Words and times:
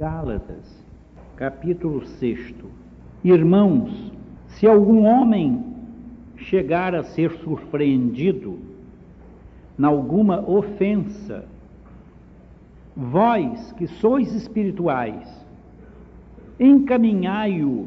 Gálatas, 0.00 0.82
capítulo 1.36 2.06
6. 2.06 2.54
Irmãos, 3.22 4.10
se 4.48 4.66
algum 4.66 5.04
homem 5.04 5.62
chegar 6.38 6.94
a 6.94 7.02
ser 7.02 7.30
surpreendido 7.32 8.58
em 9.78 9.84
alguma 9.84 10.40
ofensa, 10.40 11.44
vós 12.96 13.72
que 13.72 13.86
sois 13.86 14.34
espirituais, 14.34 15.28
encaminhai-o 16.58 17.86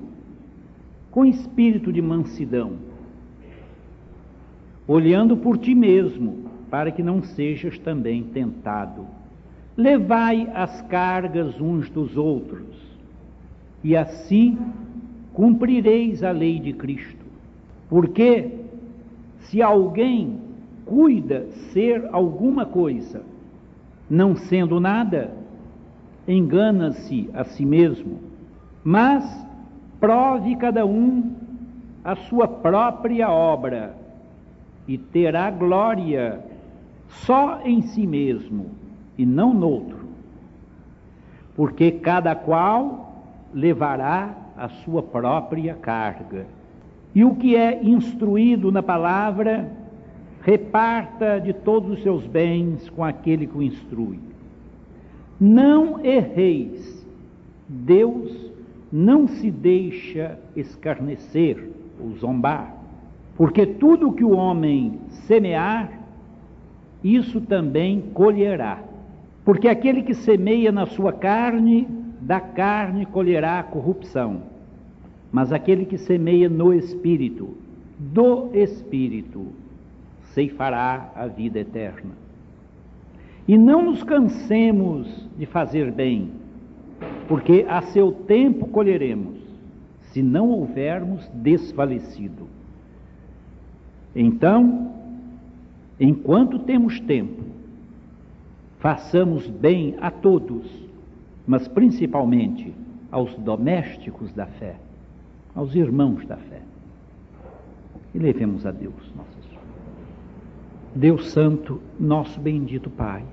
com 1.09 1.25
espírito 1.25 1.91
de 1.91 1.99
mansidão, 1.99 2.73
olhando 4.87 5.35
por 5.35 5.57
ti 5.57 5.73
mesmo, 5.73 6.45
para 6.69 6.91
que 6.91 7.01
não 7.01 7.23
sejas 7.23 7.79
também 7.79 8.21
tentado. 8.21 9.22
Levai 9.75 10.47
as 10.53 10.81
cargas 10.83 11.59
uns 11.59 11.89
dos 11.89 12.15
outros, 12.15 12.67
e 13.83 13.97
assim 13.97 14.57
cumprireis 15.33 16.23
a 16.23 16.31
lei 16.31 16.59
de 16.59 16.73
Cristo. 16.73 17.25
Porque 17.89 18.51
se 19.39 19.61
alguém 19.61 20.39
cuida 20.85 21.47
ser 21.71 22.07
alguma 22.11 22.65
coisa, 22.65 23.23
não 24.09 24.35
sendo 24.35 24.79
nada, 24.79 25.31
engana-se 26.27 27.29
a 27.33 27.43
si 27.43 27.65
mesmo. 27.65 28.19
Mas 28.83 29.23
prove 29.99 30.55
cada 30.57 30.85
um 30.85 31.31
a 32.03 32.15
sua 32.15 32.47
própria 32.47 33.31
obra 33.31 33.95
e 34.87 34.97
terá 34.97 35.49
glória 35.49 36.41
só 37.07 37.61
em 37.63 37.81
si 37.81 38.05
mesmo 38.05 38.82
e 39.17 39.25
não 39.25 39.53
noutro, 39.53 39.99
porque 41.55 41.91
cada 41.91 42.35
qual 42.35 43.23
levará 43.53 44.35
a 44.57 44.69
sua 44.69 45.03
própria 45.03 45.75
carga. 45.75 46.45
E 47.13 47.23
o 47.23 47.35
que 47.35 47.55
é 47.55 47.83
instruído 47.83 48.71
na 48.71 48.81
palavra, 48.81 49.71
reparta 50.41 51.39
de 51.39 51.53
todos 51.53 51.91
os 51.91 52.03
seus 52.03 52.25
bens 52.25 52.89
com 52.89 53.03
aquele 53.03 53.47
que 53.47 53.57
o 53.57 53.61
instrui. 53.61 54.19
Não 55.39 56.03
erreis, 56.03 57.05
Deus 57.67 58.51
não 58.91 59.27
se 59.27 59.49
deixa 59.49 60.37
escarnecer 60.55 61.69
ou 61.99 62.15
zombar, 62.17 62.75
porque 63.35 63.65
tudo 63.65 64.13
que 64.13 64.23
o 64.23 64.35
homem 64.35 64.99
semear, 65.09 65.99
isso 67.03 67.41
também 67.41 68.01
colherá. 68.13 68.79
Porque 69.43 69.67
aquele 69.67 70.03
que 70.03 70.13
semeia 70.13 70.71
na 70.71 70.85
sua 70.85 71.11
carne, 71.11 71.87
da 72.21 72.39
carne 72.39 73.05
colherá 73.05 73.59
a 73.59 73.63
corrupção. 73.63 74.43
Mas 75.31 75.51
aquele 75.51 75.85
que 75.85 75.97
semeia 75.97 76.47
no 76.47 76.73
espírito, 76.73 77.57
do 77.99 78.49
espírito, 78.53 79.47
ceifará 80.33 81.11
a 81.15 81.27
vida 81.27 81.59
eterna. 81.59 82.11
E 83.47 83.57
não 83.57 83.83
nos 83.83 84.03
cansemos 84.03 85.27
de 85.37 85.45
fazer 85.45 85.91
bem, 85.91 86.31
porque 87.27 87.65
a 87.67 87.81
seu 87.81 88.11
tempo 88.11 88.67
colheremos, 88.67 89.37
se 90.11 90.23
não 90.23 90.49
houvermos 90.49 91.27
desfalecido. 91.33 92.47
Então, 94.15 94.93
enquanto 95.99 96.59
temos 96.59 96.99
tempo, 97.01 97.43
façamos 98.83 99.47
bem 99.47 99.95
a 100.01 100.11
todos, 100.11 100.69
mas 101.47 101.69
principalmente 101.69 102.75
aos 103.09 103.33
domésticos 103.37 104.33
da 104.33 104.45
fé, 104.45 104.75
aos 105.55 105.73
irmãos 105.73 106.25
da 106.25 106.35
fé. 106.35 106.61
E 108.13 108.19
levemos 108.19 108.65
a 108.65 108.71
Deus 108.71 108.93
nossas 109.15 109.43
Deus 110.93 111.29
Santo, 111.29 111.81
nosso 111.97 112.39
bendito 112.41 112.89
Pai, 112.89 113.23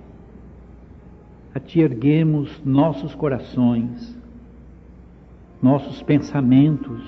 a 1.53 1.59
Ti 1.59 1.81
erguemos 1.81 2.63
nossos 2.65 3.13
corações, 3.13 4.17
nossos 5.61 6.01
pensamentos, 6.01 7.03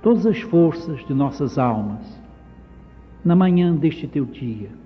todas 0.00 0.24
as 0.24 0.40
forças 0.40 1.04
de 1.04 1.12
nossas 1.12 1.58
almas, 1.58 2.22
na 3.24 3.34
manhã 3.34 3.74
deste 3.74 4.06
Teu 4.06 4.24
dia 4.24 4.77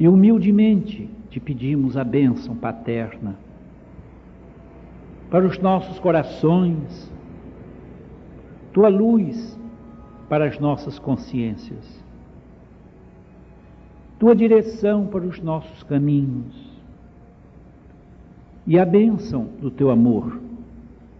e 0.00 0.08
humildemente 0.08 1.10
te 1.28 1.38
pedimos 1.38 1.94
a 1.94 2.02
bênção 2.02 2.56
paterna 2.56 3.36
para 5.30 5.46
os 5.46 5.58
nossos 5.58 5.98
corações, 5.98 7.12
tua 8.72 8.88
luz 8.88 9.60
para 10.26 10.46
as 10.46 10.58
nossas 10.58 10.98
consciências, 10.98 12.02
tua 14.18 14.34
direção 14.34 15.06
para 15.06 15.24
os 15.24 15.38
nossos 15.40 15.82
caminhos 15.82 16.80
e 18.66 18.78
a 18.78 18.86
bênção 18.86 19.48
do 19.60 19.70
teu 19.70 19.90
amor 19.90 20.40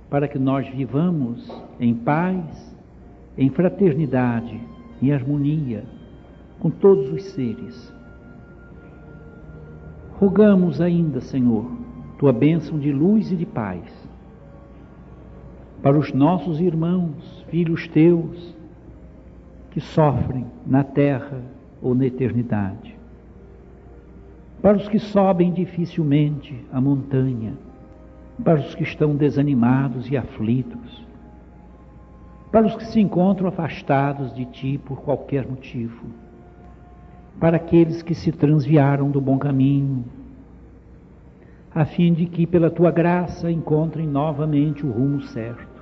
para 0.09 0.27
que 0.27 0.39
nós 0.39 0.67
vivamos 0.71 1.49
em 1.79 1.95
paz, 1.95 2.75
em 3.37 3.51
fraternidade, 3.51 4.59
em 5.03 5.13
harmonia 5.13 5.85
com 6.59 6.71
todos 6.71 7.13
os 7.13 7.25
seres 7.25 8.00
Rogamos 10.21 10.83
ainda, 10.83 11.19
Senhor, 11.23 11.65
tua 12.19 12.31
bênção 12.31 12.79
de 12.79 12.93
luz 12.93 13.33
e 13.33 13.37
de 13.37 13.47
paz. 13.47 13.81
Para 15.83 15.99
os 15.99 16.13
nossos 16.13 16.61
irmãos, 16.61 17.43
filhos 17.49 17.89
teus, 17.89 18.55
que 19.71 19.81
sofrem 19.81 20.45
na 20.67 20.85
terra 20.85 21.41
ou 21.81 21.95
na 21.95 22.05
eternidade, 22.05 22.95
para 24.61 24.77
os 24.77 24.87
que 24.91 24.99
sobem 24.99 25.55
dificilmente 25.55 26.67
a 26.71 26.79
montanha, 26.83 27.55
para 28.45 28.61
os 28.61 28.75
que 28.75 28.83
estão 28.83 29.17
desanimados 29.17 30.11
e 30.11 30.19
aflitos, 30.19 31.03
para 32.53 32.67
os 32.67 32.77
que 32.77 32.85
se 32.85 33.01
encontram 33.01 33.49
afastados 33.49 34.35
de 34.35 34.45
ti 34.45 34.79
por 34.85 35.01
qualquer 35.01 35.49
motivo 35.49 36.05
para 37.41 37.57
aqueles 37.57 38.03
que 38.03 38.15
se 38.15 38.31
transviaram 38.31 39.11
do 39.11 39.19
bom 39.19 39.39
caminho, 39.39 40.05
a 41.75 41.87
fim 41.87 42.13
de 42.13 42.27
que, 42.27 42.47
pela 42.47 42.71
tua 42.71 42.91
graça, 42.91 43.51
encontrem 43.51 44.07
novamente 44.07 44.85
o 44.85 44.91
rumo 44.91 45.23
certo. 45.23 45.81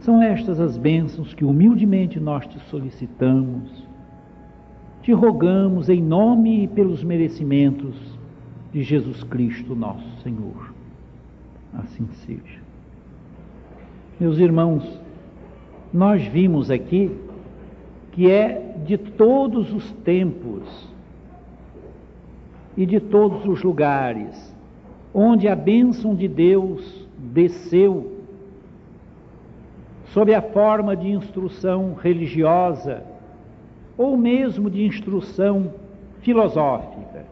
São 0.00 0.20
estas 0.20 0.58
as 0.58 0.76
bênçãos 0.76 1.32
que 1.32 1.44
humildemente 1.44 2.18
nós 2.18 2.44
te 2.46 2.58
solicitamos, 2.68 3.86
te 5.00 5.12
rogamos 5.12 5.88
em 5.88 6.02
nome 6.02 6.64
e 6.64 6.68
pelos 6.68 7.04
merecimentos 7.04 7.94
de 8.72 8.82
Jesus 8.82 9.22
Cristo, 9.22 9.76
nosso 9.76 10.08
Senhor. 10.22 10.74
Assim 11.72 12.06
seja. 12.26 12.60
Meus 14.18 14.38
irmãos, 14.38 15.00
nós 15.92 16.24
vimos 16.26 16.70
aqui 16.70 17.10
que 18.14 18.30
é 18.30 18.76
de 18.86 18.96
todos 18.96 19.72
os 19.74 19.90
tempos 20.04 20.88
e 22.76 22.86
de 22.86 23.00
todos 23.00 23.44
os 23.44 23.60
lugares, 23.64 24.54
onde 25.12 25.48
a 25.48 25.56
bênção 25.56 26.14
de 26.14 26.28
Deus 26.28 27.08
desceu 27.18 28.12
sob 30.12 30.32
a 30.32 30.40
forma 30.40 30.96
de 30.96 31.08
instrução 31.08 31.94
religiosa 31.94 33.02
ou 33.98 34.16
mesmo 34.16 34.70
de 34.70 34.84
instrução 34.84 35.72
filosófica, 36.20 37.24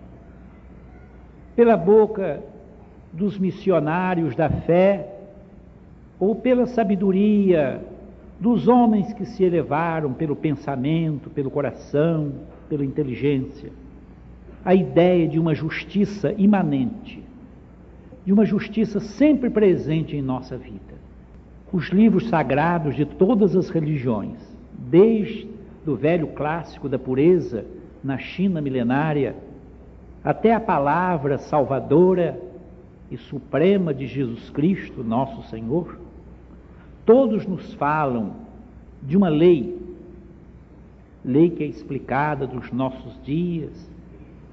pela 1.55 1.77
boca 1.77 2.43
dos 3.13 3.39
missionários 3.39 4.35
da 4.35 4.51
fé 4.51 5.15
ou 6.19 6.35
pela 6.35 6.67
sabedoria 6.67 7.81
dos 8.43 8.67
homens 8.67 9.13
que 9.13 9.25
se 9.25 9.45
elevaram 9.45 10.13
pelo 10.13 10.35
pensamento, 10.35 11.31
pelo 11.31 11.49
coração, 11.49 12.33
pela 12.69 12.85
inteligência. 12.85 13.71
A 14.65 14.75
ideia 14.75 15.29
de 15.29 15.39
uma 15.39 15.55
justiça 15.55 16.35
imanente, 16.37 17.23
de 18.27 18.33
uma 18.33 18.45
justiça 18.45 18.99
sempre 18.99 19.49
presente 19.49 20.17
em 20.17 20.21
nossa 20.21 20.59
vida. 20.59 20.95
Os 21.73 21.91
livros 21.91 22.29
sagrados 22.29 22.97
de 22.97 23.05
todas 23.05 23.55
as 23.55 23.71
religiões, 23.71 24.39
desde 24.77 25.49
do 25.85 25.95
velho 25.95 26.27
clássico 26.27 26.89
da 26.89 26.99
pureza 26.99 27.65
na 28.03 28.19
China 28.19 28.61
milenária, 28.61 29.37
até 30.25 30.53
a 30.53 30.59
palavra 30.59 31.39
salvadora 31.39 32.41
e 33.09 33.17
suprema 33.17 33.95
de 33.95 34.09
Jesus 34.09 34.51
Cristo, 34.51 35.05
nosso 35.05 35.49
Senhor, 35.49 35.97
Todos 37.05 37.47
nos 37.47 37.75
falam 37.75 38.33
de 39.03 39.17
uma 39.17 39.29
lei, 39.29 39.77
lei 41.25 41.51
que 41.51 41.65
é 41.65 41.67
explicada 41.67 42.47
dos 42.47 42.71
nossos 42.71 43.21
dias, 43.25 43.91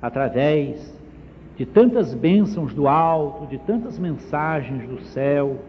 através 0.01 0.97
de 1.55 1.65
tantas 1.65 2.13
bênçãos 2.13 2.73
do 2.73 2.87
alto, 2.87 3.45
de 3.45 3.57
tantas 3.59 3.99
mensagens 3.99 4.87
do 4.87 5.01
céu, 5.01 5.59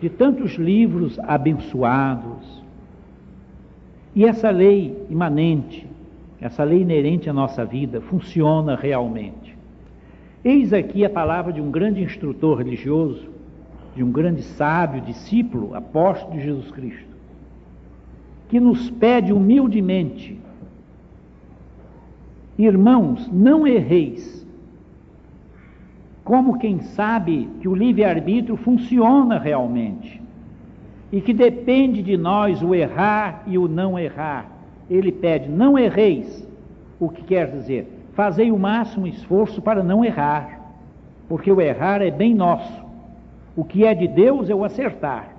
de 0.00 0.08
tantos 0.08 0.54
livros 0.54 1.18
abençoados. 1.20 2.64
E 4.14 4.24
essa 4.24 4.50
lei 4.50 5.06
imanente, 5.08 5.86
essa 6.40 6.64
lei 6.64 6.80
inerente 6.80 7.28
à 7.30 7.32
nossa 7.32 7.64
vida, 7.64 8.00
funciona 8.00 8.74
realmente. 8.74 9.56
Eis 10.44 10.72
aqui 10.72 11.04
a 11.04 11.10
palavra 11.10 11.52
de 11.52 11.60
um 11.60 11.70
grande 11.70 12.02
instrutor 12.02 12.58
religioso, 12.58 13.33
de 13.94 14.02
um 14.02 14.10
grande 14.10 14.42
sábio, 14.42 15.00
discípulo, 15.00 15.74
apóstolo 15.74 16.32
de 16.32 16.42
Jesus 16.42 16.70
Cristo, 16.70 17.14
que 18.48 18.58
nos 18.58 18.90
pede 18.90 19.32
humildemente: 19.32 20.38
Irmãos, 22.58 23.28
não 23.32 23.66
erreis 23.66 24.44
como 26.24 26.58
quem 26.58 26.80
sabe 26.80 27.48
que 27.60 27.68
o 27.68 27.74
livre-arbítrio 27.74 28.56
funciona 28.56 29.38
realmente 29.38 30.22
e 31.12 31.20
que 31.20 31.34
depende 31.34 32.02
de 32.02 32.16
nós 32.16 32.62
o 32.62 32.74
errar 32.74 33.42
e 33.46 33.58
o 33.58 33.68
não 33.68 33.98
errar. 33.98 34.50
Ele 34.90 35.12
pede: 35.12 35.48
não 35.48 35.78
erreis, 35.78 36.46
o 36.98 37.08
que 37.08 37.22
quer 37.22 37.50
dizer, 37.50 37.88
fazei 38.14 38.50
o 38.50 38.58
máximo 38.58 39.06
esforço 39.06 39.60
para 39.60 39.82
não 39.82 40.04
errar, 40.04 40.60
porque 41.28 41.52
o 41.52 41.60
errar 41.60 42.00
é 42.02 42.10
bem 42.10 42.34
nosso. 42.34 42.83
O 43.56 43.64
que 43.64 43.84
é 43.84 43.94
de 43.94 44.08
Deus 44.08 44.50
é 44.50 44.54
o 44.54 44.64
acertar. 44.64 45.30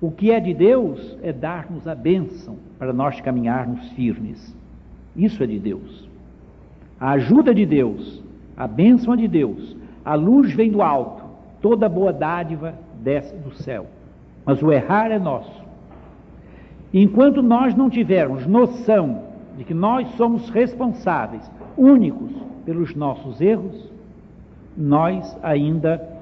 O 0.00 0.10
que 0.10 0.30
é 0.30 0.38
de 0.38 0.54
Deus 0.54 1.16
é 1.22 1.32
dar-nos 1.32 1.88
a 1.88 1.94
bênção 1.94 2.56
para 2.78 2.92
nós 2.92 3.20
caminharmos 3.20 3.88
firmes. 3.92 4.54
Isso 5.16 5.42
é 5.42 5.46
de 5.46 5.58
Deus. 5.58 6.08
A 7.00 7.12
ajuda 7.12 7.54
de 7.54 7.66
Deus 7.66 8.22
a 8.58 8.66
bênção 8.66 9.14
é 9.14 9.16
de 9.16 9.28
Deus, 9.28 9.76
a 10.04 10.16
luz 10.16 10.52
vem 10.52 10.68
do 10.68 10.82
alto, 10.82 11.22
toda 11.62 11.88
boa 11.88 12.12
dádiva 12.12 12.74
desce 13.00 13.36
do 13.36 13.54
céu. 13.54 13.86
Mas 14.44 14.60
o 14.60 14.72
errar 14.72 15.12
é 15.12 15.18
nosso. 15.18 15.62
enquanto 16.92 17.40
nós 17.40 17.72
não 17.76 17.88
tivermos 17.88 18.46
noção 18.48 19.22
de 19.56 19.62
que 19.62 19.74
nós 19.74 20.08
somos 20.16 20.50
responsáveis, 20.50 21.48
únicos, 21.76 22.32
pelos 22.64 22.96
nossos 22.96 23.40
erros, 23.40 23.92
nós 24.76 25.38
ainda 25.40 26.17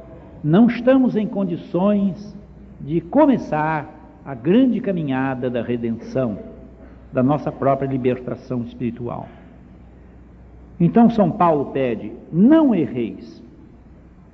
não 0.47 0.69
estamos 0.69 1.17
em 1.17 1.27
condições 1.27 2.33
de 2.81 3.01
começar 3.01 3.93
a 4.25 4.33
grande 4.33 4.81
caminhada 4.81 5.51
da 5.51 5.61
redenção, 5.61 6.39
da 7.13 7.21
nossa 7.21 7.51
própria 7.51 7.89
libertação 7.89 8.63
espiritual. 8.63 9.27
Então 10.79 11.11
São 11.11 11.33
Paulo 11.33 11.73
pede: 11.73 12.13
não 12.33 12.73
erreis, 12.73 13.43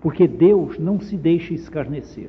porque 0.03 0.29
Deus 0.29 0.79
não 0.79 1.01
se 1.01 1.17
deixa 1.17 1.55
escarnecer. 1.55 2.29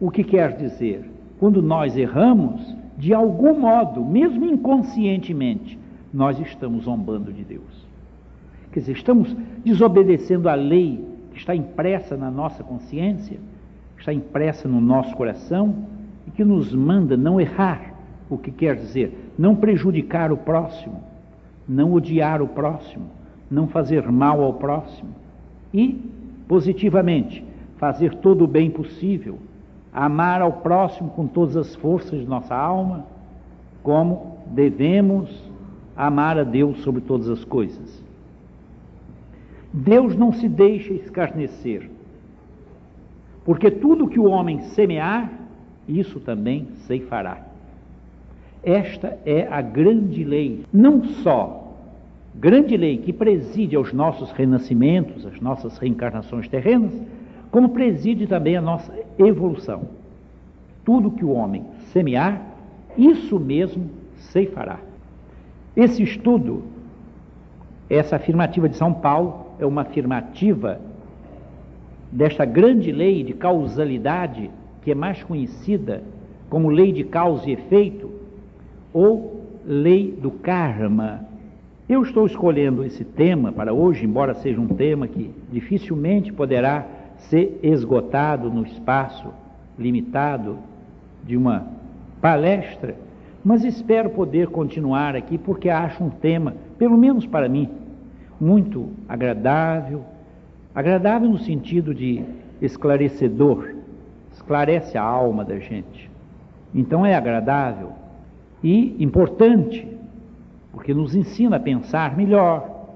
O 0.00 0.10
que 0.10 0.24
quer 0.24 0.56
dizer? 0.56 1.04
Quando 1.38 1.60
nós 1.60 1.94
erramos, 1.94 2.74
de 2.96 3.12
algum 3.12 3.60
modo, 3.60 4.02
mesmo 4.02 4.46
inconscientemente, 4.46 5.78
nós 6.10 6.40
estamos 6.40 6.84
zombando 6.84 7.30
de 7.30 7.44
Deus. 7.44 7.86
Quer 8.72 8.80
dizer, 8.80 8.92
estamos 8.92 9.36
desobedecendo 9.62 10.48
a 10.48 10.54
lei 10.54 11.12
está 11.34 11.54
impressa 11.54 12.16
na 12.16 12.30
nossa 12.30 12.62
consciência, 12.62 13.38
está 13.98 14.12
impressa 14.12 14.68
no 14.68 14.80
nosso 14.80 15.14
coração 15.16 15.86
e 16.26 16.30
que 16.30 16.44
nos 16.44 16.74
manda 16.74 17.16
não 17.16 17.40
errar. 17.40 17.92
O 18.30 18.38
que 18.38 18.50
quer 18.50 18.76
dizer? 18.76 19.32
Não 19.38 19.54
prejudicar 19.54 20.32
o 20.32 20.36
próximo 20.36 21.14
não 21.68 21.92
odiar 21.92 22.42
o 22.42 22.48
próximo, 22.48 23.06
não 23.50 23.66
fazer 23.66 24.10
mal 24.10 24.42
ao 24.42 24.54
próximo 24.54 25.10
e, 25.72 26.00
positivamente, 26.46 27.44
fazer 27.76 28.14
todo 28.16 28.44
o 28.44 28.48
bem 28.48 28.70
possível, 28.70 29.38
amar 29.92 30.40
ao 30.40 30.52
próximo 30.52 31.10
com 31.10 31.26
todas 31.26 31.56
as 31.56 31.74
forças 31.74 32.20
de 32.20 32.26
nossa 32.26 32.54
alma, 32.54 33.04
como 33.82 34.38
devemos 34.46 35.30
amar 35.96 36.38
a 36.38 36.44
Deus 36.44 36.80
sobre 36.82 37.00
todas 37.00 37.28
as 37.28 37.44
coisas. 37.44 38.03
Deus 39.76 40.14
não 40.14 40.32
se 40.32 40.48
deixa 40.48 40.92
escarnecer, 40.92 41.90
porque 43.44 43.72
tudo 43.72 44.06
que 44.06 44.20
o 44.20 44.26
homem 44.26 44.60
semear, 44.60 45.32
isso 45.88 46.20
também 46.20 46.68
ceifará. 46.86 47.42
Esta 48.62 49.18
é 49.26 49.48
a 49.48 49.60
grande 49.60 50.22
lei, 50.22 50.64
não 50.72 51.02
só 51.02 51.74
grande 52.36 52.76
lei 52.76 52.98
que 52.98 53.12
preside 53.12 53.74
aos 53.74 53.92
nossos 53.92 54.30
renascimentos, 54.30 55.26
às 55.26 55.40
nossas 55.40 55.76
reencarnações 55.76 56.46
terrenas, 56.46 56.92
como 57.50 57.70
preside 57.70 58.28
também 58.28 58.56
a 58.56 58.62
nossa 58.62 58.94
evolução. 59.18 59.88
Tudo 60.84 61.10
que 61.10 61.24
o 61.24 61.32
homem 61.32 61.64
semear, 61.92 62.40
isso 62.96 63.40
mesmo 63.40 63.90
ceifará. 64.16 64.78
Esse 65.76 66.00
estudo, 66.00 66.62
essa 67.90 68.14
afirmativa 68.14 68.68
de 68.68 68.76
São 68.76 68.94
Paulo, 68.94 69.43
é 69.58 69.66
uma 69.66 69.82
afirmativa 69.82 70.80
desta 72.10 72.44
grande 72.44 72.92
lei 72.92 73.22
de 73.22 73.32
causalidade, 73.32 74.50
que 74.82 74.90
é 74.90 74.94
mais 74.94 75.22
conhecida 75.22 76.02
como 76.48 76.68
lei 76.68 76.92
de 76.92 77.04
causa 77.04 77.48
e 77.48 77.52
efeito, 77.52 78.10
ou 78.92 79.42
lei 79.64 80.12
do 80.12 80.30
karma. 80.30 81.26
Eu 81.88 82.02
estou 82.02 82.26
escolhendo 82.26 82.84
esse 82.84 83.04
tema 83.04 83.50
para 83.50 83.72
hoje, 83.72 84.04
embora 84.04 84.34
seja 84.34 84.60
um 84.60 84.68
tema 84.68 85.08
que 85.08 85.30
dificilmente 85.50 86.32
poderá 86.32 86.86
ser 87.18 87.58
esgotado 87.62 88.50
no 88.50 88.62
espaço 88.62 89.28
limitado 89.78 90.58
de 91.24 91.36
uma 91.36 91.66
palestra, 92.20 92.94
mas 93.44 93.64
espero 93.64 94.10
poder 94.10 94.48
continuar 94.48 95.16
aqui 95.16 95.36
porque 95.36 95.68
acho 95.68 96.02
um 96.02 96.10
tema, 96.10 96.54
pelo 96.78 96.96
menos 96.96 97.26
para 97.26 97.48
mim, 97.48 97.68
muito 98.40 98.90
agradável, 99.08 100.04
agradável 100.74 101.28
no 101.28 101.38
sentido 101.38 101.94
de 101.94 102.24
esclarecedor, 102.60 103.74
esclarece 104.32 104.98
a 104.98 105.02
alma 105.02 105.44
da 105.44 105.58
gente. 105.58 106.10
Então 106.74 107.06
é 107.06 107.14
agradável 107.14 107.92
e 108.62 108.96
importante, 109.02 109.86
porque 110.72 110.92
nos 110.92 111.14
ensina 111.14 111.56
a 111.56 111.60
pensar 111.60 112.16
melhor, 112.16 112.88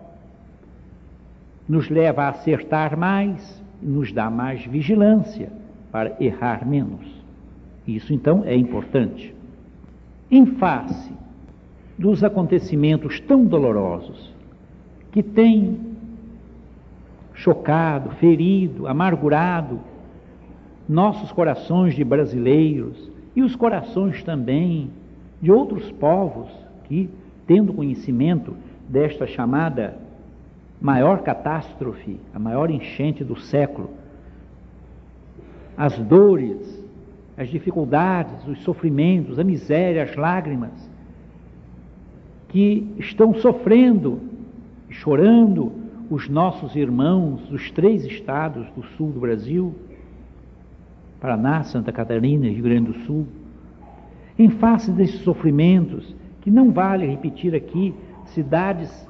nos 1.69 1.88
leva 1.88 2.25
a 2.25 2.29
acertar 2.31 2.96
mais, 2.96 3.63
nos 3.81 4.10
dá 4.13 4.31
mais 4.31 4.65
vigilância 4.65 5.53
para 5.93 6.17
errar 6.19 6.67
menos. 6.67 7.06
Isso 7.86 8.13
então 8.13 8.43
é 8.44 8.56
importante. 8.56 9.34
Em 10.31 10.44
face 10.44 11.13
dos 11.96 12.22
acontecimentos 12.24 13.20
tão 13.20 13.44
dolorosos 13.44 14.32
que 15.12 15.22
têm 15.22 15.79
chocado, 17.34 18.10
ferido, 18.17 18.86
amargurado 18.86 19.81
nossos 20.88 21.31
corações 21.31 21.94
de 21.94 22.03
brasileiros 22.03 23.10
e 23.36 23.43
os 23.43 23.55
corações 23.55 24.22
também 24.22 24.91
de 25.41 25.53
outros 25.53 25.91
povos 25.93 26.48
que, 26.84 27.08
tendo 27.46 27.72
conhecimento 27.72 28.56
desta 28.88 29.27
chamada 29.27 29.96
maior 30.81 31.22
catástrofe, 31.22 32.19
a 32.34 32.38
maior 32.38 32.70
enchente 32.70 33.22
do 33.22 33.38
século, 33.38 33.91
as 35.77 35.96
dores, 35.98 36.84
as 37.36 37.48
dificuldades, 37.48 38.46
os 38.48 38.60
sofrimentos, 38.62 39.38
a 39.38 39.44
miséria, 39.44 40.03
as 40.03 40.17
lágrimas, 40.17 40.72
que 42.48 42.93
estão 42.98 43.34
sofrendo, 43.34 44.20
chorando 44.91 45.73
os 46.11 46.29
nossos 46.29 46.75
irmãos 46.75 47.43
dos 47.49 47.71
três 47.71 48.05
estados 48.05 48.67
do 48.71 48.83
sul 48.97 49.13
do 49.13 49.21
Brasil, 49.21 49.75
Paraná, 51.21 51.63
Santa 51.65 51.93
Catarina 51.93 52.47
e 52.47 52.55
Rio 52.55 52.65
Grande 52.65 52.93
do 52.93 52.99
Sul, 53.01 53.27
em 54.39 54.49
face 54.49 54.91
desses 54.91 55.21
sofrimentos, 55.21 56.15
que 56.41 56.51
não 56.51 56.71
vale 56.71 57.07
repetir 57.07 57.55
aqui 57.55 57.95
cidades 58.27 59.07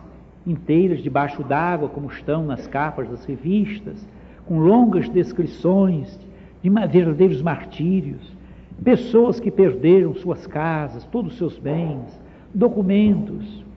inteiras 0.47 1.03
debaixo 1.03 1.45
d'água, 1.45 1.89
como 1.89 2.09
estão 2.09 2.45
nas 2.45 2.67
capas 2.67 3.09
das 3.09 3.25
revistas, 3.25 4.07
com 4.47 4.59
longas 4.59 5.09
descrições 5.11 6.19
de 6.63 6.71
verdadeiros 6.71 7.43
martírios, 7.43 8.35
pessoas 8.83 9.39
que 9.39 9.51
perderam 9.51 10.15
suas 10.15 10.47
casas, 10.47 11.05
todos 11.05 11.33
os 11.33 11.39
seus 11.39 11.59
bens, 11.59 12.19
documentos. 12.55 13.68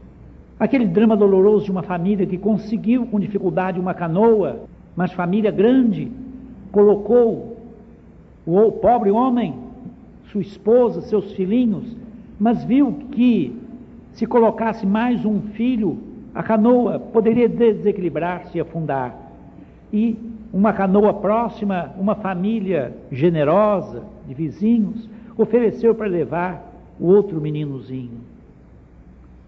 Aquele 0.61 0.85
drama 0.85 1.17
doloroso 1.17 1.65
de 1.65 1.71
uma 1.71 1.81
família 1.81 2.23
que 2.23 2.37
conseguiu 2.37 3.07
com 3.07 3.19
dificuldade 3.19 3.79
uma 3.79 3.95
canoa, 3.95 4.59
mas 4.95 5.11
família 5.11 5.49
grande, 5.49 6.11
colocou 6.71 7.57
o 8.45 8.71
pobre 8.73 9.09
homem 9.09 9.55
sua 10.31 10.41
esposa, 10.41 11.01
seus 11.01 11.33
filhinhos, 11.33 11.97
mas 12.39 12.63
viu 12.63 12.93
que 13.11 13.59
se 14.13 14.27
colocasse 14.27 14.85
mais 14.85 15.25
um 15.25 15.41
filho 15.41 15.97
a 16.35 16.43
canoa 16.43 16.99
poderia 16.99 17.49
desequilibrar-se 17.49 18.55
e 18.55 18.61
afundar. 18.61 19.17
E 19.91 20.15
uma 20.53 20.73
canoa 20.73 21.11
próxima, 21.11 21.91
uma 21.97 22.13
família 22.13 22.95
generosa 23.11 24.03
de 24.27 24.35
vizinhos, 24.35 25.09
ofereceu 25.35 25.95
para 25.95 26.05
levar 26.05 26.71
o 26.99 27.07
outro 27.07 27.41
meninozinho. 27.41 28.30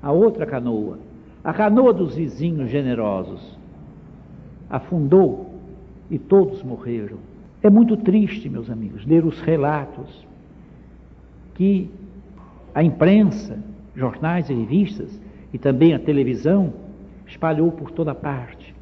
A 0.04 0.12
outra 0.12 0.46
canoa, 0.46 1.00
a 1.44 1.54
canoa 1.54 1.94
dos 1.94 2.16
vizinhos 2.16 2.70
generosos, 2.70 3.58
afundou 4.70 5.54
e 6.12 6.20
todos 6.20 6.62
morreram. 6.62 7.18
É 7.62 7.70
muito 7.70 7.96
triste, 7.96 8.50
meus 8.50 8.70
amigos, 8.70 9.06
ler 9.06 9.26
os 9.26 9.40
relatos 9.40 10.28
que 11.56 11.90
a 12.76 12.84
imprensa, 12.84 13.58
jornais 13.96 14.50
e 14.50 14.54
revistas 14.54 15.20
e 15.54 15.58
também 15.58 15.94
a 15.94 16.00
televisão 16.00 16.74
espalhou 17.26 17.72
por 17.72 17.90
toda 17.92 18.14
parte 18.14 18.74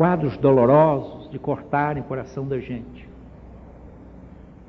quadros 0.00 0.38
dolorosos 0.38 1.28
de 1.30 1.38
cortarem 1.38 2.02
o 2.02 2.06
coração 2.06 2.48
da 2.48 2.58
gente. 2.58 3.06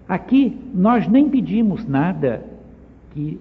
Aqui 0.05 0.59
nós 0.73 1.07
nem 1.07 1.29
pedimos 1.29 1.87
nada 1.87 2.43
que 3.11 3.39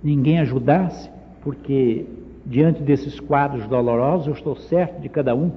ninguém 0.00 0.38
ajudasse, 0.38 1.10
porque 1.42 2.06
diante 2.44 2.82
desses 2.82 3.20
quadros 3.20 3.66
dolorosos 3.66 4.26
eu 4.26 4.32
estou 4.32 4.56
certo 4.56 5.00
de 5.00 5.08
cada 5.08 5.34
um 5.34 5.50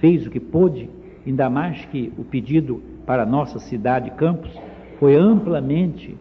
fez 0.00 0.26
o 0.26 0.30
que 0.30 0.40
pôde, 0.40 0.90
ainda 1.26 1.48
mais 1.48 1.84
que 1.86 2.12
o 2.18 2.24
pedido 2.24 2.82
para 3.06 3.24
nossa 3.24 3.58
cidade 3.58 4.10
Campos 4.12 4.50
foi 4.98 5.16
amplamente 5.16 6.16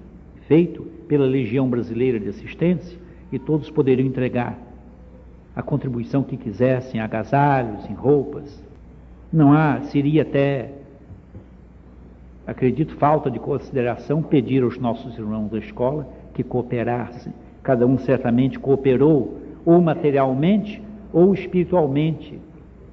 feito 0.48 0.84
pela 1.08 1.26
Legião 1.26 1.70
Brasileira 1.70 2.20
de 2.20 2.30
Assistência 2.30 2.98
e 3.32 3.40
todos 3.40 3.70
poderiam 3.70 4.08
entregar 4.08 4.58
a 5.56 5.62
contribuição 5.62 6.24
que 6.24 6.38
quisessem, 6.38 7.00
agasalhos, 7.00 7.88
em 7.90 7.94
roupas. 7.94 8.64
Não 9.32 9.54
há, 9.54 9.82
seria 9.84 10.24
até, 10.24 10.72
acredito, 12.46 12.96
falta 12.96 13.30
de 13.30 13.40
consideração 13.40 14.22
pedir 14.22 14.64
aos 14.64 14.78
nossos 14.78 15.18
irmãos 15.18 15.50
da 15.50 15.60
escola 15.60 16.08
que 16.34 16.44
cooperassem. 16.44 17.34
Cada 17.64 17.88
um 17.88 17.98
certamente 17.98 18.60
cooperou, 18.60 19.40
ou 19.66 19.82
materialmente 19.82 20.82
ou 21.14 21.34
espiritualmente, 21.34 22.40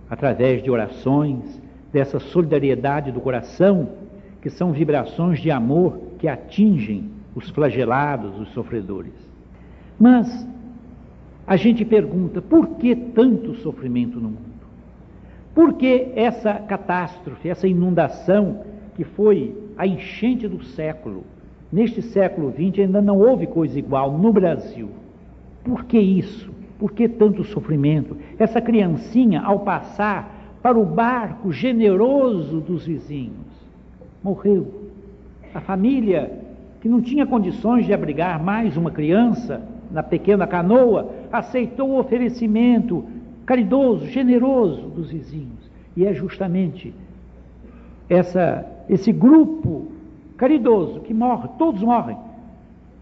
através 0.09 0.63
de 0.63 0.71
orações, 0.71 1.61
dessa 1.93 2.21
solidariedade 2.21 3.11
do 3.11 3.21
coração, 3.21 3.89
que 4.41 4.49
são 4.49 4.73
vibrações 4.73 5.41
de 5.41 5.51
amor 5.51 5.99
que 6.19 6.29
atingem 6.29 7.11
os 7.35 7.51
flagelados, 7.51 8.39
os 8.39 8.49
sofredores. 8.51 9.13
Mas 9.99 10.47
a 11.47 11.57
gente 11.57 11.85
pergunta: 11.85 12.41
por 12.41 12.77
que 12.77 12.95
tanto 12.95 13.55
sofrimento 13.57 14.21
no 14.21 14.29
mundo? 14.29 14.51
Por 15.55 15.75
que 15.75 16.13
essa 16.15 16.55
catástrofe, 16.55 17.49
essa 17.49 17.67
inundação 17.67 18.63
que 18.95 19.03
foi 19.03 19.55
a 19.77 19.87
enchente 19.87 20.47
do 20.47 20.63
século? 20.63 21.25
Neste 21.73 22.03
século 22.03 22.53
XX 22.53 22.81
ainda 22.81 23.01
não 23.01 23.19
houve 23.19 23.47
coisa 23.47 23.79
igual 23.79 24.19
no 24.19 24.33
Brasil. 24.33 24.89
Por 25.63 25.85
que 25.85 25.99
isso? 25.99 26.51
Por 26.79 26.93
que 26.93 27.09
tanto 27.09 27.45
sofrimento? 27.45 28.17
Essa 28.39 28.61
criancinha, 28.61 29.41
ao 29.43 29.61
passar 29.61 30.57
para 30.63 30.79
o 30.79 30.85
barco 30.85 31.53
generoso 31.53 32.61
dos 32.61 32.87
vizinhos, 32.87 33.47
morreu. 34.23 34.91
A 35.55 35.61
família, 35.61 36.33
que 36.81 36.89
não 36.89 37.01
tinha 37.01 37.27
condições 37.27 37.87
de 37.87 37.93
abrigar 37.93 38.43
mais 38.43 38.77
uma 38.77 38.91
criança 38.91 39.63
na 39.91 40.03
pequena 40.03 40.47
canoa, 40.47 41.11
aceitou 41.31 41.91
o 41.91 41.99
oferecimento 41.99 43.05
caridoso, 43.47 44.07
generoso 44.07 44.89
dos 44.89 45.11
vizinhos. 45.11 45.71
E 45.97 46.05
é 46.05 46.15
justamente 46.15 46.95
essa, 48.09 48.65
esse 48.89 49.13
grupo 49.13 49.89
caridoso 50.41 51.01
que 51.01 51.13
morre, 51.13 51.51
todos 51.59 51.83
morrem. 51.83 52.17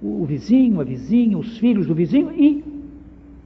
O 0.02 0.24
vizinho, 0.24 0.80
a 0.80 0.84
vizinha, 0.84 1.38
os 1.38 1.56
filhos 1.58 1.86
do 1.86 1.94
vizinho 1.94 2.32
e 2.32 2.64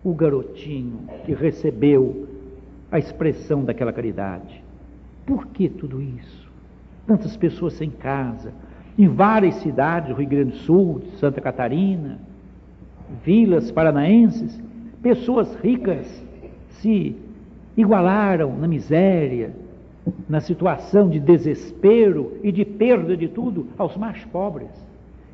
o 0.02 0.14
garotinho 0.14 1.00
que 1.26 1.34
recebeu 1.34 2.26
a 2.90 2.98
expressão 2.98 3.62
daquela 3.62 3.92
caridade. 3.92 4.64
Por 5.26 5.46
que 5.48 5.68
tudo 5.68 6.00
isso? 6.00 6.50
Tantas 7.06 7.36
pessoas 7.36 7.74
sem 7.74 7.90
casa, 7.90 8.54
em 8.98 9.08
várias 9.08 9.56
cidades 9.56 10.08
do 10.08 10.14
Rio 10.14 10.28
Grande 10.28 10.52
do 10.52 10.56
Sul, 10.58 11.00
de 11.00 11.10
Santa 11.18 11.42
Catarina, 11.42 12.18
vilas 13.22 13.70
paranaenses, 13.70 14.58
pessoas 15.02 15.54
ricas 15.56 16.06
se 16.80 17.14
igualaram 17.76 18.56
na 18.56 18.66
miséria, 18.66 19.52
na 20.28 20.40
situação 20.40 21.08
de 21.08 21.20
desespero 21.20 22.32
e 22.42 22.50
de 22.50 22.64
perda 22.64 23.16
de 23.16 23.28
tudo 23.28 23.68
aos 23.78 23.96
mais 23.96 24.24
pobres. 24.24 24.70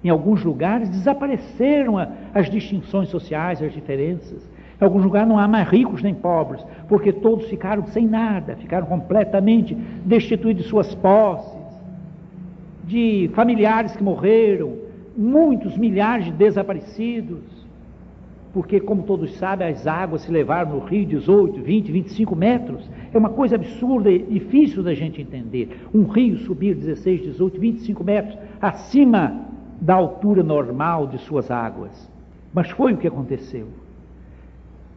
Em 0.02 0.10
alguns 0.10 0.44
lugares 0.44 0.88
desapareceram 0.88 1.96
as 2.34 2.50
distinções 2.50 3.08
sociais, 3.08 3.62
as 3.62 3.72
diferenças. 3.72 4.42
Em 4.80 4.84
alguns 4.84 5.02
lugares 5.02 5.28
não 5.28 5.38
há 5.38 5.48
mais 5.48 5.68
ricos 5.68 6.02
nem 6.02 6.14
pobres, 6.14 6.64
porque 6.88 7.12
todos 7.12 7.48
ficaram 7.48 7.84
sem 7.86 8.06
nada, 8.06 8.54
ficaram 8.56 8.86
completamente 8.86 9.74
destituídos 10.04 10.64
de 10.64 10.68
suas 10.68 10.94
posses, 10.94 11.58
de 12.84 13.30
familiares 13.34 13.96
que 13.96 14.02
morreram, 14.02 14.76
muitos 15.16 15.76
milhares 15.76 16.26
de 16.26 16.32
desaparecidos, 16.32 17.57
porque, 18.58 18.80
como 18.80 19.04
todos 19.04 19.36
sabem, 19.36 19.68
as 19.68 19.86
águas 19.86 20.22
se 20.22 20.32
levaram 20.32 20.72
no 20.72 20.78
rio 20.80 21.06
18, 21.06 21.62
20, 21.62 21.92
25 21.92 22.34
metros. 22.34 22.90
É 23.14 23.16
uma 23.16 23.30
coisa 23.30 23.54
absurda 23.54 24.10
e 24.10 24.18
difícil 24.18 24.82
da 24.82 24.94
gente 24.94 25.22
entender. 25.22 25.86
Um 25.94 26.02
rio 26.02 26.36
subir 26.38 26.74
16, 26.74 27.22
18, 27.22 27.60
25 27.60 28.02
metros 28.02 28.36
acima 28.60 29.46
da 29.80 29.94
altura 29.94 30.42
normal 30.42 31.06
de 31.06 31.18
suas 31.18 31.52
águas. 31.52 32.10
Mas 32.52 32.68
foi 32.70 32.94
o 32.94 32.96
que 32.96 33.06
aconteceu. 33.06 33.68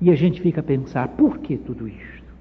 E 0.01 0.09
a 0.09 0.15
gente 0.15 0.41
fica 0.41 0.61
a 0.61 0.63
pensar, 0.63 1.09
por 1.09 1.37
que 1.37 1.55
tudo 1.55 1.87
isto? 1.87 2.33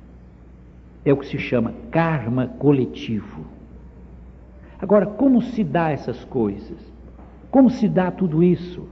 É 1.04 1.12
o 1.12 1.18
que 1.18 1.26
se 1.26 1.36
chama 1.36 1.74
karma 1.90 2.46
coletivo. 2.58 3.44
Agora, 4.80 5.04
como 5.04 5.42
se 5.42 5.62
dá 5.64 5.90
essas 5.90 6.24
coisas? 6.24 6.78
Como 7.50 7.68
se 7.68 7.90
dá 7.90 8.10
tudo 8.10 8.42
isso? 8.42 8.88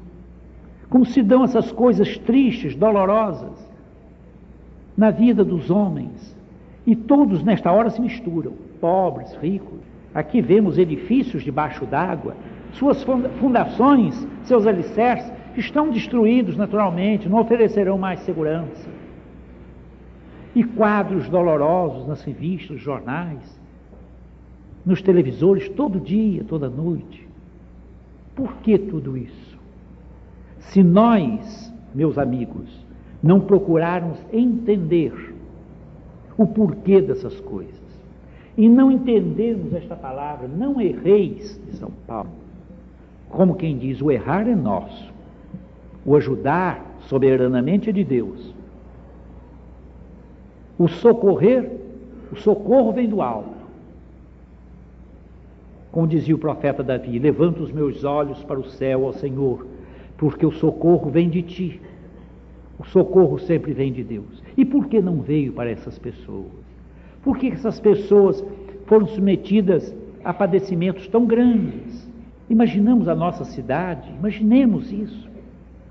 Como 0.89 1.05
se 1.05 1.23
dão 1.23 1.45
essas 1.45 1.71
coisas 1.71 2.17
tristes, 2.19 2.75
dolorosas 2.75 3.69
na 4.97 5.11
vida 5.11 5.45
dos 5.45 5.71
homens? 5.71 6.37
E 6.87 6.97
todos 6.97 7.43
nesta 7.43 7.71
hora 7.71 7.91
se 7.91 8.01
misturam, 8.01 8.53
pobres, 8.81 9.35
ricos. 9.35 9.81
Aqui 10.15 10.41
vemos 10.41 10.79
edifícios 10.79 11.43
debaixo 11.43 11.85
d'água, 11.85 12.35
suas 12.73 13.05
fundações, 13.39 14.27
seus 14.45 14.67
alicerces 14.67 15.31
estão 15.57 15.91
destruídos 15.91 16.57
naturalmente, 16.57 17.29
não 17.29 17.41
oferecerão 17.41 17.99
mais 17.99 18.21
segurança. 18.21 18.89
E 20.55 20.65
quadros 20.65 21.29
dolorosos 21.29 22.07
nas 22.07 22.23
revistas, 22.23 22.81
jornais, 22.81 23.61
nos 24.85 25.03
televisores, 25.03 25.69
todo 25.69 26.01
dia, 26.01 26.45
toda 26.45 26.69
noite. 26.71 27.29
Por 28.35 28.55
que 28.57 28.79
tudo 28.79 29.17
isso? 29.17 29.38
Se 30.69 30.83
nós, 30.83 31.73
meus 31.95 32.19
amigos, 32.19 32.69
não 33.23 33.41
procurarmos 33.41 34.19
entender 34.33 35.35
o 36.37 36.47
porquê 36.47 37.01
dessas 37.01 37.41
coisas, 37.41 37.75
e 38.57 38.69
não 38.69 38.91
entendermos 38.91 39.73
esta 39.73 39.97
palavra, 39.97 40.47
não 40.49 40.81
erreis 40.81 41.61
de 41.65 41.77
São 41.77 41.91
Paulo, 42.07 42.31
como 43.31 43.55
quem 43.55 43.79
diz, 43.79 44.03
o 44.03 44.11
errar 44.11 44.47
é 44.49 44.55
nosso, 44.55 45.13
o 46.05 46.17
ajudar 46.17 46.85
soberanamente 47.01 47.89
é 47.89 47.93
de 47.93 48.05
Deus. 48.05 48.55
O 50.79 50.87
socorrer, 50.87 51.71
o 52.31 52.37
socorro 52.37 52.93
vem 52.93 53.09
do 53.09 53.23
alto. 53.23 53.57
Como 55.91 56.07
dizia 56.07 56.35
o 56.35 56.39
profeta 56.39 56.83
Davi: 56.83 57.19
Levanto 57.19 57.63
os 57.63 57.73
meus 57.73 58.05
olhos 58.05 58.43
para 58.45 58.59
o 58.59 58.65
céu, 58.65 59.05
ó 59.05 59.13
Senhor, 59.13 59.67
porque 60.19 60.45
o 60.45 60.51
socorro 60.51 61.11
vem 61.11 61.31
de 61.31 61.41
ti. 61.43 61.81
O 62.79 62.85
socorro 62.85 63.39
sempre 63.39 63.73
vem 63.73 63.93
de 63.93 64.05
Deus. 64.05 64.43
E 64.57 64.65
por 64.65 64.87
que 64.87 65.01
não 65.01 65.23
veio 65.23 65.53
para 65.53 65.71
essas 65.71 65.99
pessoas? 65.99 66.53
Por 67.23 67.39
que 67.39 67.49
essas 67.49 67.81
pessoas 67.81 68.45
foram 68.87 69.07
submetidas 69.07 69.95
a 70.23 70.35
padecimentos 70.35 71.09
tão 71.09 71.25
grandes? 71.25 72.07
Imaginamos 72.51 73.09
a 73.09 73.15
nossa 73.15 73.45
cidade, 73.45 74.11
imaginemos 74.19 74.93
isso 74.93 75.29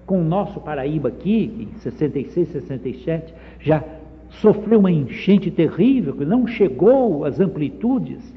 com 0.06 0.22
o 0.22 0.24
nosso 0.24 0.60
Paraíba 0.62 1.10
aqui, 1.10 1.70
em 1.76 1.80
66, 1.80 2.50
67, 2.50 3.34
já 3.60 3.84
sofreu 4.30 4.80
uma 4.80 4.92
enchente 4.92 5.52
terrível, 5.52 6.16
que 6.16 6.26
não 6.26 6.48
chegou 6.48 7.26
às 7.26 7.40
amplitudes 7.40 8.34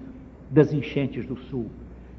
das 0.50 0.72
enchentes 0.72 1.24
do 1.24 1.36
sul. 1.36 1.66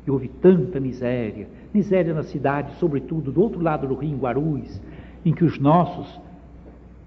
E 0.07 0.11
houve 0.11 0.29
tanta 0.29 0.79
miséria, 0.79 1.47
miséria 1.73 2.13
na 2.13 2.23
cidade, 2.23 2.73
sobretudo 2.75 3.31
do 3.31 3.41
outro 3.41 3.61
lado 3.61 3.87
do 3.87 3.95
rio, 3.95 4.13
em 4.13 4.17
Guarulhos, 4.17 4.81
em 5.25 5.33
que 5.33 5.43
os 5.43 5.59
nossos 5.59 6.19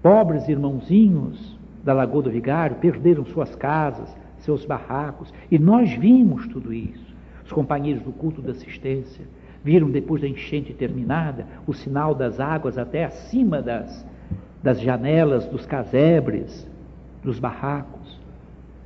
pobres 0.01 0.47
irmãozinhos 0.47 1.57
da 1.83 1.93
Lagoa 1.93 2.23
do 2.23 2.31
Vigário 2.31 2.77
perderam 2.77 3.25
suas 3.25 3.55
casas, 3.55 4.15
seus 4.39 4.65
barracos, 4.65 5.33
e 5.49 5.57
nós 5.57 5.91
vimos 5.93 6.47
tudo 6.47 6.73
isso. 6.73 7.15
Os 7.43 7.51
companheiros 7.51 8.03
do 8.03 8.11
culto 8.11 8.41
da 8.41 8.51
assistência 8.51 9.25
viram 9.63 9.89
depois 9.89 10.21
da 10.21 10.27
enchente 10.27 10.73
terminada 10.73 11.45
o 11.65 11.73
sinal 11.73 12.13
das 12.13 12.39
águas 12.39 12.77
até 12.77 13.05
acima 13.05 13.61
das, 13.61 14.05
das 14.61 14.79
janelas 14.79 15.47
dos 15.47 15.65
casebres, 15.65 16.67
dos 17.23 17.39
barracos. 17.39 18.19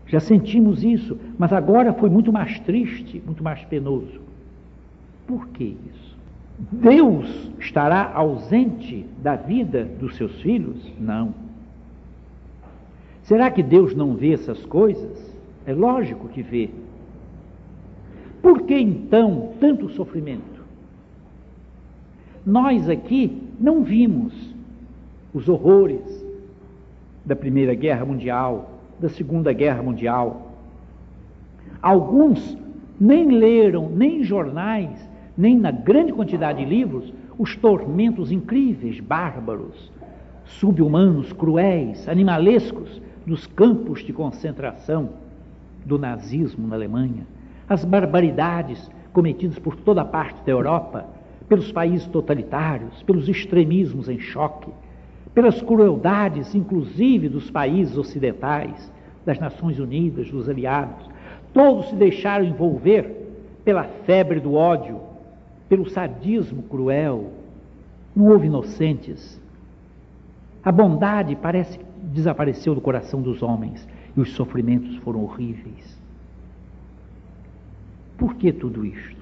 Já 0.07 0.19
sentimos 0.19 0.83
isso, 0.83 1.17
mas 1.38 1.53
agora 1.53 1.93
foi 1.93 2.09
muito 2.09 2.33
mais 2.33 2.59
triste, 2.62 3.21
muito 3.25 3.43
mais 3.43 3.63
penoso. 3.65 4.28
Por 5.29 5.48
que 5.50 5.77
isso? 5.91 6.17
Deus 6.71 7.51
estará 7.59 8.12
ausente 8.15 9.05
da 9.21 9.36
vida 9.36 9.86
dos 9.86 10.15
seus 10.15 10.41
filhos? 10.41 10.91
Não. 11.00 11.36
Será 13.21 13.51
que 13.51 13.62
Deus 13.62 13.93
não 13.93 14.15
vê 14.15 14.33
essas 14.33 14.65
coisas? 14.65 15.31
É 15.67 15.71
lógico 15.71 16.27
que 16.29 16.41
vê. 16.41 16.71
Por 18.41 18.63
que 18.63 18.74
então 18.74 19.53
tanto 19.59 19.88
sofrimento? 19.89 20.63
Nós 22.43 22.89
aqui 22.89 23.39
não 23.59 23.83
vimos 23.83 24.33
os 25.31 25.48
horrores 25.48 26.25
da 27.24 27.36
Primeira 27.36 27.75
Guerra 27.75 28.03
Mundial, 28.03 28.79
da 29.00 29.09
Segunda 29.09 29.53
Guerra 29.53 29.83
Mundial. 29.83 30.53
Alguns 31.79 32.57
nem 33.00 33.29
leram, 33.29 33.88
nem 33.89 34.24
jornais, 34.24 35.09
nem 35.39 35.58
na 35.58 35.72
grande 35.72 36.12
quantidade 36.12 36.60
de 36.60 36.69
livros, 36.69 37.13
os 37.38 37.55
tormentos 37.55 38.29
incríveis, 38.29 39.00
bárbaros, 39.00 39.89
subhumanos, 40.43 41.31
cruéis, 41.31 42.10
animalescos 42.10 43.01
dos 43.25 43.48
campos 43.48 44.03
de 44.03 44.12
concentração 44.12 45.12
do 45.86 45.98
nazismo 45.98 46.67
na 46.67 46.75
Alemanha, 46.75 47.25
as 47.69 47.86
barbaridades 47.86 48.91
cometidas 49.13 49.58
por 49.58 49.77
toda 49.77 50.01
a 50.01 50.05
parte 50.05 50.43
da 50.46 50.51
Europa, 50.51 51.05
pelos 51.48 51.72
países 51.72 52.05
totalitários, 52.08 53.01
pelos 53.03 53.29
extremismos 53.29 54.10
em 54.10 54.19
choque, 54.19 54.69
pelas 55.34 55.62
crueldades, 55.62 56.53
inclusive 56.53 57.29
dos 57.29 57.50
países 57.50 57.98
ocidentais, 57.98 58.91
das 59.25 59.39
Nações 59.39 59.79
Unidas, 59.79 60.29
dos 60.29 60.50
aliados. 60.50 61.10
Todos 61.53 61.88
se 61.91 61.96
deixaram 61.96 62.43
envolver 62.43 63.15
pela 63.63 63.86
febre 64.05 64.41
do 64.41 64.55
ódio, 64.55 65.08
pelo 65.70 65.90
sadismo 65.90 66.64
cruel. 66.64 67.32
Não 68.16 68.26
houve 68.26 68.48
inocentes. 68.48 69.40
A 70.64 70.72
bondade 70.72 71.36
parece 71.36 71.78
que 71.78 71.86
desapareceu 72.04 72.74
do 72.76 72.82
coração 72.82 73.22
dos 73.22 73.42
homens 73.42 73.88
e 74.18 74.20
os 74.20 74.34
sofrimentos 74.34 74.98
foram 74.98 75.24
horríveis. 75.24 75.98
Por 78.18 78.36
que 78.36 78.52
tudo 78.52 78.86
isto? 78.86 79.20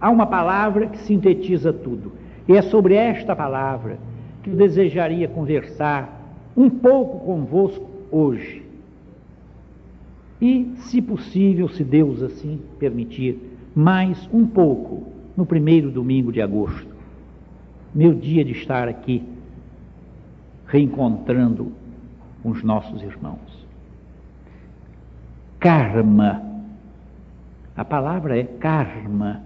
Há 0.00 0.10
uma 0.10 0.26
palavra 0.26 0.86
que 0.86 0.98
sintetiza 0.98 1.72
tudo. 1.72 2.12
E 2.46 2.52
é 2.52 2.62
sobre 2.62 2.94
esta 2.94 3.34
palavra 3.34 3.98
que 4.42 4.50
eu 4.50 4.54
desejaria 4.54 5.26
conversar 5.26 6.18
um 6.56 6.70
pouco 6.70 7.26
convosco 7.26 7.88
hoje. 8.10 8.62
E, 10.40 10.72
se 10.76 11.02
possível, 11.02 11.68
se 11.68 11.82
Deus 11.82 12.22
assim 12.22 12.60
permitir, 12.78 13.47
mais 13.78 14.28
um 14.32 14.44
pouco 14.44 15.06
no 15.36 15.46
primeiro 15.46 15.88
domingo 15.88 16.32
de 16.32 16.42
agosto. 16.42 16.92
Meu 17.94 18.12
dia 18.12 18.44
de 18.44 18.50
estar 18.50 18.88
aqui 18.88 19.22
reencontrando 20.66 21.70
os 22.42 22.60
nossos 22.64 23.00
irmãos. 23.04 23.68
Karma. 25.60 26.42
A 27.76 27.84
palavra 27.84 28.36
é 28.36 28.42
karma. 28.42 29.42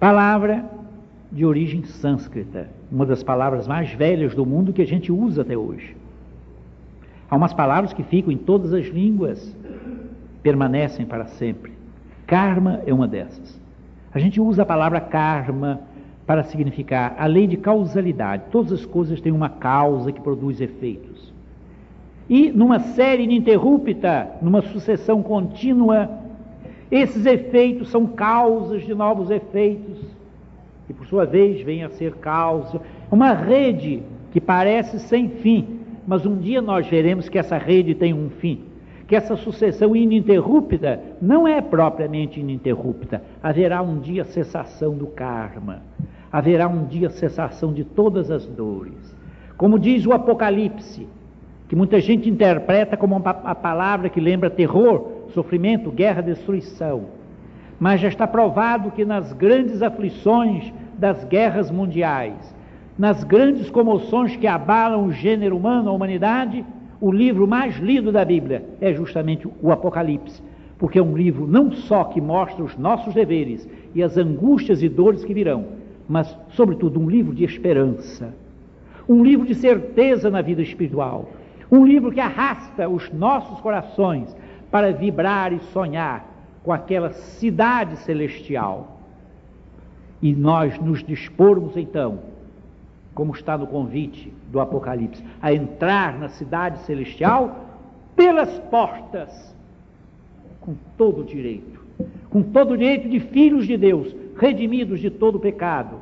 Palavra 0.00 0.68
de 1.30 1.46
origem 1.46 1.84
sânscrita, 1.84 2.68
uma 2.90 3.06
das 3.06 3.22
palavras 3.22 3.68
mais 3.68 3.92
velhas 3.92 4.34
do 4.34 4.44
mundo 4.44 4.72
que 4.72 4.82
a 4.82 4.86
gente 4.86 5.12
usa 5.12 5.42
até 5.42 5.56
hoje. 5.56 5.96
Há 7.30 7.36
umas 7.36 7.54
palavras 7.54 7.92
que 7.92 8.02
ficam 8.02 8.32
em 8.32 8.36
todas 8.36 8.72
as 8.72 8.86
línguas, 8.86 9.56
permanecem 10.42 11.06
para 11.06 11.26
sempre. 11.26 11.75
Karma 12.26 12.80
é 12.86 12.92
uma 12.92 13.06
dessas. 13.06 13.60
A 14.12 14.18
gente 14.18 14.40
usa 14.40 14.62
a 14.62 14.66
palavra 14.66 15.00
karma 15.00 15.80
para 16.26 16.42
significar 16.44 17.14
a 17.18 17.26
lei 17.26 17.46
de 17.46 17.56
causalidade. 17.56 18.44
Todas 18.50 18.72
as 18.72 18.84
coisas 18.84 19.20
têm 19.20 19.32
uma 19.32 19.48
causa 19.48 20.10
que 20.10 20.20
produz 20.20 20.60
efeitos. 20.60 21.32
E 22.28 22.50
numa 22.50 22.80
série 22.80 23.22
ininterrupta, 23.22 24.28
numa 24.42 24.60
sucessão 24.62 25.22
contínua, 25.22 26.10
esses 26.90 27.24
efeitos 27.24 27.88
são 27.90 28.06
causas 28.06 28.82
de 28.82 28.94
novos 28.94 29.30
efeitos 29.30 30.16
e 30.88 30.92
por 30.92 31.06
sua 31.06 31.24
vez 31.24 31.60
vem 31.62 31.82
a 31.82 31.88
ser 31.90 32.14
causa, 32.14 32.80
uma 33.10 33.32
rede 33.32 34.02
que 34.32 34.40
parece 34.40 35.00
sem 35.00 35.28
fim, 35.28 35.80
mas 36.06 36.24
um 36.24 36.36
dia 36.36 36.62
nós 36.62 36.86
veremos 36.86 37.28
que 37.28 37.38
essa 37.38 37.58
rede 37.58 37.94
tem 37.94 38.14
um 38.14 38.30
fim, 38.30 38.62
que 39.06 39.14
essa 39.14 39.36
sucessão 39.36 39.94
ininterrupta 39.94 41.00
não 41.22 41.46
é 41.46 41.60
propriamente 41.60 42.40
ininterrupta, 42.40 43.22
haverá 43.42 43.80
um 43.80 44.00
dia 44.00 44.24
cessação 44.24 44.94
do 44.94 45.06
karma, 45.06 45.82
haverá 46.32 46.66
um 46.66 46.84
dia 46.84 47.08
cessação 47.10 47.72
de 47.72 47.84
todas 47.84 48.30
as 48.30 48.46
dores. 48.46 49.14
Como 49.56 49.78
diz 49.78 50.04
o 50.04 50.12
Apocalipse, 50.12 51.06
que 51.68 51.76
muita 51.76 52.00
gente 52.00 52.28
interpreta 52.28 52.96
como 52.96 53.20
a 53.24 53.54
palavra 53.54 54.08
que 54.08 54.20
lembra 54.20 54.50
terror, 54.50 55.28
sofrimento, 55.32 55.90
guerra, 55.90 56.20
destruição. 56.20 57.06
Mas 57.78 58.00
já 58.00 58.08
está 58.08 58.26
provado 58.26 58.90
que 58.90 59.04
nas 59.04 59.32
grandes 59.32 59.82
aflições 59.82 60.72
das 60.98 61.24
guerras 61.24 61.70
mundiais, 61.70 62.54
nas 62.98 63.22
grandes 63.22 63.68
comoções 63.68 64.36
que 64.36 64.46
abalam 64.46 65.06
o 65.06 65.12
gênero 65.12 65.56
humano, 65.56 65.90
a 65.90 65.92
humanidade, 65.92 66.64
o 67.00 67.12
livro 67.12 67.46
mais 67.46 67.76
lido 67.76 68.10
da 68.10 68.24
Bíblia 68.24 68.64
é 68.80 68.92
justamente 68.92 69.46
o 69.62 69.70
Apocalipse, 69.70 70.42
porque 70.78 70.98
é 70.98 71.02
um 71.02 71.16
livro 71.16 71.46
não 71.46 71.70
só 71.72 72.04
que 72.04 72.20
mostra 72.20 72.64
os 72.64 72.76
nossos 72.76 73.12
deveres 73.12 73.68
e 73.94 74.02
as 74.02 74.16
angústias 74.16 74.82
e 74.82 74.88
dores 74.88 75.24
que 75.24 75.34
virão, 75.34 75.66
mas, 76.08 76.36
sobretudo, 76.50 77.00
um 77.00 77.08
livro 77.08 77.34
de 77.34 77.44
esperança, 77.44 78.34
um 79.08 79.22
livro 79.22 79.46
de 79.46 79.54
certeza 79.54 80.30
na 80.30 80.40
vida 80.40 80.62
espiritual, 80.62 81.30
um 81.70 81.84
livro 81.84 82.12
que 82.12 82.20
arrasta 82.20 82.88
os 82.88 83.12
nossos 83.12 83.60
corações 83.60 84.34
para 84.70 84.92
vibrar 84.92 85.52
e 85.52 85.58
sonhar 85.72 86.26
com 86.62 86.72
aquela 86.72 87.12
cidade 87.12 87.96
celestial. 87.98 89.00
E 90.22 90.34
nós 90.34 90.78
nos 90.78 91.04
dispormos 91.04 91.76
então, 91.76 92.20
como 93.14 93.32
está 93.32 93.56
no 93.58 93.66
convite 93.66 94.32
do 94.50 94.60
Apocalipse, 94.60 95.22
a 95.40 95.52
entrar 95.52 96.18
na 96.18 96.28
cidade 96.28 96.78
celestial 96.80 97.66
pelas 98.14 98.58
portas, 98.70 99.54
com 100.60 100.74
todo 100.96 101.24
direito, 101.24 101.84
com 102.30 102.42
todo 102.42 102.72
o 102.72 102.76
direito 102.76 103.08
de 103.08 103.20
filhos 103.20 103.66
de 103.66 103.76
Deus, 103.76 104.14
redimidos 104.36 105.00
de 105.00 105.10
todo 105.10 105.38
pecado, 105.38 105.98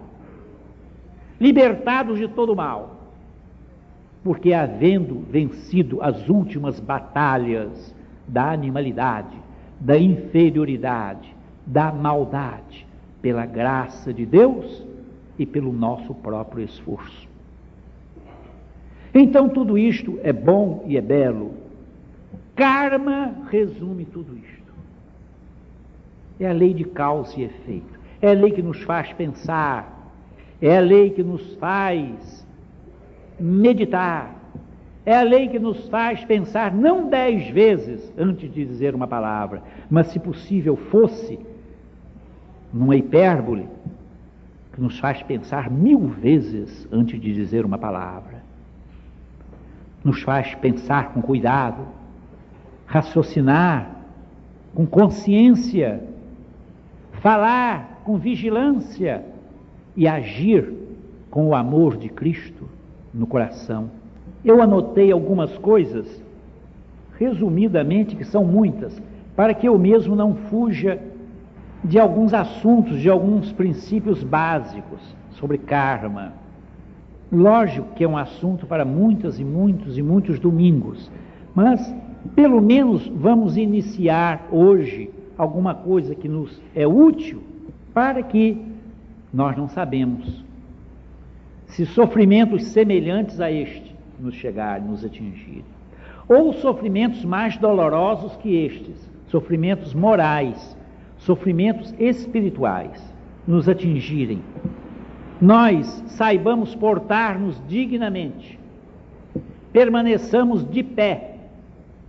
libertados 1.41 2.19
de 2.19 2.29
todo 2.29 2.53
o 2.53 2.57
mal, 2.57 2.95
porque 4.23 4.53
havendo 4.53 5.21
vencido 5.31 6.01
as 6.01 6.29
últimas 6.29 6.81
batalhas 6.81 7.95
da 8.27 8.51
animalidade, 8.51 9.37
da 9.79 9.99
inferioridade, 9.99 11.35
da 11.67 11.93
maldade, 11.93 12.87
pela 13.21 13.45
graça 13.45 14.13
de 14.13 14.25
Deus 14.25 14.85
e 15.39 15.45
pelo 15.45 15.73
nosso 15.73 16.15
próprio 16.15 16.65
esforço. 16.65 17.24
Então 19.14 19.48
tudo 19.48 19.79
isto 19.79 20.18
é 20.22 20.33
bom 20.33 20.85
e 20.87 20.96
é 20.96 21.00
belo. 21.00 21.55
Karma 22.57 23.33
resume 23.50 24.05
tudo 24.05 24.37
isto. 24.37 24.74
É 26.40 26.48
a 26.48 26.53
lei 26.53 26.74
de 26.74 26.85
causa 26.85 27.38
e 27.38 27.44
efeito. 27.44 28.00
É 28.20 28.31
a 28.31 28.35
lei 28.35 28.50
que 28.50 28.62
nos 28.62 28.83
faz 28.83 29.12
pensar. 29.12 30.11
É 30.61 30.77
a 30.77 30.81
lei 30.81 31.11
que 31.11 31.22
nos 31.22 31.55
faz 31.57 32.44
meditar. 33.38 34.35
É 35.07 35.16
a 35.16 35.22
lei 35.22 35.48
que 35.48 35.59
nos 35.59 35.88
faz 35.88 36.24
pensar 36.24 36.74
não 36.74 37.09
dez 37.09 37.48
vezes 37.50 38.12
antes 38.16 38.50
de 38.53 38.64
dizer 38.64 38.94
uma 38.94 39.07
palavra, 39.07 39.62
mas 39.90 40.07
se 40.09 40.18
possível 40.18 40.77
fosse, 40.77 41.38
numa 42.72 42.96
hipérbole, 42.96 43.68
que 44.72 44.81
nos 44.81 44.98
faz 44.98 45.22
pensar 45.22 45.70
mil 45.70 46.00
vezes 46.09 46.88
antes 46.90 47.20
de 47.20 47.35
dizer 47.35 47.66
uma 47.66 47.77
palavra. 47.79 48.34
Nos 50.05 50.23
faz 50.23 50.55
pensar 50.57 51.14
com 51.14 51.23
cuidado, 51.23 51.87
raciocinar 52.87 53.90
com 54.75 54.85
consciência, 54.85 56.03
falar 57.23 58.03
com 58.05 58.19
vigilância 58.19 59.25
e 59.97 60.07
agir 60.07 60.73
com 61.31 61.49
o 61.49 61.55
amor 61.55 61.97
de 61.97 62.09
Cristo 62.09 62.69
no 63.12 63.27
coração. 63.27 63.90
Eu 64.45 64.61
anotei 64.61 65.11
algumas 65.11 65.57
coisas, 65.59 66.23
resumidamente, 67.19 68.17
que 68.17 68.25
são 68.25 68.45
muitas, 68.45 69.01
para 69.35 69.55
que 69.55 69.67
eu 69.69 69.79
mesmo 69.79 70.14
não 70.14 70.35
fuja 70.35 71.01
de 71.83 71.99
alguns 71.99 72.35
assuntos, 72.35 73.01
de 73.01 73.09
alguns 73.09 73.53
princípios 73.53 74.23
básicos 74.23 75.01
sobre 75.33 75.59
karma. 75.59 76.33
Lógico 77.33 77.95
que 77.95 78.05
é 78.05 78.09
um 78.09 78.17
assunto 78.17 78.67
para 78.67 78.85
muitas 78.85 79.39
e 79.41 79.45
muitos 79.45 79.99
e 79.99 80.03
muitos 80.03 80.39
domingos, 80.39 81.11
mas 81.55 81.95
pelo 82.35 82.61
menos 82.61 83.07
vamos 83.09 83.57
iniciar 83.57 84.47
hoje 84.51 85.11
alguma 85.37 85.75
coisa 85.75 86.15
que 86.15 86.29
nos 86.29 86.61
é 86.75 86.87
útil 86.87 87.43
para 87.93 88.23
que 88.23 88.61
nós 89.33 89.57
não 89.57 89.69
sabemos 89.69 90.45
se 91.75 91.85
sofrimentos 91.87 92.67
semelhantes 92.67 93.41
a 93.41 93.51
este 93.51 93.93
nos 94.21 94.37
chegarem, 94.37 94.87
nos 94.87 95.05
atingirem, 95.05 95.65
ou 96.29 96.53
sofrimentos 96.53 97.25
mais 97.25 97.57
dolorosos 97.57 98.37
que 98.37 98.65
estes, 98.65 99.11
sofrimentos 99.27 99.93
morais, 99.93 100.77
sofrimentos 101.19 101.93
espirituais 101.99 103.13
nos 103.45 103.69
atingirem, 103.69 104.41
nós 105.40 105.87
saibamos 106.09 106.75
portar-nos 106.75 107.61
dignamente, 107.66 108.59
permaneçamos 109.73 110.68
de 110.68 110.83
pé 110.83 111.37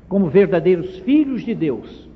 como 0.08 0.28
verdadeiros 0.28 1.00
filhos 1.00 1.44
de 1.44 1.56
Deus, 1.56 2.08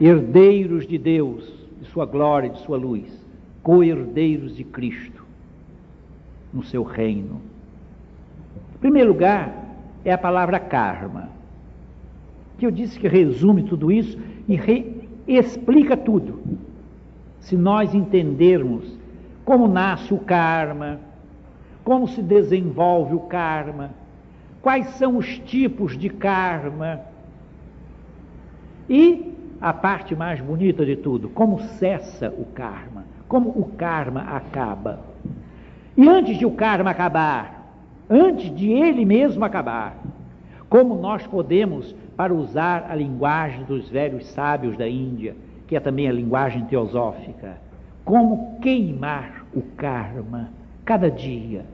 herdeiros 0.00 0.86
de 0.86 0.98
Deus, 0.98 1.50
de 1.80 1.86
Sua 1.88 2.04
glória, 2.04 2.50
de 2.50 2.60
Sua 2.60 2.76
luz, 2.76 3.24
co-herdeiros 3.62 4.54
de 4.56 4.64
Cristo 4.64 5.24
no 6.52 6.62
seu 6.62 6.82
reino. 6.82 7.40
Em 8.74 8.78
primeiro 8.78 9.08
lugar, 9.08 9.64
é 10.04 10.12
a 10.12 10.18
palavra 10.18 10.60
karma, 10.60 11.30
que 12.58 12.66
eu 12.66 12.70
disse 12.70 12.98
que 12.98 13.08
resume 13.08 13.64
tudo 13.64 13.90
isso 13.90 14.18
e 14.46 14.60
explica 15.26 15.96
tudo. 15.96 16.40
Se 17.40 17.56
nós 17.56 17.94
entendermos 17.94 18.96
como 19.44 19.68
nasce 19.68 20.12
o 20.12 20.18
karma, 20.18 20.98
como 21.84 22.08
se 22.08 22.22
desenvolve 22.22 23.14
o 23.14 23.20
karma, 23.20 23.90
quais 24.62 24.86
são 24.96 25.18
os 25.18 25.38
tipos 25.40 25.96
de 25.98 26.08
karma 26.08 27.00
e 28.88 29.34
a 29.60 29.72
parte 29.72 30.14
mais 30.14 30.40
bonita 30.40 30.84
de 30.84 30.96
tudo, 30.96 31.28
como 31.28 31.60
cessa 31.60 32.28
o 32.30 32.44
karma, 32.46 33.04
como 33.28 33.50
o 33.50 33.70
karma 33.76 34.22
acaba. 34.22 35.00
E 35.96 36.08
antes 36.08 36.38
de 36.38 36.46
o 36.46 36.50
karma 36.50 36.90
acabar, 36.90 37.70
antes 38.08 38.54
de 38.54 38.70
ele 38.70 39.04
mesmo 39.04 39.44
acabar, 39.44 39.96
como 40.68 40.96
nós 40.96 41.26
podemos 41.26 41.94
para 42.16 42.32
usar 42.32 42.86
a 42.90 42.94
linguagem 42.94 43.64
dos 43.64 43.88
velhos 43.88 44.26
sábios 44.26 44.76
da 44.76 44.88
Índia, 44.88 45.36
que 45.66 45.76
é 45.76 45.80
também 45.80 46.08
a 46.08 46.12
linguagem 46.12 46.64
teosófica. 46.64 47.58
Como 48.04 48.58
queimar 48.60 49.46
o 49.54 49.62
karma 49.76 50.50
cada 50.84 51.10
dia, 51.10 51.64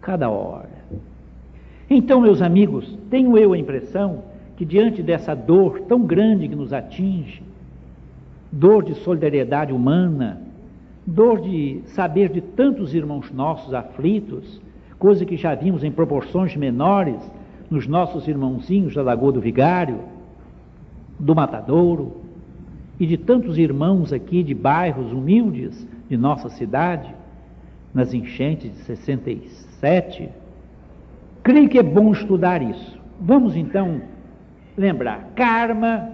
cada 0.00 0.30
hora. 0.30 0.82
Então, 1.90 2.20
meus 2.20 2.40
amigos, 2.40 2.98
tenho 3.10 3.36
eu 3.36 3.52
a 3.52 3.58
impressão 3.58 4.22
que 4.56 4.64
diante 4.64 5.02
dessa 5.02 5.34
dor 5.34 5.80
tão 5.88 6.02
grande 6.02 6.48
que 6.48 6.54
nos 6.54 6.72
atinge, 6.72 7.42
dor 8.50 8.84
de 8.84 8.94
solidariedade 8.94 9.72
humana, 9.72 10.40
dor 11.06 11.40
de 11.40 11.82
saber 11.86 12.28
de 12.28 12.40
tantos 12.40 12.94
irmãos 12.94 13.32
nossos 13.32 13.74
aflitos, 13.74 14.60
coisa 14.98 15.24
que 15.24 15.36
já 15.36 15.54
vimos 15.54 15.82
em 15.82 15.90
proporções 15.90 16.54
menores 16.56 17.18
nos 17.68 17.86
nossos 17.86 18.28
irmãozinhos 18.28 18.94
da 18.94 19.02
Lagoa 19.02 19.32
do 19.32 19.40
Vigário, 19.40 19.98
do 21.18 21.34
Matadouro 21.34 22.21
e 22.98 23.06
de 23.06 23.16
tantos 23.16 23.58
irmãos 23.58 24.12
aqui 24.12 24.42
de 24.42 24.54
bairros 24.54 25.12
humildes 25.12 25.86
de 26.08 26.16
nossa 26.16 26.48
cidade, 26.48 27.14
nas 27.92 28.14
enchentes 28.14 28.72
de 28.72 28.78
67. 28.84 30.28
Creio 31.42 31.68
que 31.68 31.78
é 31.78 31.82
bom 31.82 32.12
estudar 32.12 32.62
isso. 32.62 32.98
Vamos 33.20 33.56
então 33.56 34.02
lembrar: 34.76 35.30
karma, 35.34 36.08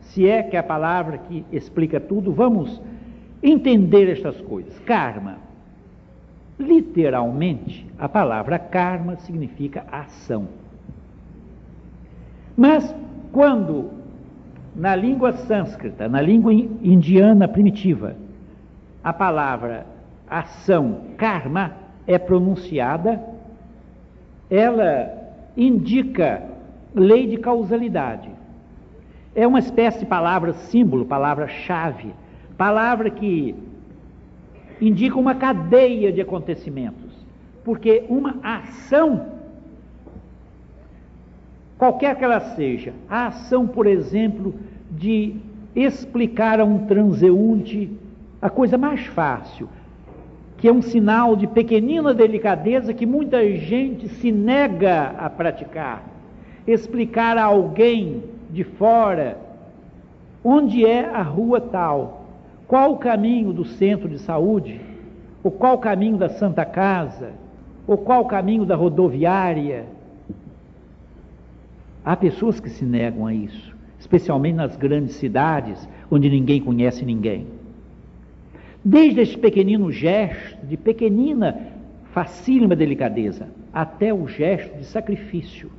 se 0.00 0.28
é 0.28 0.42
que 0.42 0.56
é 0.56 0.58
a 0.58 0.62
palavra 0.62 1.18
que 1.18 1.44
explica 1.52 2.00
tudo, 2.00 2.32
vamos 2.32 2.80
entender 3.42 4.10
estas 4.10 4.40
coisas. 4.40 4.78
Karma. 4.80 5.38
Literalmente, 6.58 7.86
a 7.98 8.08
palavra 8.08 8.58
karma 8.58 9.16
significa 9.16 9.84
ação. 9.92 10.48
Mas 12.56 12.94
quando 13.30 13.90
na 14.76 14.94
língua 14.94 15.32
sânscrita, 15.32 16.06
na 16.06 16.20
língua 16.20 16.52
indiana 16.52 17.48
primitiva, 17.48 18.14
a 19.02 19.12
palavra 19.12 19.86
ação, 20.28 21.00
karma, 21.16 21.72
é 22.06 22.18
pronunciada, 22.18 23.20
ela 24.50 25.12
indica 25.56 26.42
lei 26.94 27.26
de 27.26 27.38
causalidade. 27.38 28.28
É 29.34 29.46
uma 29.46 29.60
espécie 29.60 30.00
de 30.00 30.06
palavra 30.06 30.52
símbolo, 30.52 31.06
palavra-chave, 31.06 32.12
palavra 32.56 33.08
que 33.08 33.54
indica 34.80 35.18
uma 35.18 35.34
cadeia 35.34 36.12
de 36.12 36.20
acontecimentos, 36.20 37.14
porque 37.64 38.04
uma 38.08 38.36
ação 38.42 39.36
qualquer 41.78 42.16
que 42.16 42.24
ela 42.24 42.40
seja, 42.54 42.92
a 43.08 43.26
ação, 43.26 43.66
por 43.66 43.86
exemplo, 43.86 44.54
de 44.90 45.36
explicar 45.74 46.60
a 46.60 46.64
um 46.64 46.86
transeunte 46.86 47.90
a 48.40 48.48
coisa 48.48 48.78
mais 48.78 49.06
fácil, 49.06 49.68
que 50.56 50.68
é 50.68 50.72
um 50.72 50.82
sinal 50.82 51.36
de 51.36 51.46
pequenina 51.46 52.14
delicadeza 52.14 52.94
que 52.94 53.04
muita 53.04 53.46
gente 53.56 54.08
se 54.08 54.32
nega 54.32 55.14
a 55.18 55.28
praticar. 55.28 56.04
Explicar 56.66 57.36
a 57.36 57.44
alguém 57.44 58.22
de 58.50 58.64
fora 58.64 59.38
onde 60.42 60.84
é 60.84 61.04
a 61.04 61.22
rua 61.22 61.60
tal, 61.60 62.26
qual 62.66 62.92
o 62.92 62.98
caminho 62.98 63.52
do 63.52 63.64
centro 63.64 64.08
de 64.08 64.18
saúde, 64.18 64.80
ou 65.42 65.50
qual 65.50 65.74
o 65.74 65.78
caminho 65.78 66.16
da 66.16 66.28
Santa 66.28 66.64
Casa, 66.64 67.32
ou 67.86 67.98
qual 67.98 68.22
o 68.22 68.26
caminho 68.26 68.64
da 68.64 68.76
rodoviária, 68.76 69.86
Há 72.06 72.14
pessoas 72.14 72.60
que 72.60 72.70
se 72.70 72.84
negam 72.84 73.26
a 73.26 73.34
isso, 73.34 73.75
especialmente 74.06 74.54
nas 74.54 74.76
grandes 74.76 75.16
cidades, 75.16 75.88
onde 76.08 76.30
ninguém 76.30 76.60
conhece 76.60 77.04
ninguém. 77.04 77.48
Desde 78.84 79.20
esse 79.20 79.36
pequenino 79.36 79.90
gesto, 79.90 80.64
de 80.64 80.76
pequenina, 80.76 81.72
facílima 82.12 82.76
delicadeza, 82.76 83.48
até 83.74 84.14
o 84.14 84.28
gesto 84.28 84.78
de 84.78 84.84
sacrifício. 84.84 85.70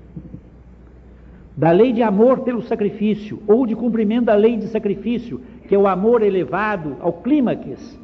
Da 1.55 1.71
lei 1.71 1.93
de 1.93 2.03
amor 2.03 2.41
pelo 2.41 2.61
sacrifício, 2.61 3.41
ou 3.47 3.65
de 3.65 3.75
cumprimento 3.75 4.25
da 4.25 4.35
lei 4.35 4.57
de 4.57 4.67
sacrifício, 4.67 5.41
que 5.65 5.73
é 5.73 5.77
o 5.77 5.87
amor 5.87 6.21
elevado 6.21 6.97
ao 6.99 7.13
clímax, 7.13 7.97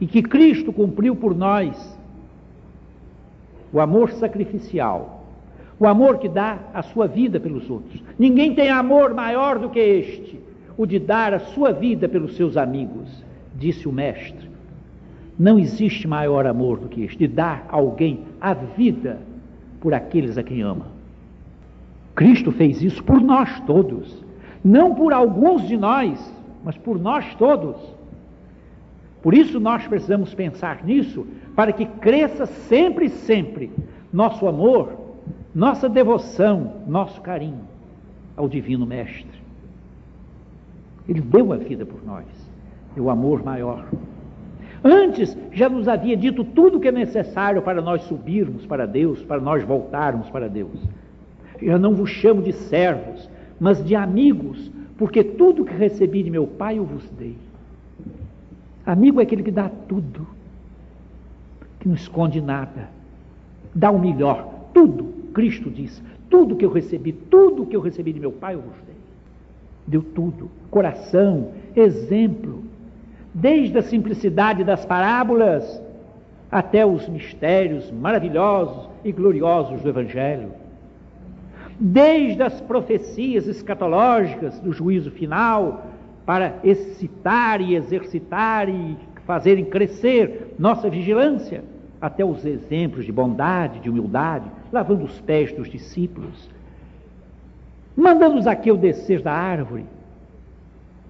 e 0.00 0.06
que 0.06 0.22
Cristo 0.22 0.72
cumpriu 0.72 1.16
por 1.16 1.34
nós. 1.34 1.98
O 3.72 3.80
amor 3.80 4.12
sacrificial 4.12 5.13
o 5.84 5.86
amor 5.86 6.16
que 6.16 6.30
dá 6.30 6.60
a 6.72 6.82
sua 6.82 7.06
vida 7.06 7.38
pelos 7.38 7.68
outros. 7.68 8.02
Ninguém 8.18 8.54
tem 8.54 8.70
amor 8.70 9.12
maior 9.12 9.58
do 9.58 9.68
que 9.68 9.78
este, 9.78 10.40
o 10.78 10.86
de 10.86 10.98
dar 10.98 11.34
a 11.34 11.38
sua 11.38 11.72
vida 11.72 12.08
pelos 12.08 12.36
seus 12.36 12.56
amigos, 12.56 13.22
disse 13.54 13.86
o 13.86 13.92
Mestre. 13.92 14.48
Não 15.38 15.58
existe 15.58 16.08
maior 16.08 16.46
amor 16.46 16.78
do 16.78 16.88
que 16.88 17.04
este, 17.04 17.18
de 17.18 17.28
dar 17.28 17.66
a 17.68 17.76
alguém 17.76 18.20
a 18.40 18.54
vida 18.54 19.20
por 19.78 19.92
aqueles 19.92 20.38
a 20.38 20.42
quem 20.42 20.62
ama. 20.62 20.86
Cristo 22.14 22.50
fez 22.50 22.80
isso 22.80 23.04
por 23.04 23.20
nós 23.20 23.60
todos, 23.66 24.24
não 24.64 24.94
por 24.94 25.12
alguns 25.12 25.68
de 25.68 25.76
nós, 25.76 26.34
mas 26.64 26.78
por 26.78 26.98
nós 26.98 27.34
todos. 27.34 27.76
Por 29.22 29.34
isso 29.34 29.60
nós 29.60 29.86
precisamos 29.86 30.32
pensar 30.32 30.82
nisso, 30.82 31.26
para 31.54 31.74
que 31.74 31.84
cresça 31.84 32.46
sempre, 32.46 33.10
sempre 33.10 33.70
nosso 34.10 34.48
amor 34.48 35.03
nossa 35.54 35.88
devoção, 35.88 36.82
nosso 36.86 37.20
carinho 37.20 37.60
ao 38.36 38.48
Divino 38.48 38.84
Mestre. 38.84 39.44
Ele 41.08 41.20
deu 41.20 41.52
a 41.52 41.56
vida 41.56 41.86
por 41.86 42.04
nós, 42.04 42.24
é 42.96 43.00
o 43.00 43.10
amor 43.10 43.44
maior. 43.44 43.86
Antes 44.82 45.36
já 45.52 45.68
nos 45.68 45.86
havia 45.86 46.16
dito 46.16 46.44
tudo 46.44 46.78
o 46.78 46.80
que 46.80 46.88
é 46.88 46.92
necessário 46.92 47.62
para 47.62 47.80
nós 47.80 48.02
subirmos 48.02 48.66
para 48.66 48.86
Deus, 48.86 49.22
para 49.22 49.40
nós 49.40 49.62
voltarmos 49.62 50.28
para 50.28 50.48
Deus. 50.48 50.78
Eu 51.62 51.78
não 51.78 51.94
vos 51.94 52.10
chamo 52.10 52.42
de 52.42 52.52
servos, 52.52 53.30
mas 53.60 53.82
de 53.84 53.94
amigos, 53.94 54.70
porque 54.98 55.22
tudo 55.22 55.64
que 55.64 55.74
recebi 55.74 56.22
de 56.22 56.30
meu 56.30 56.46
Pai 56.46 56.78
eu 56.78 56.84
vos 56.84 57.08
dei. 57.10 57.36
Amigo 58.84 59.20
é 59.20 59.22
aquele 59.22 59.42
que 59.42 59.50
dá 59.50 59.70
tudo 59.88 60.26
que 61.80 61.88
não 61.88 61.94
esconde 61.94 62.40
nada, 62.40 62.88
dá 63.74 63.90
o 63.90 63.98
melhor, 63.98 64.52
tudo, 64.74 65.13
Cristo 65.34 65.68
diz, 65.68 66.02
tudo 66.30 66.56
que 66.56 66.64
eu 66.64 66.70
recebi, 66.70 67.12
tudo 67.12 67.66
que 67.66 67.76
eu 67.76 67.80
recebi 67.80 68.12
de 68.12 68.20
meu 68.20 68.32
Pai 68.32 68.54
eu 68.54 68.60
vos 68.60 68.76
dei. 68.86 68.94
Deu 69.86 70.02
tudo, 70.02 70.50
coração, 70.70 71.50
exemplo, 71.76 72.62
desde 73.34 73.76
a 73.76 73.82
simplicidade 73.82 74.64
das 74.64 74.86
parábolas 74.86 75.82
até 76.50 76.86
os 76.86 77.08
mistérios 77.08 77.90
maravilhosos 77.90 78.88
e 79.04 79.12
gloriosos 79.12 79.82
do 79.82 79.88
Evangelho. 79.88 80.50
Desde 81.78 82.42
as 82.42 82.60
profecias 82.60 83.48
escatológicas 83.48 84.60
do 84.60 84.72
juízo 84.72 85.10
final, 85.10 85.84
para 86.24 86.58
excitar 86.64 87.60
e 87.60 87.74
exercitar 87.74 88.68
e 88.68 88.96
fazerem 89.26 89.64
crescer 89.64 90.54
nossa 90.58 90.88
vigilância, 90.88 91.62
até 92.04 92.22
os 92.22 92.44
exemplos 92.44 93.06
de 93.06 93.10
bondade, 93.10 93.80
de 93.80 93.88
humildade, 93.88 94.44
lavando 94.70 95.06
os 95.06 95.22
pés 95.22 95.50
dos 95.52 95.70
discípulos, 95.70 96.50
mandando 97.96 98.42
Zaqueu 98.42 98.76
descer 98.76 99.22
da 99.22 99.32
árvore, 99.32 99.86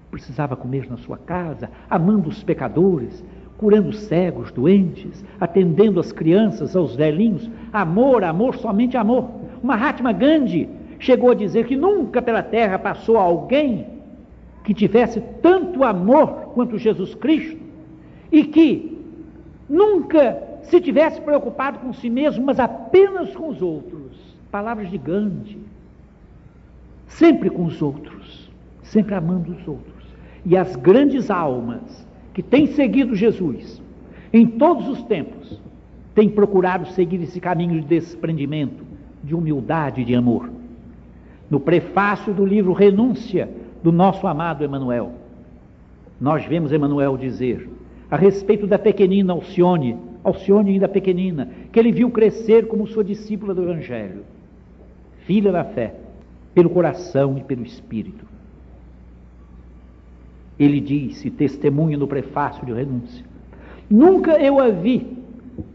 precisava 0.09 0.55
comer 0.55 0.89
na 0.89 0.95
sua 0.95 1.17
casa, 1.17 1.69
amando 1.89 2.29
os 2.29 2.41
pecadores, 2.45 3.21
curando 3.57 3.91
cegos, 3.91 4.53
doentes, 4.53 5.25
atendendo 5.37 5.99
as 5.99 6.13
crianças, 6.13 6.77
aos 6.77 6.95
velhinhos. 6.95 7.49
Amor, 7.73 8.23
amor, 8.23 8.55
somente 8.55 8.95
amor. 8.95 9.29
Mahatma 9.61 10.13
Gandhi 10.13 10.69
chegou 10.97 11.31
a 11.31 11.35
dizer 11.35 11.65
que 11.65 11.75
nunca 11.75 12.21
pela 12.21 12.41
terra 12.41 12.79
passou 12.79 13.17
alguém 13.17 13.85
que 14.63 14.73
tivesse 14.73 15.19
tanto 15.41 15.83
amor 15.83 16.53
quanto 16.53 16.77
Jesus 16.77 17.13
Cristo 17.15 17.59
e 18.31 18.45
que 18.45 18.97
nunca 19.69 20.54
se 20.69 20.81
tivesse 20.81 21.19
preocupado 21.21 21.79
com 21.79 21.93
si 21.93 22.09
mesmo, 22.09 22.45
mas 22.45 22.59
apenas 22.59 23.35
com 23.35 23.49
os 23.49 23.61
outros. 23.61 24.35
Palavras 24.51 24.89
de 24.89 24.97
Gandhi. 24.97 25.59
Sempre 27.07 27.49
com 27.49 27.65
os 27.65 27.81
outros, 27.81 28.51
sempre 28.81 29.13
amando 29.13 29.51
os 29.53 29.67
outros. 29.67 30.05
E 30.45 30.57
as 30.57 30.75
grandes 30.75 31.29
almas 31.29 32.05
que 32.33 32.43
tem 32.43 32.67
seguido 32.67 33.15
Jesus 33.15 33.81
em 34.35 34.45
todos 34.45 34.89
os 34.89 35.01
tempos, 35.03 35.61
tem 36.13 36.29
procurado 36.29 36.87
seguir 36.87 37.21
esse 37.21 37.39
caminho 37.39 37.79
de 37.79 37.87
desprendimento, 37.87 38.83
de 39.23 39.33
humildade 39.33 40.01
e 40.01 40.05
de 40.05 40.13
amor. 40.13 40.49
No 41.49 41.57
prefácio 41.57 42.33
do 42.33 42.45
livro 42.45 42.73
Renúncia 42.73 43.49
do 43.81 43.93
nosso 43.93 44.27
amado 44.27 44.61
Emanuel, 44.61 45.13
nós 46.19 46.45
vemos 46.45 46.73
Emanuel 46.73 47.15
dizer 47.15 47.69
a 48.11 48.17
respeito 48.17 48.67
da 48.67 48.77
pequenina 48.77 49.31
Alcione, 49.31 49.97
Alcione 50.25 50.71
ainda 50.71 50.89
pequenina, 50.89 51.47
que 51.71 51.79
ele 51.79 51.91
viu 51.91 52.09
crescer 52.09 52.67
como 52.67 52.87
sua 52.87 53.03
discípula 53.03 53.53
do 53.53 53.61
Evangelho, 53.61 54.23
filha 55.19 55.51
da 55.51 55.63
fé, 55.63 55.93
pelo 56.51 56.67
coração 56.67 57.37
e 57.37 57.43
pelo 57.43 57.63
espírito. 57.63 58.25
Ele 60.59 60.81
disse, 60.81 61.29
testemunho 61.29 61.99
no 61.99 62.07
prefácio 62.07 62.65
de 62.65 62.73
renúncia: 62.73 63.23
Nunca 63.87 64.39
eu 64.41 64.59
a 64.59 64.69
vi 64.69 65.15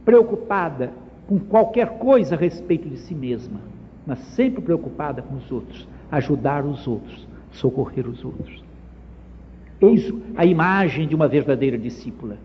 preocupada 0.05 0.91
com 1.29 1.39
qualquer 1.39 1.99
coisa 1.99 2.35
a 2.35 2.39
respeito 2.39 2.89
de 2.89 2.97
si 2.97 3.15
mesma, 3.15 3.61
mas 4.05 4.19
sempre 4.35 4.61
preocupada 4.63 5.23
com 5.23 5.37
os 5.37 5.53
outros, 5.53 5.87
ajudar 6.11 6.65
os 6.65 6.89
outros, 6.89 7.25
socorrer 7.53 8.09
os 8.09 8.25
outros. 8.25 8.65
Eis 9.81 10.13
a 10.37 10.45
imagem 10.45 11.07
de 11.07 11.15
uma 11.15 11.29
verdadeira 11.29 11.79
discípula, 11.79 12.37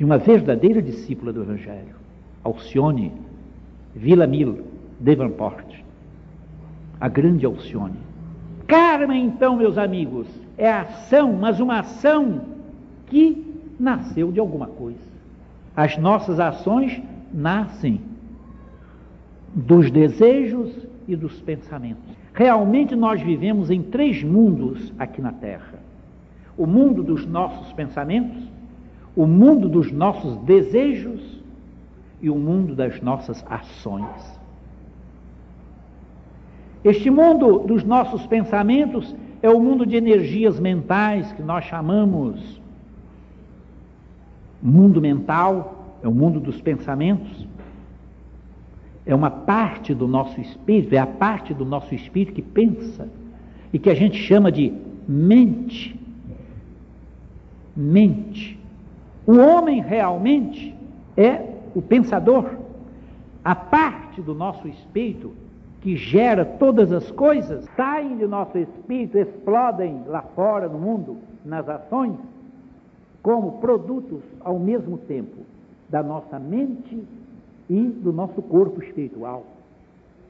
de 0.00 0.04
uma 0.06 0.16
verdadeira 0.16 0.80
discípula 0.80 1.30
do 1.30 1.42
Evangelho. 1.42 1.94
Alcione, 2.42 3.12
Vila 3.94 4.26
Mil, 4.26 4.64
Devonport, 4.98 5.74
a 6.98 7.06
grande 7.06 7.44
Alcione. 7.44 7.98
Karma, 8.66 9.14
então, 9.14 9.56
meus 9.56 9.76
amigos, 9.76 10.26
é 10.56 10.72
ação, 10.72 11.34
mas 11.34 11.60
uma 11.60 11.80
ação 11.80 12.40
que 13.08 13.44
nasceu 13.78 14.32
de 14.32 14.40
alguma 14.40 14.68
coisa. 14.68 14.98
As 15.76 15.98
nossas 15.98 16.40
ações 16.40 16.98
nascem 17.30 18.00
dos 19.54 19.90
desejos 19.90 20.72
e 21.06 21.14
dos 21.14 21.38
pensamentos. 21.42 22.16
Realmente 22.32 22.96
nós 22.96 23.20
vivemos 23.20 23.68
em 23.68 23.82
três 23.82 24.22
mundos 24.22 24.94
aqui 24.98 25.20
na 25.20 25.32
Terra: 25.32 25.78
o 26.56 26.66
mundo 26.66 27.02
dos 27.02 27.26
nossos 27.26 27.70
pensamentos, 27.74 28.48
o 29.16 29.26
mundo 29.26 29.68
dos 29.68 29.90
nossos 29.90 30.36
desejos 30.38 31.40
e 32.20 32.30
o 32.30 32.36
mundo 32.36 32.74
das 32.74 33.00
nossas 33.00 33.44
ações. 33.48 34.40
Este 36.84 37.10
mundo 37.10 37.58
dos 37.60 37.84
nossos 37.84 38.26
pensamentos 38.26 39.14
é 39.42 39.50
o 39.50 39.60
mundo 39.60 39.84
de 39.84 39.96
energias 39.96 40.58
mentais 40.58 41.32
que 41.32 41.42
nós 41.42 41.64
chamamos 41.64 42.60
mundo 44.62 45.00
mental, 45.00 45.98
é 46.02 46.08
o 46.08 46.12
mundo 46.12 46.38
dos 46.38 46.60
pensamentos. 46.60 47.46
É 49.06 49.14
uma 49.14 49.30
parte 49.30 49.94
do 49.94 50.06
nosso 50.06 50.40
espírito, 50.40 50.94
é 50.94 50.98
a 50.98 51.06
parte 51.06 51.54
do 51.54 51.64
nosso 51.64 51.94
espírito 51.94 52.34
que 52.34 52.42
pensa 52.42 53.08
e 53.72 53.78
que 53.78 53.88
a 53.88 53.94
gente 53.94 54.18
chama 54.18 54.52
de 54.52 54.72
mente. 55.08 55.98
Mente. 57.74 58.59
O 59.26 59.36
homem 59.38 59.80
realmente 59.80 60.74
é 61.16 61.54
o 61.74 61.82
pensador. 61.82 62.58
A 63.44 63.54
parte 63.54 64.20
do 64.20 64.34
nosso 64.34 64.68
espírito 64.68 65.32
que 65.80 65.96
gera 65.96 66.44
todas 66.44 66.92
as 66.92 67.10
coisas, 67.10 67.64
saem 67.74 68.16
de 68.16 68.26
nosso 68.26 68.58
espírito, 68.58 69.16
explodem 69.16 70.02
lá 70.06 70.22
fora 70.34 70.68
no 70.68 70.78
mundo, 70.78 71.16
nas 71.44 71.68
ações, 71.68 72.16
como 73.22 73.52
produtos 73.58 74.20
ao 74.40 74.58
mesmo 74.58 74.98
tempo 74.98 75.38
da 75.88 76.02
nossa 76.02 76.38
mente 76.38 77.02
e 77.68 77.80
do 77.80 78.12
nosso 78.12 78.42
corpo 78.42 78.82
espiritual, 78.82 79.44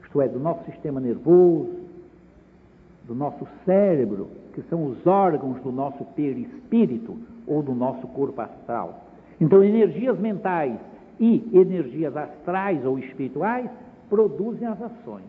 isto 0.03 0.21
é, 0.21 0.27
do 0.27 0.39
nosso 0.39 0.63
sistema 0.65 0.99
nervoso, 0.99 1.81
do 3.05 3.15
nosso 3.15 3.47
cérebro, 3.65 4.29
que 4.53 4.61
são 4.63 4.85
os 4.85 5.05
órgãos 5.05 5.59
do 5.61 5.71
nosso 5.71 6.03
perispírito 6.15 7.17
ou 7.51 7.61
do 7.61 7.75
nosso 7.75 8.07
corpo 8.07 8.41
astral. 8.41 9.01
Então, 9.39 9.63
energias 9.63 10.17
mentais 10.17 10.77
e 11.19 11.49
energias 11.53 12.15
astrais 12.15 12.85
ou 12.85 12.97
espirituais 12.97 13.69
produzem 14.09 14.67
as 14.67 14.81
ações. 14.81 15.25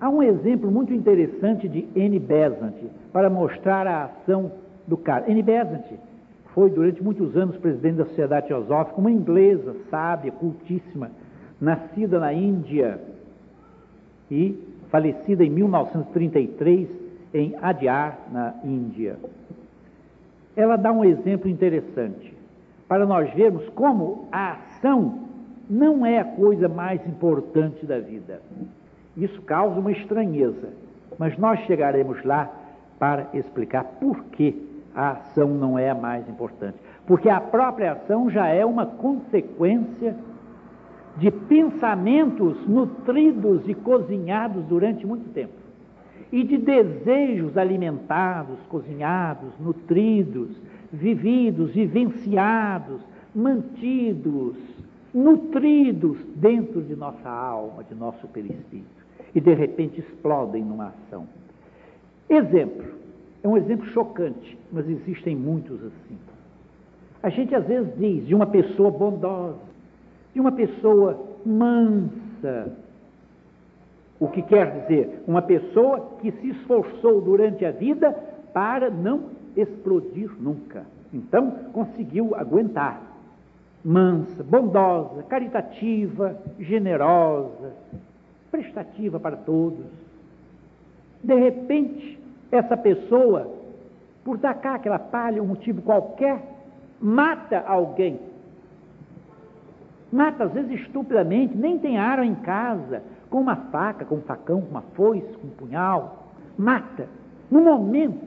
Há 0.00 0.08
um 0.08 0.22
exemplo 0.22 0.70
muito 0.70 0.92
interessante 0.92 1.68
de 1.68 1.86
N. 1.94 2.18
Besant 2.18 2.74
para 3.12 3.28
mostrar 3.28 3.86
a 3.86 4.04
ação 4.04 4.52
do 4.86 4.96
cara. 4.96 5.30
N. 5.30 5.42
Besant 5.42 5.84
foi 6.54 6.70
durante 6.70 7.02
muitos 7.02 7.36
anos 7.36 7.56
presidente 7.56 7.96
da 7.96 8.04
Sociedade 8.06 8.46
Teosófica, 8.46 8.98
uma 8.98 9.10
inglesa 9.10 9.74
sábia, 9.90 10.32
cultíssima, 10.32 11.10
nascida 11.60 12.18
na 12.18 12.32
Índia 12.32 13.00
e 14.30 14.58
falecida 14.90 15.44
em 15.44 15.50
1933 15.50 16.88
em 17.34 17.54
Adyar, 17.60 18.18
na 18.32 18.54
Índia. 18.64 19.16
Ela 20.56 20.76
dá 20.76 20.90
um 20.90 21.04
exemplo 21.04 21.48
interessante 21.48 22.34
para 22.88 23.04
nós 23.04 23.32
vermos 23.34 23.68
como 23.70 24.26
a 24.32 24.52
ação 24.52 25.26
não 25.68 26.06
é 26.06 26.20
a 26.20 26.24
coisa 26.24 26.68
mais 26.68 27.04
importante 27.06 27.84
da 27.84 27.98
vida. 27.98 28.40
Isso 29.16 29.42
causa 29.42 29.78
uma 29.78 29.92
estranheza, 29.92 30.68
mas 31.18 31.36
nós 31.36 31.60
chegaremos 31.60 32.24
lá 32.24 32.50
para 32.98 33.26
explicar 33.34 33.84
por 34.00 34.24
que 34.26 34.66
a 34.94 35.10
ação 35.10 35.48
não 35.48 35.78
é 35.78 35.90
a 35.90 35.94
mais 35.94 36.28
importante. 36.28 36.78
Porque 37.06 37.28
a 37.28 37.40
própria 37.40 37.92
ação 37.92 38.30
já 38.30 38.46
é 38.48 38.64
uma 38.64 38.86
consequência 38.86 40.16
de 41.16 41.30
pensamentos 41.30 42.66
nutridos 42.66 43.68
e 43.68 43.74
cozinhados 43.74 44.64
durante 44.64 45.06
muito 45.06 45.32
tempo. 45.32 45.65
E 46.32 46.42
de 46.42 46.58
desejos 46.58 47.56
alimentados, 47.56 48.58
cozinhados, 48.68 49.50
nutridos, 49.60 50.50
vividos, 50.92 51.72
vivenciados, 51.72 53.00
mantidos, 53.34 54.56
nutridos 55.14 56.18
dentro 56.36 56.82
de 56.82 56.96
nossa 56.96 57.28
alma, 57.28 57.84
de 57.84 57.94
nosso 57.94 58.26
perispírito 58.28 58.96
e 59.34 59.40
de 59.40 59.52
repente 59.52 60.00
explodem 60.00 60.64
numa 60.64 60.86
ação. 60.86 61.26
Exemplo, 62.28 62.84
é 63.42 63.48
um 63.48 63.56
exemplo 63.56 63.86
chocante, 63.88 64.58
mas 64.72 64.88
existem 64.88 65.36
muitos 65.36 65.76
assim. 65.84 66.18
A 67.22 67.28
gente 67.28 67.54
às 67.54 67.66
vezes 67.66 67.92
diz 67.98 68.26
de 68.26 68.34
uma 68.34 68.46
pessoa 68.46 68.90
bondosa, 68.90 69.58
de 70.32 70.40
uma 70.40 70.52
pessoa 70.52 71.22
mansa, 71.44 72.72
o 74.18 74.28
que 74.28 74.42
quer 74.42 74.80
dizer? 74.80 75.22
Uma 75.26 75.42
pessoa 75.42 76.16
que 76.20 76.32
se 76.32 76.48
esforçou 76.50 77.20
durante 77.20 77.64
a 77.64 77.70
vida 77.70 78.12
para 78.52 78.90
não 78.90 79.24
explodir 79.56 80.30
nunca. 80.40 80.84
Então, 81.12 81.50
conseguiu 81.72 82.34
aguentar. 82.34 83.00
mansa, 83.84 84.42
bondosa, 84.42 85.22
caritativa, 85.22 86.36
generosa, 86.58 87.72
prestativa 88.50 89.20
para 89.20 89.36
todos. 89.36 89.86
De 91.22 91.34
repente, 91.34 92.18
essa 92.50 92.76
pessoa, 92.76 93.48
por 94.24 94.38
tacar 94.38 94.74
aquela 94.74 94.98
palha, 94.98 95.40
um 95.40 95.46
motivo 95.46 95.82
qualquer, 95.82 96.42
mata 97.00 97.62
alguém. 97.64 98.18
Mata, 100.12 100.44
às 100.44 100.52
vezes, 100.52 100.80
estupidamente, 100.80 101.56
nem 101.56 101.78
tem 101.78 101.96
arma 101.96 102.26
em 102.26 102.34
casa, 102.36 103.02
com 103.30 103.40
uma 103.40 103.56
faca, 103.56 104.04
com 104.04 104.16
um 104.16 104.22
facão, 104.22 104.60
com 104.60 104.70
uma 104.70 104.82
foice, 104.94 105.26
com 105.38 105.46
um 105.46 105.50
punhal. 105.50 106.32
Mata. 106.56 107.08
No 107.50 107.60
momento, 107.60 108.20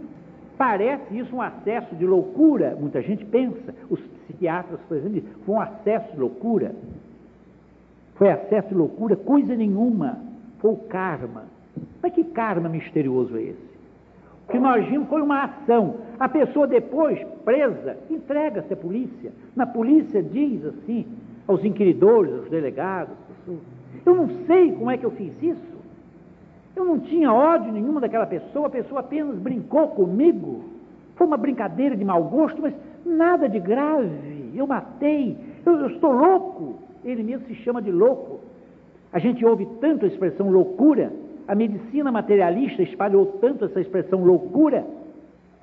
parece 0.57 1.17
isso 1.17 1.35
um 1.35 1.41
acesso 1.41 1.95
de 1.95 2.05
loucura. 2.05 2.77
Muita 2.79 3.01
gente 3.01 3.25
pensa. 3.25 3.73
Os 3.89 3.99
psiquiatras, 3.99 4.79
por 4.87 4.97
exemplo, 4.97 5.23
foi 5.45 5.55
um 5.55 5.61
acesso 5.61 6.11
de 6.11 6.19
loucura. 6.19 6.75
Foi 8.15 8.29
acesso 8.29 8.69
de 8.69 8.75
loucura, 8.75 9.15
coisa 9.15 9.55
nenhuma. 9.55 10.19
Foi 10.59 10.71
o 10.71 10.77
karma. 10.77 11.43
Mas 12.01 12.13
que 12.13 12.23
karma 12.23 12.67
misterioso 12.67 13.37
é 13.37 13.43
esse? 13.43 13.69
O 14.47 14.51
que 14.51 14.59
nós 14.59 14.85
vimos 14.87 15.07
foi 15.07 15.21
uma 15.21 15.43
ação. 15.43 15.95
A 16.19 16.27
pessoa 16.27 16.67
depois, 16.67 17.19
presa, 17.45 17.97
entrega-se 18.09 18.73
à 18.73 18.75
polícia. 18.75 19.31
Na 19.55 19.65
polícia 19.65 20.21
diz 20.21 20.65
assim, 20.65 21.05
aos 21.47 21.63
inquiridores, 21.63 22.33
aos 22.33 22.49
delegados, 22.49 23.15
eu 24.09 24.15
não 24.15 24.29
sei 24.47 24.71
como 24.71 24.89
é 24.89 24.97
que 24.97 25.05
eu 25.05 25.11
fiz 25.11 25.31
isso. 25.41 25.79
Eu 26.75 26.83
não 26.83 26.99
tinha 26.99 27.31
ódio 27.31 27.71
nenhuma 27.71 28.01
daquela 28.01 28.25
pessoa, 28.25 28.67
a 28.67 28.69
pessoa 28.69 29.01
apenas 29.01 29.37
brincou 29.37 29.89
comigo. 29.89 30.63
Foi 31.15 31.27
uma 31.27 31.37
brincadeira 31.37 31.95
de 31.95 32.03
mau 32.03 32.23
gosto, 32.23 32.61
mas 32.61 32.73
nada 33.05 33.47
de 33.47 33.59
grave. 33.59 34.51
Eu 34.55 34.65
matei, 34.65 35.37
eu, 35.65 35.73
eu 35.73 35.87
estou 35.89 36.11
louco. 36.11 36.79
Ele 37.03 37.23
mesmo 37.23 37.45
se 37.47 37.55
chama 37.55 37.81
de 37.81 37.91
louco. 37.91 38.39
A 39.13 39.19
gente 39.19 39.45
ouve 39.45 39.67
tanto 39.79 40.05
a 40.05 40.07
expressão 40.07 40.49
loucura, 40.49 41.11
a 41.47 41.53
medicina 41.55 42.11
materialista 42.11 42.81
espalhou 42.81 43.25
tanto 43.41 43.65
essa 43.65 43.81
expressão 43.81 44.23
loucura, 44.23 44.85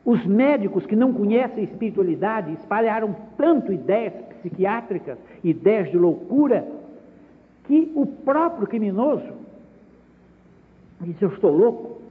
os 0.05 0.25
médicos 0.25 0.87
que 0.87 0.95
não 0.95 1.13
conhecem 1.13 1.61
a 1.61 1.67
espiritualidade 1.67 2.53
espalharam 2.55 3.15
tanto 3.37 3.73
ideias 3.73 4.13
psiquiátricas, 4.41 5.19
ideias 5.43 5.91
de 5.91 5.97
loucura, 5.97 6.67
que 7.67 7.93
o 7.95 8.07
próprio 8.07 8.67
criminoso 8.67 9.33
disse: 11.01 11.23
Eu 11.23 11.31
estou 11.31 11.51
louco, 11.51 12.03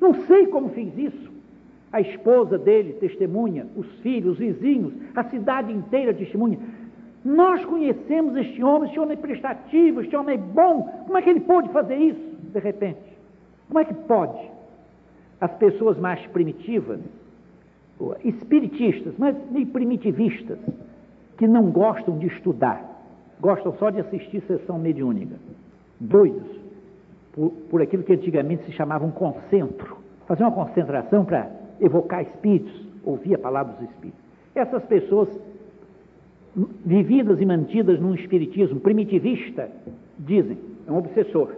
não 0.00 0.26
sei 0.26 0.46
como 0.46 0.70
fiz 0.70 0.96
isso. 0.96 1.36
A 1.92 2.00
esposa 2.00 2.58
dele 2.58 2.94
testemunha, 2.94 3.66
os 3.76 3.86
filhos, 4.00 4.32
os 4.32 4.38
vizinhos, 4.38 4.92
a 5.14 5.24
cidade 5.24 5.72
inteira 5.72 6.12
testemunha. 6.12 6.58
Nós 7.24 7.64
conhecemos 7.64 8.36
este 8.36 8.62
homem, 8.62 8.88
este 8.88 9.00
homem 9.00 9.16
é 9.16 9.20
prestativo, 9.20 10.00
este 10.00 10.14
homem 10.14 10.34
é 10.34 10.38
bom. 10.38 10.82
Como 11.06 11.16
é 11.16 11.22
que 11.22 11.30
ele 11.30 11.40
pode 11.40 11.68
fazer 11.70 11.96
isso 11.96 12.20
de 12.52 12.58
repente? 12.58 13.00
Como 13.68 13.80
é 13.80 13.84
que 13.84 13.94
pode? 13.94 14.38
As 15.40 15.52
pessoas 15.54 15.98
mais 15.98 16.24
primitivas, 16.28 17.00
espiritistas, 18.24 19.14
mas 19.18 19.34
meio 19.50 19.66
primitivistas, 19.66 20.58
que 21.36 21.46
não 21.46 21.70
gostam 21.70 22.18
de 22.18 22.26
estudar, 22.26 22.95
gostam 23.40 23.72
só 23.74 23.90
de 23.90 24.00
assistir 24.00 24.40
sessão 24.42 24.78
mediúnica, 24.78 25.36
doidos 26.00 26.60
por, 27.32 27.50
por 27.70 27.82
aquilo 27.82 28.02
que 28.02 28.12
antigamente 28.12 28.64
se 28.64 28.72
chamava 28.72 29.04
um 29.04 29.10
concentro, 29.10 29.98
fazer 30.26 30.42
uma 30.42 30.52
concentração 30.52 31.24
para 31.24 31.50
evocar 31.80 32.22
espíritos, 32.22 32.86
ouvir 33.04 33.34
a 33.34 33.38
palavra 33.38 33.74
dos 33.74 33.90
espíritos. 33.90 34.20
Essas 34.54 34.82
pessoas 34.84 35.28
vividas 36.84 37.40
e 37.40 37.44
mantidas 37.44 38.00
num 38.00 38.14
espiritismo 38.14 38.80
primitivista, 38.80 39.68
dizem, 40.18 40.56
é 40.86 40.90
um 40.90 40.96
obsessor. 40.96 41.50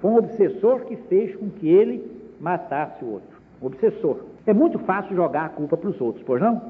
Foi 0.00 0.10
um 0.10 0.16
obsessor 0.16 0.80
que 0.80 0.96
fez 0.96 1.36
com 1.36 1.48
que 1.50 1.68
ele 1.68 2.04
matasse 2.40 3.04
o 3.04 3.12
outro. 3.12 3.38
Um 3.62 3.66
obsessor. 3.66 4.24
É 4.46 4.52
muito 4.52 4.78
fácil 4.80 5.14
jogar 5.14 5.46
a 5.46 5.48
culpa 5.50 5.76
para 5.76 5.90
os 5.90 6.00
outros, 6.00 6.24
pois 6.24 6.40
não? 6.40 6.60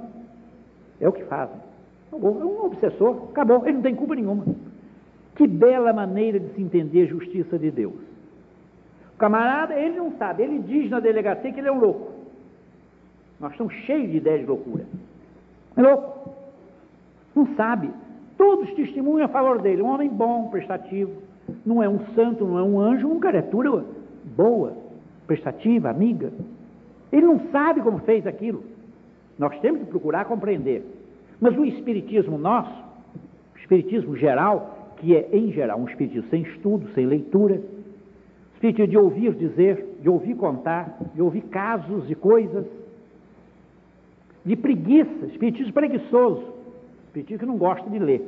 É 1.01 1.09
o 1.09 1.13
que 1.13 1.25
fazem. 1.25 1.57
É 2.13 2.17
um 2.17 2.65
obsessor, 2.65 3.29
acabou, 3.31 3.67
ele 3.67 3.75
não 3.75 3.83
tem 3.83 3.95
culpa 3.95 4.15
nenhuma. 4.15 4.45
Que 5.35 5.47
bela 5.47 5.93
maneira 5.93 6.41
de 6.41 6.53
se 6.55 6.63
entender 6.63 7.03
a 7.03 7.07
justiça 7.07 7.59
de 7.59 7.71
Deus. 7.71 7.95
O 9.15 9.19
camarada, 9.19 9.75
ele 9.79 9.97
não 9.97 10.13
sabe, 10.13 10.43
ele 10.43 10.59
diz 10.61 10.91
na 10.91 11.01
delegacia 11.01 11.53
que 11.53 11.61
ele 11.61 11.69
é 11.69 11.73
um 11.73 11.81
louco. 11.81 12.13
Nós 13.39 13.53
estamos 13.53 13.73
cheios 13.85 14.11
de 14.11 14.17
ideias 14.17 14.41
de 14.41 14.47
loucura. 14.47 14.85
É 15.77 15.83
louco. 15.83 16.35
Não 17.35 17.47
sabe. 17.55 17.91
Todos 18.37 18.73
testemunham 18.75 19.27
a 19.27 19.29
favor 19.29 19.61
dele. 19.61 19.83
Um 19.83 19.89
homem 19.89 20.09
bom, 20.09 20.49
prestativo. 20.49 21.13
Não 21.65 21.83
é 21.83 21.89
um 21.89 22.01
santo, 22.15 22.45
não 22.45 22.59
é 22.59 22.63
um 22.63 22.81
anjo, 22.81 23.09
uma 23.09 23.21
criatura 23.21 23.85
boa, 24.37 24.77
prestativa, 25.27 25.89
amiga. 25.89 26.33
Ele 27.13 27.27
não 27.27 27.41
sabe 27.51 27.81
como 27.81 27.99
fez 28.01 28.27
aquilo. 28.27 28.65
Nós 29.39 29.59
temos 29.61 29.81
que 29.81 29.87
procurar 29.87 30.25
compreender. 30.25 30.85
Mas 31.41 31.57
o 31.57 31.65
espiritismo 31.65 32.37
nosso, 32.37 32.85
o 33.55 33.59
espiritismo 33.59 34.17
geral, 34.17 34.95
que 34.97 35.15
é 35.15 35.29
em 35.33 35.53
geral 35.53 35.79
um 35.79 35.89
espiritismo 35.89 36.29
sem 36.31 36.43
estudo, 36.43 36.89
sem 36.95 37.07
leitura, 37.07 37.63
espiritismo 38.55 38.91
de 38.91 38.99
ouvir 38.99 39.35
dizer, 39.35 39.99
de 40.03 40.09
ouvir 40.09 40.35
contar, 40.35 40.99
de 41.15 41.23
ouvir 41.23 41.43
casos 41.43 42.11
e 42.11 42.15
coisas, 42.15 42.67
de 44.45 44.57
preguiça, 44.57 45.27
espiritismo 45.27 45.73
preguiçoso, 45.73 46.45
espiritismo 47.07 47.39
que 47.39 47.47
não 47.47 47.59
gosta 47.59 47.89
de 47.89 47.99
ler. 47.99 48.23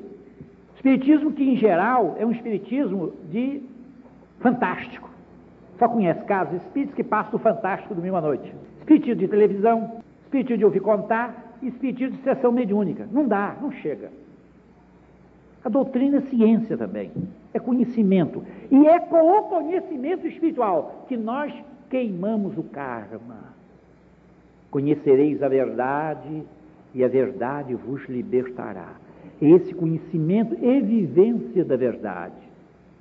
Espiritismo 0.76 1.32
que, 1.32 1.42
em 1.42 1.56
geral, 1.56 2.16
é 2.18 2.24
um 2.24 2.30
espiritismo 2.30 3.12
de 3.30 3.62
fantástico. 4.38 5.10
Só 5.78 5.88
conhece 5.88 6.22
casos 6.24 6.62
espíritos 6.62 6.94
que 6.94 7.02
passam 7.02 7.32
do 7.32 7.38
fantástico 7.38 7.94
domingo 7.94 8.16
à 8.16 8.20
noite. 8.20 8.54
Espiritismo 8.78 9.16
de 9.16 9.28
televisão, 9.28 10.00
espiritismo 10.24 10.58
de 10.58 10.64
ouvir 10.64 10.80
contar 10.80 11.49
e 11.62 11.68
espiritismo 11.68 12.16
de 12.16 12.22
sessão 12.22 12.52
mediúnica. 12.52 13.08
Não 13.10 13.26
dá, 13.26 13.56
não 13.60 13.70
chega. 13.70 14.10
A 15.64 15.68
doutrina 15.68 16.18
é 16.18 16.20
ciência 16.22 16.76
também, 16.76 17.10
é 17.52 17.58
conhecimento. 17.58 18.42
E 18.70 18.86
é 18.86 18.98
com 18.98 19.38
o 19.38 19.42
conhecimento 19.42 20.26
espiritual 20.26 21.04
que 21.06 21.16
nós 21.16 21.52
queimamos 21.90 22.56
o 22.56 22.62
karma. 22.62 23.50
Conhecereis 24.70 25.42
a 25.42 25.48
verdade 25.48 26.42
e 26.94 27.04
a 27.04 27.08
verdade 27.08 27.74
vos 27.74 28.08
libertará. 28.08 28.94
Esse 29.40 29.74
conhecimento 29.74 30.56
e 30.62 30.80
vivência 30.80 31.64
da 31.64 31.76
verdade. 31.76 32.34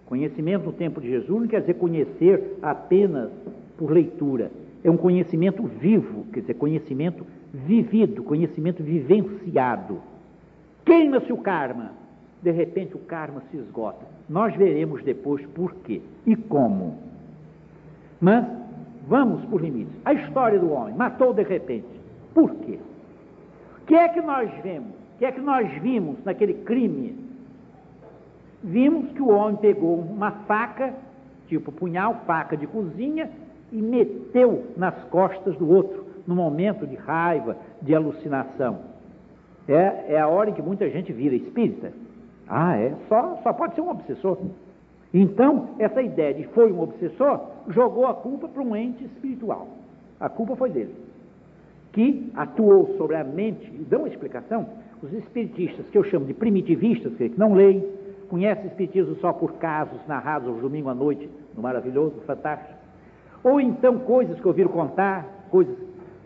Conhecimento 0.05 0.65
no 0.65 0.73
tempo 0.73 0.99
de 0.99 1.07
Jesus 1.07 1.41
não 1.41 1.47
quer 1.47 1.61
dizer 1.61 1.75
conhecer 1.75 2.57
apenas 2.61 3.29
por 3.77 3.91
leitura. 3.91 4.51
É 4.83 4.89
um 4.89 4.97
conhecimento 4.97 5.63
vivo, 5.63 6.25
quer 6.33 6.41
dizer, 6.41 6.55
conhecimento 6.55 7.25
vivido, 7.53 8.23
conhecimento 8.23 8.83
vivenciado. 8.83 10.01
Queima-se 10.85 11.31
o 11.31 11.37
karma. 11.37 11.91
De 12.41 12.51
repente 12.51 12.95
o 12.95 12.99
karma 12.99 13.43
se 13.51 13.57
esgota. 13.57 14.05
Nós 14.29 14.55
veremos 14.55 15.03
depois 15.03 15.45
por 15.47 15.75
quê 15.75 16.01
e 16.25 16.35
como. 16.35 16.97
Mas 18.21 18.45
Vamos 19.09 19.43
por 19.45 19.59
limites. 19.59 19.93
A 20.05 20.13
história 20.13 20.59
do 20.59 20.71
homem 20.71 20.93
matou 20.93 21.33
de 21.33 21.41
repente. 21.41 21.87
Por 22.31 22.53
quê? 22.57 22.77
O 23.81 23.85
que 23.87 23.95
é 23.95 24.07
que 24.07 24.21
nós 24.21 24.51
vemos? 24.61 24.91
O 24.91 25.17
que 25.17 25.25
é 25.25 25.31
que 25.31 25.41
nós 25.41 25.67
vimos 25.81 26.23
naquele 26.23 26.53
crime? 26.53 27.17
Vimos 28.63 29.11
que 29.11 29.21
o 29.21 29.29
homem 29.29 29.55
pegou 29.55 29.99
uma 29.99 30.31
faca, 30.31 30.93
tipo 31.47 31.71
punhal, 31.71 32.21
faca 32.27 32.55
de 32.55 32.67
cozinha, 32.67 33.31
e 33.71 33.81
meteu 33.81 34.67
nas 34.77 34.93
costas 35.05 35.57
do 35.57 35.67
outro, 35.67 36.05
no 36.27 36.35
momento 36.35 36.85
de 36.85 36.95
raiva, 36.95 37.57
de 37.81 37.93
alucinação. 37.95 38.79
É, 39.67 40.13
é 40.13 40.19
a 40.19 40.27
hora 40.27 40.49
em 40.49 40.53
que 40.53 40.61
muita 40.61 40.89
gente 40.89 41.13
vira 41.13 41.35
espírita. 41.35 41.91
Ah, 42.47 42.75
é? 42.77 42.95
Só, 43.07 43.39
só 43.43 43.53
pode 43.53 43.75
ser 43.75 43.81
um 43.81 43.89
obsessor. 43.89 44.37
Então, 45.13 45.69
essa 45.79 46.01
ideia 46.01 46.33
de 46.33 46.43
foi 46.47 46.71
um 46.71 46.81
obsessor 46.81 47.41
jogou 47.67 48.07
a 48.07 48.13
culpa 48.13 48.47
para 48.47 48.61
um 48.61 48.75
ente 48.75 49.03
espiritual. 49.03 49.67
A 50.19 50.29
culpa 50.29 50.55
foi 50.55 50.69
dele, 50.69 50.93
que 51.93 52.31
atuou 52.35 52.95
sobre 52.97 53.15
a 53.15 53.23
mente, 53.23 53.65
e 53.67 53.85
dão 53.85 54.01
uma 54.01 54.09
explicação. 54.09 54.67
Os 55.01 55.13
espiritistas, 55.13 55.87
que 55.89 55.97
eu 55.97 56.03
chamo 56.03 56.25
de 56.25 56.33
primitivistas, 56.33 57.13
que 57.15 57.33
não 57.37 57.53
leem, 57.53 57.83
conhecem 58.29 58.67
espiritismo 58.67 59.15
só 59.15 59.31
por 59.33 59.53
casos 59.53 59.99
narrados 60.07 60.47
ao 60.47 60.55
domingo 60.55 60.89
à 60.89 60.93
noite, 60.93 61.29
no 61.55 61.61
maravilhoso, 61.61 62.15
fantástico, 62.27 62.77
ou 63.43 63.59
então 63.61 63.99
coisas 63.99 64.39
que 64.39 64.47
ouviram 64.47 64.69
contar, 64.69 65.25
coisas 65.49 65.75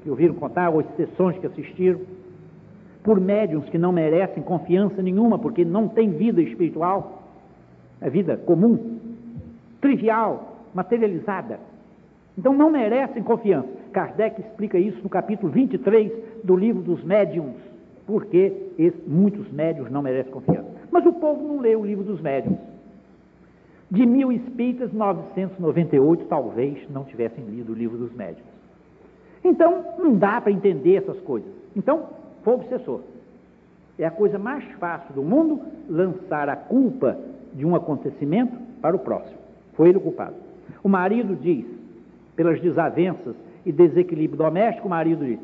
que 0.03 0.09
ouviram 0.09 0.35
contar, 0.35 0.69
ou 0.69 0.83
sessões 0.95 1.37
que 1.39 1.47
assistiram, 1.47 2.01
por 3.01 3.19
médiums 3.19 3.67
que 3.69 3.77
não 3.77 3.91
merecem 3.91 4.43
confiança 4.43 5.01
nenhuma, 5.01 5.39
porque 5.39 5.65
não 5.65 5.87
têm 5.87 6.11
vida 6.11 6.41
espiritual 6.41 7.23
a 8.01 8.09
vida 8.09 8.35
comum, 8.35 8.99
trivial, 9.79 10.57
materializada. 10.73 11.59
Então 12.37 12.53
não 12.53 12.69
merecem 12.69 13.23
confiança. 13.23 13.69
Kardec 13.93 14.41
explica 14.41 14.77
isso 14.77 15.01
no 15.01 15.09
capítulo 15.09 15.51
23 15.51 16.11
do 16.43 16.55
livro 16.55 16.81
dos 16.81 17.03
médiums. 17.03 17.55
porque 18.05 18.51
muitos 19.07 19.49
médios 19.49 19.89
não 19.89 20.01
merecem 20.01 20.29
confiança. 20.29 20.69
Mas 20.91 21.05
o 21.05 21.13
povo 21.13 21.47
não 21.47 21.61
lê 21.61 21.73
o 21.73 21.85
livro 21.85 22.03
dos 22.03 22.19
médios. 22.19 22.53
De 23.89 24.05
mil 24.05 24.29
espíritas, 24.29 24.91
998 24.91 26.25
talvez 26.25 26.77
não 26.89 27.05
tivessem 27.05 27.45
lido 27.45 27.71
o 27.71 27.75
livro 27.75 27.97
dos 27.97 28.13
médios. 28.13 28.45
Então, 29.43 29.83
não 29.97 30.15
dá 30.15 30.39
para 30.39 30.51
entender 30.51 30.95
essas 30.95 31.19
coisas. 31.21 31.51
Então, 31.75 32.07
foi 32.43 32.53
obsessor. 32.53 33.01
É 33.97 34.05
a 34.05 34.11
coisa 34.11 34.39
mais 34.39 34.63
fácil 34.79 35.13
do 35.13 35.21
mundo 35.21 35.61
lançar 35.89 36.49
a 36.49 36.55
culpa 36.55 37.17
de 37.53 37.65
um 37.65 37.75
acontecimento 37.75 38.55
para 38.81 38.95
o 38.95 38.99
próximo. 38.99 39.37
Foi 39.73 39.89
ele 39.89 39.97
o 39.97 40.01
culpado. 40.01 40.35
O 40.83 40.89
marido 40.89 41.35
diz, 41.35 41.65
pelas 42.35 42.59
desavenças 42.59 43.35
e 43.65 43.71
desequilíbrio 43.71 44.37
doméstico, 44.37 44.87
o 44.87 44.89
marido 44.89 45.25
diz, 45.25 45.39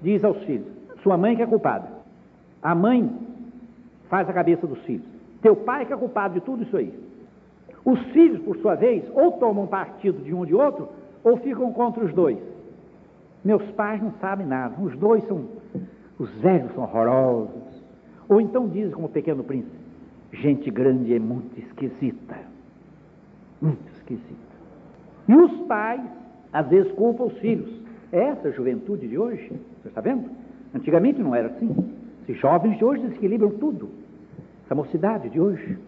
diz 0.00 0.24
aos 0.24 0.38
filhos: 0.44 0.66
sua 1.02 1.16
mãe 1.16 1.34
que 1.34 1.42
é 1.42 1.46
culpada. 1.46 1.88
A 2.62 2.74
mãe 2.74 3.10
faz 4.08 4.28
a 4.28 4.32
cabeça 4.32 4.66
dos 4.66 4.78
filhos. 4.80 5.06
Teu 5.42 5.54
pai 5.56 5.86
que 5.86 5.92
é 5.92 5.96
culpado 5.96 6.34
de 6.34 6.40
tudo 6.40 6.62
isso 6.62 6.76
aí. 6.76 6.92
Os 7.84 8.00
filhos, 8.12 8.40
por 8.42 8.56
sua 8.58 8.74
vez, 8.74 9.04
ou 9.14 9.32
tomam 9.32 9.66
partido 9.66 10.22
de 10.22 10.34
um 10.34 10.38
ou 10.38 10.46
de 10.46 10.54
outro, 10.54 10.88
ou 11.22 11.36
ficam 11.38 11.72
contra 11.72 12.04
os 12.04 12.12
dois. 12.12 12.38
Meus 13.44 13.62
pais 13.72 14.02
não 14.02 14.12
sabem 14.20 14.46
nada. 14.46 14.80
Os 14.80 14.96
dois 14.96 15.26
são. 15.26 15.44
Os 16.18 16.30
velhos 16.40 16.72
são 16.72 16.82
horrorosos. 16.82 17.82
Ou 18.28 18.40
então 18.40 18.68
dizem, 18.68 18.90
como 18.90 19.06
o 19.06 19.10
pequeno 19.10 19.44
príncipe: 19.44 19.76
gente 20.32 20.70
grande 20.70 21.14
é 21.14 21.18
muito 21.18 21.58
esquisita. 21.58 22.36
Muito 23.60 23.88
esquisita. 23.94 24.34
E 25.28 25.34
os 25.34 25.52
pais, 25.66 26.02
às 26.52 26.68
vezes, 26.68 26.90
culpam 26.92 27.24
os 27.24 27.38
filhos. 27.38 27.70
Essa 28.10 28.50
juventude 28.52 29.06
de 29.06 29.18
hoje, 29.18 29.52
você 29.82 29.88
está 29.88 30.00
vendo? 30.00 30.30
Antigamente 30.74 31.20
não 31.20 31.34
era 31.34 31.48
assim. 31.48 31.74
Esses 32.22 32.40
jovens 32.40 32.78
de 32.78 32.84
hoje 32.84 33.02
desequilibram 33.02 33.50
tudo. 33.50 33.90
Essa 34.64 34.74
mocidade 34.74 35.28
de 35.28 35.40
hoje. 35.40 35.78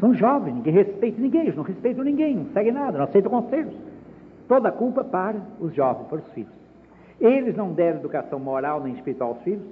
São 0.00 0.14
jovens, 0.14 0.54
ninguém 0.54 0.74
respeita 0.74 1.20
ninguém, 1.20 1.42
eles 1.42 1.56
não 1.56 1.62
respeitam 1.62 2.04
ninguém, 2.04 2.36
não 2.36 2.46
seguem 2.52 2.72
nada, 2.72 2.98
não 2.98 3.04
aceitam 3.04 3.30
conselhos. 3.30 3.74
Toda 4.48 4.68
a 4.68 4.72
culpa 4.72 5.02
para 5.02 5.40
os 5.60 5.74
jovens, 5.74 6.06
para 6.06 6.18
os 6.18 6.28
filhos. 6.32 6.52
Eles 7.20 7.56
não 7.56 7.72
deram 7.72 7.98
educação 7.98 8.38
moral 8.38 8.82
nem 8.82 8.94
espiritual 8.94 9.30
aos 9.30 9.42
filhos, 9.42 9.64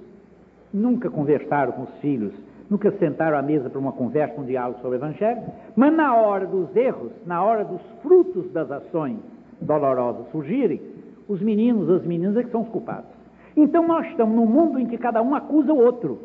nunca 0.73 1.09
conversaram 1.09 1.71
com 1.71 1.83
os 1.83 1.93
filhos, 1.99 2.33
nunca 2.69 2.91
sentaram 2.91 3.37
à 3.37 3.41
mesa 3.41 3.69
para 3.69 3.79
uma 3.79 3.91
conversa, 3.91 4.39
um 4.39 4.45
diálogo 4.45 4.79
sobre 4.81 4.97
o 4.97 4.99
Evangelho, 4.99 5.41
mas 5.75 5.93
na 5.93 6.15
hora 6.15 6.45
dos 6.45 6.75
erros, 6.75 7.11
na 7.25 7.43
hora 7.43 7.63
dos 7.63 7.81
frutos 8.01 8.51
das 8.51 8.69
ações 8.71 9.19
dolorosas 9.61 10.27
surgirem, 10.31 10.81
os 11.27 11.41
meninos, 11.41 11.89
as 11.89 12.03
meninas 12.03 12.37
é 12.37 12.43
que 12.43 12.51
são 12.51 12.61
os 12.61 12.69
culpados. 12.69 13.09
Então 13.55 13.87
nós 13.87 14.05
estamos 14.07 14.35
num 14.35 14.45
mundo 14.45 14.79
em 14.79 14.85
que 14.85 14.97
cada 14.97 15.21
um 15.21 15.33
acusa 15.33 15.71
o 15.71 15.77
outro. 15.77 16.19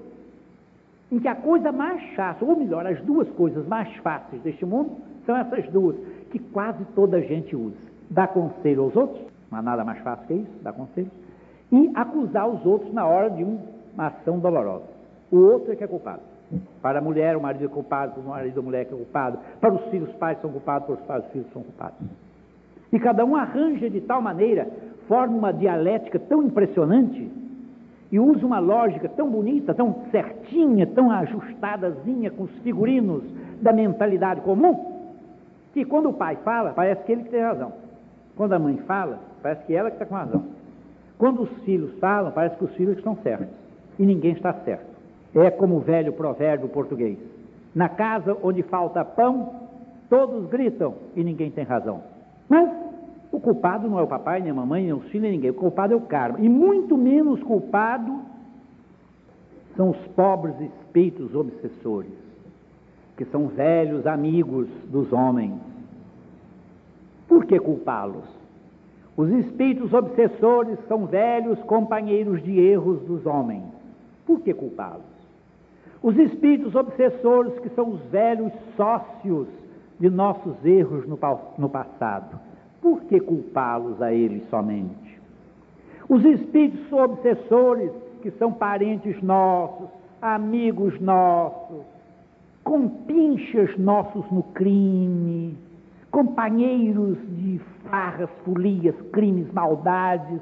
Em 1.12 1.18
que 1.18 1.28
a 1.28 1.34
coisa 1.34 1.72
mais 1.72 2.02
fácil, 2.14 2.48
ou 2.48 2.56
melhor, 2.56 2.86
as 2.86 3.00
duas 3.02 3.28
coisas 3.30 3.66
mais 3.66 3.94
fáceis 3.96 4.42
deste 4.42 4.64
mundo 4.64 4.96
são 5.26 5.36
essas 5.36 5.66
duas, 5.68 5.96
que 6.30 6.38
quase 6.38 6.84
toda 6.94 7.18
a 7.18 7.20
gente 7.20 7.54
usa. 7.54 7.89
Dar 8.10 8.28
conselho 8.28 8.82
aos 8.82 8.96
outros, 8.96 9.24
não 9.50 9.58
há 9.58 9.62
nada 9.62 9.84
mais 9.84 9.98
fácil 10.00 10.26
que 10.26 10.34
isso, 10.34 10.62
dar 10.62 10.72
conselho, 10.72 11.10
e 11.72 11.90
acusar 11.94 12.48
os 12.48 12.64
outros 12.66 12.92
na 12.92 13.06
hora 13.06 13.30
de 13.30 13.44
uma 13.44 14.06
ação 14.06 14.38
dolorosa. 14.38 14.84
O 15.30 15.38
outro 15.38 15.72
é 15.72 15.76
que 15.76 15.84
é 15.84 15.86
culpado. 15.86 16.22
Para 16.82 16.98
a 16.98 17.02
mulher, 17.02 17.36
o 17.36 17.40
marido 17.40 17.64
é 17.64 17.68
culpado, 17.68 18.14
para 18.14 18.22
o 18.22 18.28
marido, 18.28 18.58
a 18.58 18.62
mulher 18.62 18.82
é 18.82 18.84
culpado. 18.84 19.38
Para 19.60 19.72
os 19.72 19.84
filhos, 19.90 20.08
os 20.08 20.16
pais 20.16 20.40
são 20.40 20.50
culpados, 20.50 20.86
para 20.86 20.94
os 20.94 21.00
pais, 21.02 21.24
os 21.24 21.30
filhos 21.30 21.52
são 21.52 21.62
culpados. 21.62 21.98
E 22.92 22.98
cada 22.98 23.24
um 23.24 23.36
arranja 23.36 23.88
de 23.88 24.00
tal 24.00 24.20
maneira 24.20 24.68
forma 25.06 25.36
uma 25.36 25.52
dialética 25.52 26.18
tão 26.18 26.42
impressionante 26.42 27.30
e 28.10 28.18
usa 28.18 28.44
uma 28.44 28.58
lógica 28.58 29.08
tão 29.08 29.30
bonita, 29.30 29.72
tão 29.72 29.94
certinha, 30.10 30.86
tão 30.86 31.10
ajustadazinha 31.12 32.30
com 32.32 32.44
os 32.44 32.50
figurinos 32.58 33.22
da 33.62 33.72
mentalidade 33.72 34.40
comum, 34.40 34.98
que 35.72 35.84
quando 35.84 36.08
o 36.08 36.12
pai 36.12 36.36
fala, 36.44 36.72
parece 36.72 37.04
que 37.04 37.12
ele 37.12 37.24
tem 37.24 37.40
razão. 37.40 37.72
Quando 38.40 38.54
a 38.54 38.58
mãe 38.58 38.78
fala, 38.86 39.20
parece 39.42 39.66
que 39.66 39.74
ela 39.74 39.90
que 39.90 39.96
está 39.96 40.06
com 40.06 40.14
razão. 40.14 40.42
Quando 41.18 41.42
os 41.42 41.50
filhos 41.62 41.92
falam, 41.98 42.32
parece 42.32 42.56
que 42.56 42.64
os 42.64 42.74
filhos 42.74 42.96
estão 42.96 43.14
certos. 43.16 43.54
E 43.98 44.06
ninguém 44.06 44.32
está 44.32 44.54
certo. 44.64 44.86
É 45.34 45.50
como 45.50 45.76
o 45.76 45.80
velho 45.80 46.14
provérbio 46.14 46.66
português. 46.70 47.18
Na 47.74 47.90
casa 47.90 48.34
onde 48.42 48.62
falta 48.62 49.04
pão, 49.04 49.56
todos 50.08 50.48
gritam 50.48 50.94
e 51.14 51.22
ninguém 51.22 51.50
tem 51.50 51.64
razão. 51.64 52.00
Mas 52.48 52.70
o 53.30 53.38
culpado 53.38 53.90
não 53.90 53.98
é 53.98 54.02
o 54.02 54.06
papai, 54.06 54.40
nem 54.40 54.52
a 54.52 54.54
mamãe, 54.54 54.84
nem 54.84 54.94
os 54.94 55.04
filhos, 55.08 55.20
nem 55.24 55.32
ninguém. 55.32 55.50
O 55.50 55.54
culpado 55.54 55.92
é 55.92 55.96
o 55.96 56.00
karma. 56.00 56.40
E 56.40 56.48
muito 56.48 56.96
menos 56.96 57.42
culpado 57.42 58.20
são 59.76 59.90
os 59.90 59.98
pobres 60.16 60.58
espíritos 60.58 61.34
obsessores, 61.34 62.14
que 63.18 63.26
são 63.26 63.48
velhos 63.48 64.06
amigos 64.06 64.66
dos 64.90 65.12
homens. 65.12 65.69
Por 67.30 67.46
que 67.46 67.58
culpá-los? 67.58 68.28
Os 69.16 69.30
espíritos 69.30 69.94
obsessores 69.94 70.78
são 70.86 71.06
velhos 71.06 71.58
companheiros 71.62 72.42
de 72.42 72.60
erros 72.60 73.00
dos 73.04 73.24
homens. 73.24 73.64
Por 74.26 74.40
que 74.40 74.52
culpá-los? 74.52 75.08
Os 76.02 76.18
espíritos 76.18 76.74
obsessores, 76.74 77.58
que 77.60 77.70
são 77.70 77.88
os 77.88 78.02
velhos 78.10 78.52
sócios 78.76 79.48
de 79.98 80.10
nossos 80.10 80.62
erros 80.62 81.06
no, 81.06 81.18
no 81.56 81.70
passado 81.70 82.38
por 82.80 83.02
que 83.02 83.20
culpá-los 83.20 84.00
a 84.00 84.12
eles 84.12 84.42
somente? 84.48 85.20
Os 86.08 86.24
espíritos 86.24 86.92
obsessores, 86.92 87.92
que 88.22 88.30
são 88.32 88.52
parentes 88.52 89.22
nossos, 89.22 89.88
amigos 90.20 90.98
nossos, 91.00 91.84
compinchas 92.64 93.76
nossos 93.78 94.28
no 94.30 94.42
crime, 94.42 95.56
companheiros 96.10 97.18
de 97.36 97.60
farras, 97.88 98.28
folias, 98.44 98.94
crimes, 99.12 99.50
maldades, 99.52 100.40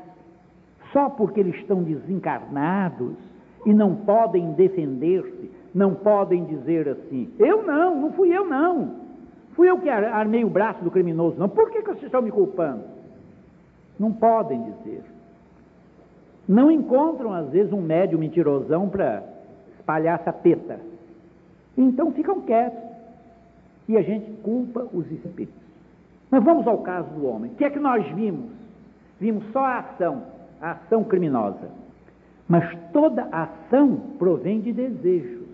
só 0.92 1.10
porque 1.10 1.40
eles 1.40 1.54
estão 1.56 1.82
desencarnados 1.82 3.14
e 3.66 3.74
não 3.74 3.94
podem 3.94 4.52
defender-se, 4.52 5.50
não 5.74 5.94
podem 5.94 6.44
dizer 6.44 6.88
assim: 6.88 7.30
eu 7.38 7.66
não, 7.66 8.00
não 8.00 8.12
fui 8.12 8.34
eu 8.34 8.46
não. 8.46 9.08
Fui 9.54 9.68
eu 9.68 9.78
que 9.78 9.88
armei 9.88 10.44
o 10.44 10.50
braço 10.50 10.82
do 10.84 10.90
criminoso, 10.90 11.36
não. 11.38 11.48
Por 11.48 11.70
que, 11.70 11.82
que 11.82 11.88
vocês 11.88 12.04
estão 12.04 12.22
me 12.22 12.30
culpando? 12.30 12.84
Não 13.98 14.12
podem 14.12 14.62
dizer. 14.62 15.02
Não 16.48 16.70
encontram, 16.70 17.34
às 17.34 17.50
vezes, 17.50 17.72
um 17.72 17.80
médium 17.80 18.20
mentirosão 18.20 18.88
para 18.88 19.22
espalhar 19.76 20.20
essa 20.20 20.32
peta. 20.32 20.80
Então 21.76 22.12
ficam 22.12 22.40
quietos. 22.42 22.87
E 23.88 23.96
a 23.96 24.02
gente 24.02 24.30
culpa 24.42 24.86
os 24.92 25.10
espíritos. 25.10 25.54
Mas 26.30 26.44
vamos 26.44 26.66
ao 26.66 26.78
caso 26.78 27.08
do 27.14 27.26
homem. 27.26 27.50
O 27.50 27.54
que 27.54 27.64
é 27.64 27.70
que 27.70 27.78
nós 27.78 28.06
vimos? 28.12 28.50
Vimos 29.18 29.44
só 29.50 29.64
a 29.64 29.78
ação, 29.78 30.22
a 30.60 30.72
ação 30.72 31.04
criminosa. 31.04 31.70
Mas 32.46 32.78
toda 32.92 33.28
ação 33.32 33.96
provém 34.18 34.60
de 34.60 34.72
desejos 34.72 35.48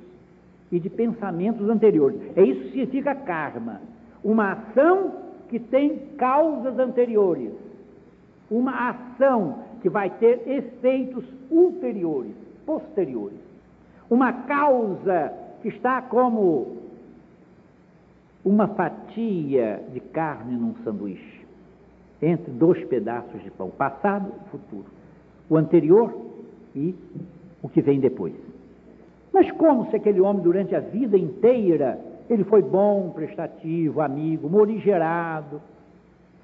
e 0.71 0.81
de 0.81 0.91
pensamentos 0.91 1.69
anteriores. 1.69 2.21
É 2.37 2.43
isso 2.43 2.63
que 2.63 2.71
significa 2.71 3.15
karma 3.15 3.81
uma 4.25 4.53
ação 4.53 5.13
que 5.49 5.59
tem 5.59 5.99
causas 6.17 6.79
anteriores, 6.79 7.53
uma 8.51 8.89
ação 8.91 9.59
que 9.83 9.89
vai 9.91 10.09
ter 10.09 10.49
efeitos 10.49 11.25
ulteriores, 11.51 12.35
posteriores, 12.65 13.39
uma 14.09 14.33
causa 14.33 15.33
que 15.61 15.69
está 15.69 16.01
como 16.01 16.84
uma 18.45 18.69
fatia 18.69 19.83
de 19.93 20.01
carne 20.01 20.57
num 20.57 20.75
sanduíche, 20.85 21.45
entre 22.21 22.51
dois 22.53 22.85
pedaços 22.85 23.43
de 23.43 23.51
pão, 23.51 23.71
passado 23.71 24.33
e 24.47 24.51
futuro, 24.51 24.87
o 25.49 25.57
anterior 25.57 26.15
e 26.75 26.95
o 27.63 27.69
que 27.69 27.81
vem 27.81 28.01
depois. 28.01 28.35
Mas 29.33 29.51
como 29.53 29.91
se 29.91 29.97
aquele 29.97 30.21
homem 30.21 30.43
durante 30.43 30.75
a 30.75 30.81
vida 30.81 31.17
inteira 31.17 31.99
ele 32.29 32.45
foi 32.45 32.63
bom, 32.63 33.11
prestativo, 33.11 34.01
amigo, 34.01 34.49
morigerado, 34.49 35.61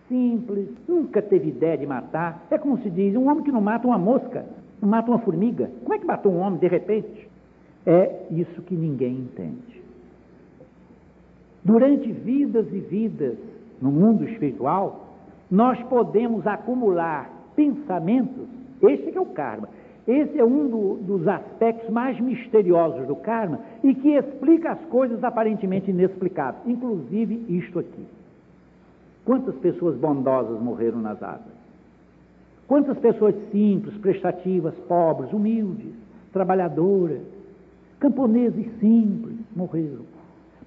simples, 0.08 0.68
nunca 0.86 1.22
teve 1.22 1.48
ideia 1.48 1.78
de 1.78 1.86
matar. 1.86 2.46
É 2.50 2.58
como 2.58 2.78
se 2.82 2.90
diz, 2.90 3.14
um 3.16 3.28
homem 3.30 3.44
que 3.44 3.52
não 3.52 3.60
mata 3.60 3.86
uma 3.86 3.98
mosca, 3.98 4.44
não 4.80 4.88
mata 4.88 5.10
uma 5.10 5.20
formiga. 5.20 5.70
Como 5.82 5.94
é 5.94 5.98
que 5.98 6.04
matou 6.04 6.32
um 6.32 6.40
homem 6.40 6.58
de 6.58 6.66
repente? 6.66 7.28
É 7.86 8.26
isso 8.30 8.60
que 8.62 8.74
ninguém 8.74 9.12
entende. 9.12 9.69
Durante 11.64 12.10
vidas 12.10 12.66
e 12.72 12.80
vidas 12.80 13.36
no 13.80 13.90
mundo 13.90 14.24
espiritual, 14.24 15.06
nós 15.50 15.80
podemos 15.84 16.46
acumular 16.46 17.30
pensamentos, 17.54 18.46
esse 18.82 19.16
é 19.16 19.20
o 19.20 19.26
karma, 19.26 19.68
esse 20.08 20.38
é 20.38 20.44
um 20.44 20.68
do, 20.68 20.94
dos 21.02 21.28
aspectos 21.28 21.90
mais 21.90 22.18
misteriosos 22.18 23.06
do 23.06 23.16
karma 23.16 23.60
e 23.84 23.94
que 23.94 24.14
explica 24.14 24.72
as 24.72 24.80
coisas 24.86 25.22
aparentemente 25.22 25.90
inexplicáveis, 25.90 26.62
inclusive 26.66 27.44
isto 27.48 27.78
aqui. 27.78 28.06
Quantas 29.24 29.54
pessoas 29.56 29.96
bondosas 29.96 30.60
morreram 30.60 31.00
nas 31.00 31.22
águas? 31.22 31.60
Quantas 32.66 32.98
pessoas 32.98 33.34
simples, 33.50 33.96
prestativas, 33.98 34.74
pobres, 34.88 35.32
humildes, 35.32 35.92
trabalhadoras, 36.32 37.20
camponeses 37.98 38.66
simples, 38.78 39.36
morreram. 39.54 40.06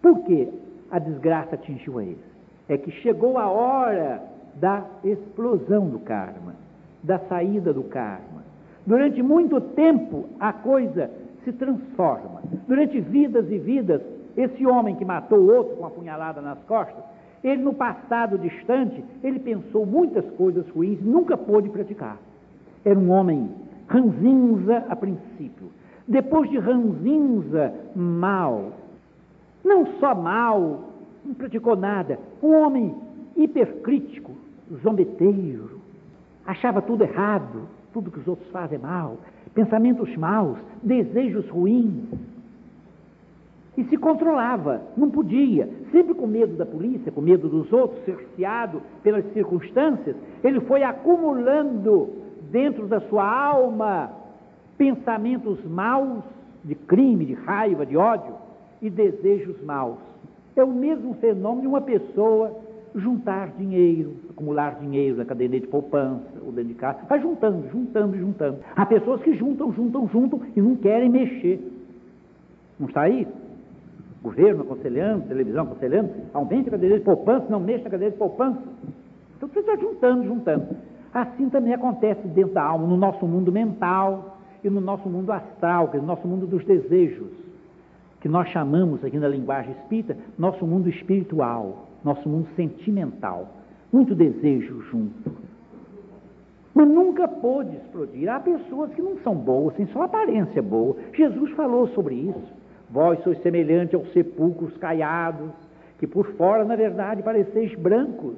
Por 0.01 0.23
que 0.25 0.49
a 0.93 0.99
desgraça 0.99 1.55
atingiu 1.55 1.97
a 1.97 2.03
eles? 2.03 2.23
É 2.69 2.77
que 2.77 2.91
chegou 2.91 3.39
a 3.39 3.49
hora 3.49 4.21
da 4.55 4.85
explosão 5.03 5.89
do 5.89 5.97
karma, 5.97 6.53
da 7.01 7.17
saída 7.17 7.73
do 7.73 7.83
karma. 7.83 8.43
Durante 8.85 9.23
muito 9.23 9.59
tempo 9.59 10.25
a 10.39 10.53
coisa 10.53 11.09
se 11.43 11.51
transforma. 11.51 12.43
Durante 12.67 13.01
vidas 13.01 13.51
e 13.51 13.57
vidas, 13.57 14.01
esse 14.37 14.65
homem 14.67 14.95
que 14.95 15.03
matou 15.03 15.39
o 15.39 15.51
outro 15.51 15.75
com 15.77 15.85
a 15.87 15.89
punhalada 15.89 16.41
nas 16.41 16.59
costas, 16.65 17.03
ele 17.43 17.63
no 17.63 17.73
passado 17.73 18.37
distante, 18.37 19.03
ele 19.23 19.39
pensou 19.39 19.87
muitas 19.87 20.23
coisas 20.35 20.69
ruins, 20.69 21.01
nunca 21.01 21.35
pôde 21.35 21.69
praticar. 21.69 22.17
Era 22.85 22.99
um 22.99 23.09
homem 23.09 23.49
ranzinza 23.87 24.85
a 24.87 24.95
princípio. 24.95 25.71
Depois 26.07 26.49
de 26.51 26.59
ranzinza, 26.59 27.73
mal. 27.95 28.71
Não 29.63 29.85
só 29.99 30.13
mal, 30.13 30.89
não 31.25 31.33
praticou 31.33 31.75
nada. 31.75 32.19
Um 32.41 32.53
homem 32.53 32.95
hipercrítico, 33.35 34.31
zombeteiro, 34.83 35.79
achava 36.45 36.81
tudo 36.81 37.03
errado, 37.03 37.67
tudo 37.93 38.11
que 38.11 38.19
os 38.19 38.27
outros 38.27 38.49
fazem 38.49 38.77
é 38.77 38.81
mal, 38.81 39.17
pensamentos 39.53 40.15
maus, 40.17 40.57
desejos 40.81 41.47
ruins. 41.49 42.09
E 43.75 43.83
se 43.85 43.97
controlava, 43.97 44.81
não 44.95 45.09
podia, 45.09 45.67
sempre 45.91 46.13
com 46.13 46.27
medo 46.27 46.55
da 46.55 46.65
polícia, 46.65 47.11
com 47.11 47.21
medo 47.21 47.47
dos 47.47 47.71
outros, 47.73 48.03
cerceado 48.05 48.81
pelas 49.01 49.25
circunstâncias, 49.33 50.15
ele 50.43 50.59
foi 50.61 50.83
acumulando 50.83 52.09
dentro 52.51 52.87
da 52.87 52.99
sua 53.01 53.25
alma 53.25 54.11
pensamentos 54.77 55.63
maus 55.65 56.23
de 56.63 56.75
crime, 56.75 57.25
de 57.25 57.33
raiva, 57.33 57.85
de 57.85 57.97
ódio 57.97 58.43
e 58.83 58.89
desejos 58.89 59.59
maus. 59.63 59.97
É 60.55 60.63
o 60.63 60.71
mesmo 60.71 61.15
fenômeno 61.15 61.61
de 61.61 61.67
uma 61.67 61.81
pessoa 61.81 62.51
juntar 62.93 63.53
dinheiro, 63.57 64.13
acumular 64.29 64.77
dinheiro 64.79 65.17
na 65.17 65.25
caderneta 65.25 65.65
de 65.65 65.71
poupança 65.71 66.27
ou 66.45 66.51
dentro 66.51 66.69
de 66.69 66.75
casa, 66.75 66.99
vai 67.09 67.19
juntando, 67.19 67.67
juntando, 67.71 68.15
juntando. 68.15 68.59
Há 68.75 68.85
pessoas 68.85 69.21
que 69.23 69.33
juntam, 69.35 69.73
juntam, 69.73 70.07
juntam 70.09 70.41
e 70.55 70.61
não 70.61 70.75
querem 70.75 71.09
mexer. 71.09 71.59
Não 72.79 72.87
está 72.87 73.01
aí? 73.03 73.27
Governo 74.21 74.61
aconselhando, 74.61 75.27
televisão 75.27 75.63
aconselhando, 75.63 76.09
aumente 76.33 76.67
a 76.67 76.71
caderneta 76.71 76.99
de 76.99 77.05
poupança, 77.05 77.47
não 77.49 77.59
mexa 77.59 77.85
na 77.85 77.89
caderneta 77.89 78.11
de 78.11 78.19
poupança. 78.19 78.61
Então 79.37 79.49
você 79.49 79.59
está 79.59 79.75
juntando, 79.75 80.25
juntando. 80.25 80.67
Assim 81.13 81.49
também 81.49 81.73
acontece 81.73 82.27
dentro 82.27 82.53
da 82.53 82.63
alma, 82.63 82.85
no 82.85 82.97
nosso 82.97 83.25
mundo 83.25 83.51
mental 83.51 84.37
e 84.63 84.69
no 84.69 84.81
nosso 84.81 85.09
mundo 85.09 85.31
astral, 85.31 85.89
que 85.89 85.97
é 85.97 85.99
o 85.99 86.03
nosso 86.03 86.27
mundo 86.27 86.45
dos 86.45 86.63
desejos, 86.63 87.42
que 88.23 88.29
nós 88.29 88.49
chamamos 88.49 89.05
aqui 89.05 89.19
na 89.19 89.27
linguagem 89.27 89.73
espírita, 89.73 90.17
nosso 90.39 90.65
mundo 90.65 90.89
espiritual 90.89 91.89
nosso 92.03 92.27
mundo 92.27 92.47
sentimental, 92.55 93.47
muito 93.91 94.13
desejo 94.13 94.81
junto. 94.91 95.31
Mas 96.73 96.87
nunca 96.87 97.27
pôde 97.27 97.75
explodir. 97.77 98.29
Há 98.29 98.39
pessoas 98.39 98.91
que 98.93 99.01
não 99.01 99.17
são 99.19 99.35
boas, 99.35 99.75
têm 99.75 99.87
só 99.87 100.03
aparência 100.03 100.61
boa. 100.61 100.95
Jesus 101.13 101.51
falou 101.51 101.87
sobre 101.89 102.15
isso. 102.15 102.53
Vós 102.89 103.21
sois 103.23 103.41
semelhante 103.41 103.95
aos 103.95 104.11
sepulcros 104.11 104.75
caiados, 104.77 105.51
que 105.99 106.07
por 106.07 106.25
fora, 106.33 106.65
na 106.65 106.75
verdade, 106.75 107.23
pareceis 107.23 107.73
brancos. 107.75 108.37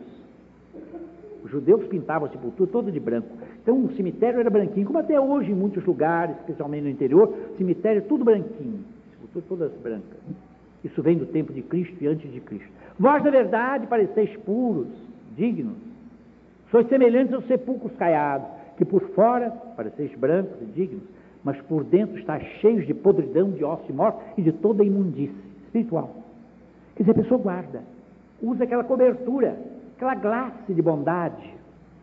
Os 1.44 1.50
judeus 1.50 1.86
pintavam 1.88 2.28
a 2.28 2.32
sepultura 2.32 2.70
toda 2.70 2.92
de 2.92 3.00
branco. 3.00 3.30
Então 3.62 3.86
o 3.86 3.96
cemitério 3.96 4.40
era 4.40 4.50
branquinho, 4.50 4.86
como 4.86 5.00
até 5.00 5.20
hoje 5.20 5.52
em 5.52 5.56
muitos 5.56 5.84
lugares, 5.86 6.36
especialmente 6.38 6.84
no 6.84 6.90
interior, 6.90 7.34
cemitério 7.58 8.00
é 8.00 8.02
tudo 8.02 8.26
branquinho, 8.26 8.84
todas 9.42 9.72
brancas. 9.74 10.20
Isso 10.84 11.02
vem 11.02 11.18
do 11.18 11.26
tempo 11.26 11.52
de 11.52 11.62
Cristo 11.62 11.96
e 12.02 12.08
antes 12.08 12.32
de 12.32 12.40
Cristo. 12.40 12.70
Vós, 13.00 13.24
na 13.24 13.32
verdade, 13.32 13.88
pareceis 13.88 14.36
puros, 14.38 14.88
dignos. 15.36 15.78
Sois 16.72 16.88
semelhantes 16.88 17.34
aos 17.34 17.46
sepulcros 17.48 17.96
caiados, 17.98 18.48
que 18.78 18.86
por 18.86 19.02
fora 19.10 19.50
pareceis 19.76 20.14
brancos 20.18 20.62
e 20.62 20.66
dignos, 20.66 21.04
mas 21.44 21.60
por 21.62 21.84
dentro 21.84 22.18
está 22.18 22.40
cheios 22.40 22.86
de 22.86 22.94
podridão, 22.94 23.52
de 23.52 23.64
ossos 23.64 23.94
morte 23.94 24.20
e 24.38 24.42
de 24.42 24.52
toda 24.52 24.84
imundície 24.84 25.36
espiritual. 25.66 26.16
Quer 26.96 27.04
dizer, 27.04 27.12
a 27.12 27.24
pessoa 27.24 27.42
guarda, 27.42 27.84
usa 28.42 28.64
aquela 28.64 28.84
cobertura, 28.84 29.58
aquela 29.96 30.16
glace 30.16 30.74
de 30.74 30.82
bondade. 30.82 31.54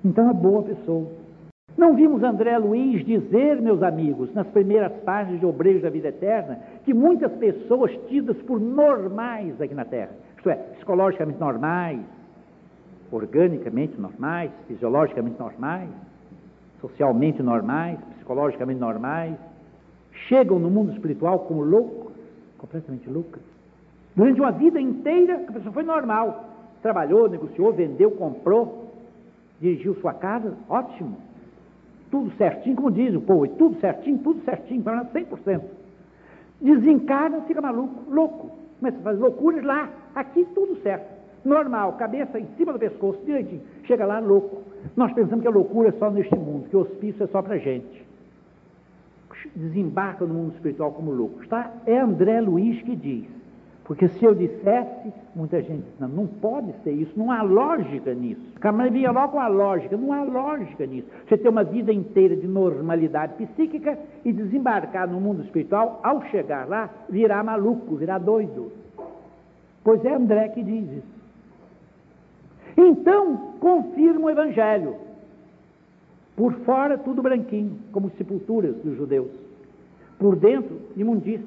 Então 0.05 0.29
é 0.29 0.33
boa 0.33 0.63
pessoa. 0.63 1.22
Não 1.83 1.97
vimos 1.97 2.23
André 2.23 2.57
Luiz 2.59 3.05
dizer, 3.05 3.61
meus 3.61 3.83
amigos, 3.83 4.33
nas 4.35 4.47
primeiras 4.47 4.93
páginas 5.05 5.41
de 5.41 5.47
Obreiros 5.47 5.83
da 5.83 5.91
Vida 5.91 6.11
Eterna, 6.11 6.61
que 6.85 6.95
muitas 6.95 7.33
pessoas 7.33 7.91
tidas 8.09 8.37
por 8.43 8.61
normais 8.61 9.61
aqui 9.61 9.75
na 9.75 9.85
Terra, 9.85 10.13
isto 10.37 10.49
é, 10.49 10.55
psicologicamente 10.55 11.41
normais, 11.41 12.01
organicamente 13.11 14.01
normais, 14.01 14.53
fisiologicamente 14.69 15.37
normais, 15.41 15.89
socialmente 16.81 17.43
normais, 17.43 17.99
psicologicamente 18.15 18.79
normais, 18.79 19.35
chegam 20.29 20.61
no 20.61 20.71
mundo 20.71 20.93
espiritual 20.93 21.41
como 21.41 21.63
loucos, 21.63 22.13
completamente 22.59 23.11
loucas. 23.11 23.43
Durante 24.15 24.41
uma 24.41 24.53
vida 24.53 24.81
inteira, 24.81 25.43
a 25.49 25.53
pessoa 25.53 25.73
foi 25.73 25.83
normal. 25.83 26.45
Trabalhou, 26.81 27.29
negociou, 27.29 27.73
vendeu, 27.73 28.13
comprou, 28.13 28.93
dirigiu 29.61 29.97
sua 29.97 30.15
casa, 30.15 30.55
ótimo. 30.69 31.32
Tudo 32.13 32.31
certinho, 32.37 32.77
como 32.77 32.91
diz 32.91 33.15
o 33.15 33.23
povo, 33.23 33.49
tudo 33.49 33.81
certinho, 33.81 34.19
tudo 34.19 34.45
certinho, 34.45 34.83
para 34.83 35.03
100%. 35.07 35.63
Desencarna, 36.61 37.41
fica 37.41 37.63
maluco, 37.63 38.09
louco. 38.13 38.51
Começa 38.79 38.99
a 38.99 39.03
fazer 39.03 39.19
loucuras 39.19 39.65
lá, 39.65 39.89
aqui 40.15 40.47
tudo 40.55 40.77
certo. 40.83 41.11
Normal, 41.43 41.95
cabeça 41.95 42.39
em 42.39 42.47
cima 42.59 42.75
do 42.75 42.79
pescoço, 42.79 43.19
direitinho. 43.25 43.63
Chega 43.85 44.05
lá 44.05 44.19
louco. 44.19 44.63
Nós 44.95 45.11
pensamos 45.15 45.41
que 45.41 45.49
a 45.49 45.51
loucura 45.51 45.89
é 45.89 45.93
só 45.93 46.11
neste 46.11 46.37
mundo, 46.37 46.69
que 46.69 46.77
o 46.77 46.81
hospício 46.81 47.25
é 47.25 47.27
só 47.29 47.41
para 47.41 47.57
gente. 47.57 48.07
Desembarca 49.57 50.27
no 50.27 50.35
mundo 50.35 50.53
espiritual 50.55 50.93
como 50.93 51.11
louco. 51.11 51.43
Está? 51.43 51.73
É 51.87 51.99
André 51.99 52.43
Luiz 52.43 52.83
que 52.83 52.95
diz. 52.95 53.42
Porque 53.85 54.09
se 54.09 54.25
eu 54.25 54.35
dissesse, 54.35 55.13
muita 55.35 55.61
gente 55.61 55.83
diz, 55.83 55.99
não, 55.99 56.09
não 56.09 56.27
pode 56.27 56.73
ser 56.85 56.93
isso, 56.93 57.13
não 57.17 57.33
há 57.33 57.43
lógica 57.43 58.15
nisso. 58.15 58.41
Camarão 58.61 58.93
vinha 58.93 59.11
logo 59.11 59.39
a 59.39 59.49
lógica, 59.49 59.97
não 59.97 60.13
há 60.13 60.23
lógica 60.23 60.87
nisso. 60.87 61.09
Você 61.27 61.37
ter 61.37 61.49
uma 61.49 61.65
vida 61.65 61.93
inteira 61.93 62.37
de 62.37 62.47
normalidade 62.47 63.35
psíquica 63.45 63.99
e 64.25 64.33
desembarcar 64.33 65.09
no 65.09 65.21
mundo 65.21 65.43
espiritual, 65.43 66.01
ao 66.03 66.23
chegar 66.27 66.69
lá, 66.69 66.91
virar 67.09 67.43
maluco, 67.43 67.97
virar 67.97 68.19
doido. 68.19 68.71
Pois 69.83 70.05
é 70.05 70.15
André 70.15 70.49
que 70.51 70.63
diz 70.63 70.85
isso. 70.99 71.13
Então, 72.77 73.55
confirma 73.59 74.27
o 74.27 74.31
Evangelho. 74.31 74.97
Por 76.37 76.55
fora, 76.61 76.97
tudo 76.97 77.21
branquinho, 77.21 77.79
como 77.93 78.11
sepulturas 78.11 78.77
dos 78.77 78.97
judeus. 78.97 79.31
Por 80.19 80.37
dentro, 80.37 80.81
imundície. 80.97 81.45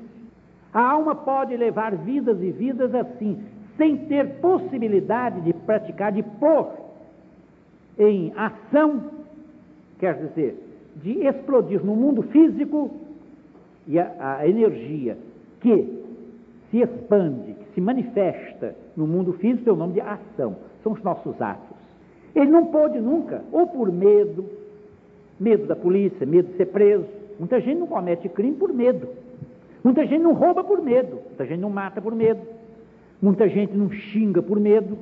A 0.75 0.81
alma 0.81 1.15
pode 1.15 1.55
levar 1.55 1.95
vidas 1.95 2.37
e 2.41 2.51
vidas 2.51 2.93
assim, 2.93 3.41
sem 3.77 3.95
ter 3.95 4.41
possibilidade 4.41 5.39
de 5.39 5.53
praticar, 5.53 6.11
de 6.11 6.21
pôr 6.21 6.67
em 7.97 8.33
ação, 8.35 9.05
quer 9.97 10.15
dizer, 10.15 10.61
de 10.97 11.25
explodir 11.25 11.81
no 11.81 11.95
mundo 11.95 12.23
físico 12.23 12.91
e 13.87 13.97
a, 13.97 14.39
a 14.39 14.49
energia 14.49 15.17
que 15.61 16.03
se 16.69 16.81
expande, 16.81 17.53
que 17.53 17.73
se 17.75 17.79
manifesta 17.79 18.75
no 18.97 19.07
mundo 19.07 19.31
físico, 19.31 19.63
tem 19.63 19.73
o 19.73 19.77
nome 19.77 19.93
de 19.93 20.01
ação, 20.01 20.57
são 20.83 20.91
os 20.91 21.01
nossos 21.01 21.41
atos. 21.41 21.77
Ele 22.35 22.51
não 22.51 22.65
pôde 22.65 22.99
nunca, 22.99 23.45
ou 23.49 23.65
por 23.65 23.89
medo, 23.89 24.43
medo 25.39 25.67
da 25.67 25.75
polícia, 25.77 26.25
medo 26.25 26.49
de 26.49 26.57
ser 26.57 26.65
preso. 26.65 27.05
Muita 27.39 27.61
gente 27.61 27.79
não 27.79 27.87
comete 27.87 28.27
crime 28.27 28.57
por 28.57 28.73
medo. 28.73 29.07
Muita 29.85 30.03
gente 30.07 30.23
não 30.23 30.33
rouba 30.33 30.63
por 30.63 30.81
medo, 30.81 31.21
muita 31.27 31.45
gente 31.45 31.59
não 31.59 31.69
mata 31.69 32.01
por 32.01 32.15
medo, 32.15 32.41
muita 33.21 33.47
gente 33.47 33.71
não 33.77 33.91
xinga 33.91 34.41
por 34.41 34.59
medo. 34.59 34.97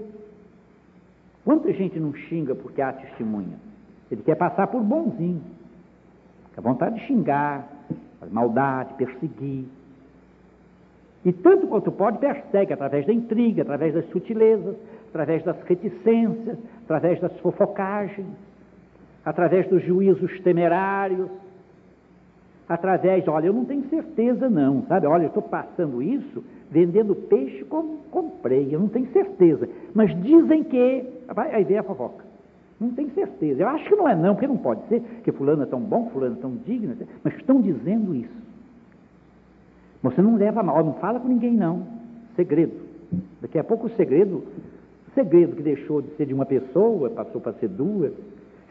Quanta 1.46 1.72
gente 1.72 1.98
não 1.98 2.14
xinga 2.14 2.54
porque 2.54 2.82
há 2.82 2.92
testemunha? 2.92 3.56
Ele 4.12 4.22
quer 4.22 4.36
passar 4.36 4.68
por 4.68 4.82
bonzinho. 4.82 5.42
Fica 6.50 6.62
vontade 6.62 7.00
de 7.00 7.06
xingar, 7.08 7.66
fazer 8.20 8.34
maldade, 8.34 8.94
perseguir. 8.96 9.68
E 11.24 11.32
tanto 11.32 11.66
quanto 11.68 11.90
pode, 11.90 12.18
persegue 12.18 12.74
através 12.74 13.06
da 13.06 13.14
intriga, 13.14 13.62
através 13.62 13.94
das 13.94 14.06
sutilezas, 14.10 14.76
através 15.08 15.46
das 15.46 15.56
reticências, 15.64 16.58
através 16.84 17.22
das 17.22 17.32
fofocagens, 17.40 18.28
através 19.24 19.66
dos 19.70 19.82
juízos 19.82 20.42
temerários, 20.42 21.30
através, 22.68 23.28
olha, 23.28 23.48
eu 23.48 23.54
não 23.54 23.66
tenho 23.66 23.84
certeza 23.90 24.50
não, 24.50 24.84
sabe? 24.84 25.08
Olha, 25.08 25.24
eu 25.24 25.28
estou 25.28 25.44
passando 25.44 26.02
isso, 26.02 26.44
vendendo 26.70 27.16
peixe 27.16 27.64
como 27.66 27.98
comprei, 28.10 28.70
eu 28.72 28.80
não 28.80 28.88
tenho 28.88 29.08
certeza. 29.12 29.68
Mas 29.94 30.16
dizem 30.22 30.64
que, 30.64 31.06
aí 31.36 31.64
vem 31.64 31.78
a 31.78 31.84
fofoca. 31.84 32.24
Não 32.80 32.90
tenho 32.92 33.12
certeza. 33.12 33.62
Eu 33.62 33.68
acho 33.70 33.88
que 33.88 33.96
não 33.96 34.10
é 34.10 34.16
não, 34.16 34.34
porque 34.34 34.48
não 34.48 34.58
pode 34.58 34.86
ser, 34.88 35.02
que 35.24 35.32
fulano 35.32 35.64
é 35.64 35.66
tão 35.66 35.80
bom, 35.80 36.10
fulano 36.10 36.36
é 36.38 36.42
tão 36.42 36.56
digno, 36.66 36.96
mas 37.24 37.36
estão 37.36 37.62
dizendo 37.62 38.16
isso. 38.16 38.44
Você 40.02 40.22
não 40.22 40.36
leva 40.36 40.62
mal, 40.62 40.84
não 40.84 40.94
fala 40.96 41.20
com 41.20 41.28
ninguém 41.28 41.54
não. 41.54 41.88
Segredo. 42.36 42.74
Daqui 43.42 43.58
a 43.58 43.64
pouco 43.64 43.88
o 43.88 43.90
segredo, 43.92 44.44
segredo 45.14 45.56
que 45.56 45.64
deixou 45.64 46.02
de 46.02 46.10
ser 46.16 46.26
de 46.26 46.34
uma 46.34 46.46
pessoa, 46.46 47.10
passou 47.10 47.40
para 47.40 47.54
ser 47.54 47.70
duas. 47.70 48.12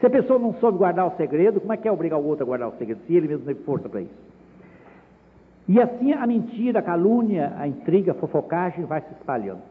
Se 0.03 0.07
a 0.07 0.09
pessoa 0.09 0.37
não 0.37 0.53
soube 0.55 0.79
guardar 0.79 1.07
o 1.07 1.15
segredo, 1.15 1.61
como 1.61 1.71
é 1.71 1.77
que 1.77 1.87
é 1.87 1.91
obrigar 1.91 2.19
o 2.19 2.25
outro 2.25 2.43
a 2.43 2.45
guardar 2.45 2.67
o 2.67 2.77
segredo? 2.77 2.99
Se 3.07 3.15
ele 3.15 3.25
mesmo 3.25 3.45
teve 3.45 3.63
força 3.63 3.87
para 3.87 4.01
isso. 4.01 4.11
E 5.65 5.81
assim 5.81 6.11
a 6.11 6.27
mentira, 6.27 6.79
a 6.79 6.81
calúnia, 6.81 7.53
a 7.57 7.65
intriga, 7.69 8.11
a 8.11 8.15
fofocagem 8.15 8.83
vai 8.83 8.99
se 8.99 9.13
espalhando. 9.13 9.61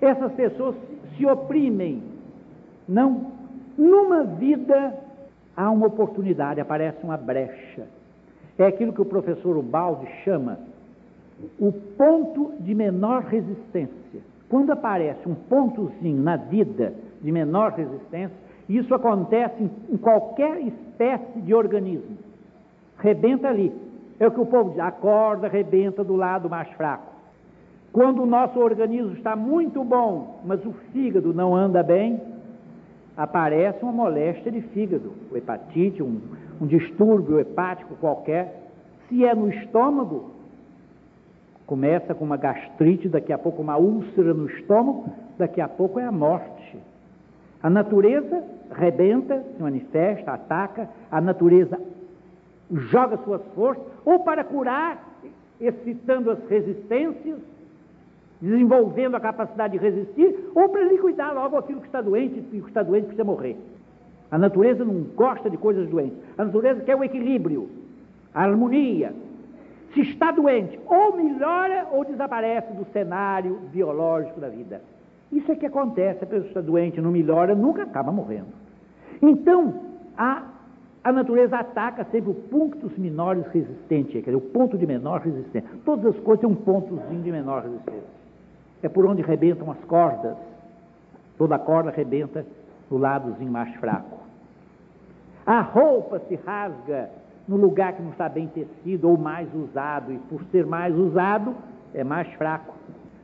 Essas 0.00 0.32
pessoas 0.32 0.74
se 1.16 1.24
oprimem. 1.24 2.02
Não. 2.88 3.34
Numa 3.78 4.24
vida 4.24 4.98
há 5.56 5.70
uma 5.70 5.86
oportunidade, 5.86 6.60
aparece 6.60 6.98
uma 7.04 7.16
brecha. 7.16 7.86
É 8.58 8.66
aquilo 8.66 8.92
que 8.92 9.00
o 9.00 9.04
professor 9.04 9.56
Ubaldi 9.56 10.08
chama 10.24 10.58
o 11.60 11.70
ponto 11.70 12.52
de 12.58 12.74
menor 12.74 13.22
resistência. 13.22 14.22
Quando 14.48 14.72
aparece 14.72 15.20
um 15.28 15.36
pontozinho 15.36 16.20
na 16.20 16.34
vida 16.34 16.94
de 17.22 17.30
menor 17.30 17.74
resistência, 17.74 18.45
isso 18.68 18.94
acontece 18.94 19.62
em, 19.62 19.96
qualquer 19.96 20.60
espécie 20.62 21.40
de 21.40 21.54
organismo. 21.54 22.16
Rebenta 22.98 23.48
ali. 23.48 23.72
É 24.18 24.26
o 24.26 24.30
que 24.30 24.40
o 24.40 24.46
povo 24.46 24.70
diz, 24.70 24.80
acorda, 24.80 25.46
rebenta 25.46 26.02
do 26.02 26.16
lado 26.16 26.48
mais 26.48 26.68
fraco. 26.70 27.12
Quando 27.92 28.22
o 28.22 28.26
nosso 28.26 28.58
organismo 28.58 29.12
está 29.12 29.36
muito 29.36 29.84
bom, 29.84 30.40
mas 30.44 30.64
o 30.64 30.72
fígado 30.92 31.32
não 31.32 31.54
anda 31.54 31.82
bem, 31.82 32.20
aparece 33.16 33.82
uma 33.82 33.92
moléstia 33.92 34.50
de 34.50 34.60
fígado, 34.60 35.12
hepatite, 35.34 36.02
um, 36.02 36.20
um 36.60 36.66
distúrbio 36.66 37.38
hepático 37.38 37.94
qualquer. 37.96 38.70
Se 39.08 39.24
é 39.24 39.34
no 39.34 39.48
estômago, 39.48 40.30
começa 41.66 42.14
com 42.14 42.24
uma 42.24 42.36
gastrite, 42.36 43.08
daqui 43.08 43.32
a 43.32 43.38
pouco 43.38 43.62
uma 43.62 43.76
úlcera 43.76 44.34
no 44.34 44.46
estômago, 44.46 45.06
daqui 45.38 45.60
a 45.60 45.68
pouco 45.68 45.98
é 45.98 46.04
a 46.04 46.12
morte. 46.12 46.55
A 47.62 47.70
natureza 47.70 48.42
rebenta, 48.70 49.42
se 49.56 49.62
manifesta, 49.62 50.32
ataca, 50.32 50.88
a 51.10 51.20
natureza 51.20 51.80
joga 52.70 53.16
suas 53.18 53.42
forças, 53.54 53.84
ou 54.04 54.20
para 54.20 54.44
curar, 54.44 55.02
excitando 55.60 56.30
as 56.30 56.38
resistências, 56.48 57.38
desenvolvendo 58.40 59.14
a 59.14 59.20
capacidade 59.20 59.78
de 59.78 59.84
resistir, 59.84 60.50
ou 60.54 60.68
para 60.68 60.84
liquidar 60.84 61.34
logo 61.34 61.56
aquilo 61.56 61.80
que 61.80 61.86
está 61.86 62.00
doente, 62.00 62.44
e 62.52 62.58
o 62.58 62.62
que 62.62 62.68
está 62.68 62.82
doente 62.82 63.06
precisa 63.06 63.24
morrer. 63.24 63.56
A 64.30 64.36
natureza 64.36 64.84
não 64.84 65.02
gosta 65.14 65.48
de 65.48 65.56
coisas 65.56 65.88
doentes. 65.88 66.18
A 66.36 66.44
natureza 66.44 66.80
quer 66.80 66.96
o 66.96 67.04
equilíbrio, 67.04 67.70
a 68.34 68.42
harmonia. 68.42 69.14
Se 69.94 70.00
está 70.00 70.30
doente, 70.30 70.78
ou 70.86 71.16
melhora 71.16 71.86
ou 71.92 72.04
desaparece 72.04 72.72
do 72.72 72.84
cenário 72.92 73.60
biológico 73.72 74.40
da 74.40 74.48
vida. 74.48 74.82
Isso 75.36 75.52
é 75.52 75.54
que 75.54 75.66
acontece. 75.66 76.24
A 76.24 76.26
pessoa 76.26 76.48
está 76.48 76.60
doente, 76.62 76.98
não 76.98 77.10
melhora, 77.10 77.54
nunca 77.54 77.82
acaba 77.82 78.10
morrendo. 78.10 78.48
Então, 79.20 79.74
a, 80.16 80.44
a 81.04 81.12
natureza 81.12 81.58
ataca 81.58 82.04
sempre 82.10 82.30
o 82.30 82.34
pontos 82.34 82.96
menores 82.96 83.46
resistente, 83.48 84.12
quer 84.12 84.20
dizer, 84.20 84.36
o 84.36 84.40
ponto 84.40 84.78
de 84.78 84.86
menor 84.86 85.20
resistência. 85.20 85.68
Todas 85.84 86.06
as 86.06 86.22
coisas 86.22 86.40
têm 86.40 86.48
um 86.48 86.54
pontozinho 86.54 87.22
de 87.22 87.30
menor 87.30 87.64
resistência. 87.64 88.16
É 88.82 88.88
por 88.88 89.04
onde 89.04 89.20
rebentam 89.20 89.70
as 89.70 89.78
cordas. 89.84 90.36
Toda 91.36 91.58
corda 91.58 91.90
rebenta 91.90 92.46
no 92.90 92.96
ladozinho 92.96 93.52
mais 93.52 93.74
fraco. 93.76 94.16
A 95.44 95.60
roupa 95.60 96.18
se 96.20 96.34
rasga 96.34 97.10
no 97.46 97.56
lugar 97.56 97.92
que 97.92 98.02
não 98.02 98.10
está 98.10 98.26
bem 98.28 98.48
tecido 98.48 99.08
ou 99.08 99.18
mais 99.18 99.48
usado, 99.54 100.12
e 100.12 100.18
por 100.30 100.42
ser 100.44 100.64
mais 100.64 100.96
usado, 100.96 101.54
é 101.94 102.02
mais 102.02 102.26
fraco. 102.34 102.74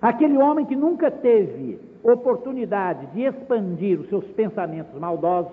Aquele 0.01 0.37
homem 0.37 0.67
que 0.67 0.77
nunca 0.77 1.11
teve 1.11 1.92
oportunidade 2.03 3.07
de 3.07 3.23
expandir 3.23 4.01
os 4.01 4.09
seus 4.09 4.25
pensamentos 4.33 4.99
maldosos 4.99 5.53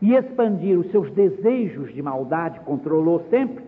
e 0.00 0.14
expandir 0.14 0.78
os 0.78 0.90
seus 0.90 1.10
desejos 1.12 1.92
de 1.92 2.02
maldade, 2.02 2.60
controlou 2.60 3.24
sempre, 3.30 3.64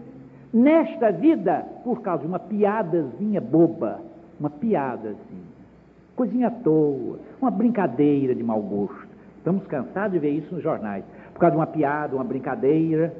nesta 0.53 1.11
vida, 1.11 1.67
por 1.83 2.03
causa 2.03 2.23
de 2.23 2.29
uma 2.29 2.39
piadazinha 2.39 3.41
boba, 3.41 4.01
uma 4.39 4.51
piadazinha, 4.51 5.51
coisinha 6.15 6.49
à 6.49 6.51
toa, 6.51 7.19
uma 7.41 7.51
brincadeira 7.51 8.35
de 8.35 8.43
mau 8.43 8.61
gosto. 8.61 9.09
Estamos 9.39 9.67
cansados 9.67 10.13
de 10.13 10.19
ver 10.19 10.31
isso 10.31 10.55
nos 10.55 10.63
jornais. 10.63 11.03
Por 11.33 11.41
causa 11.41 11.53
de 11.53 11.57
uma 11.57 11.67
piada, 11.67 12.15
uma 12.15 12.25
brincadeira, 12.25 13.15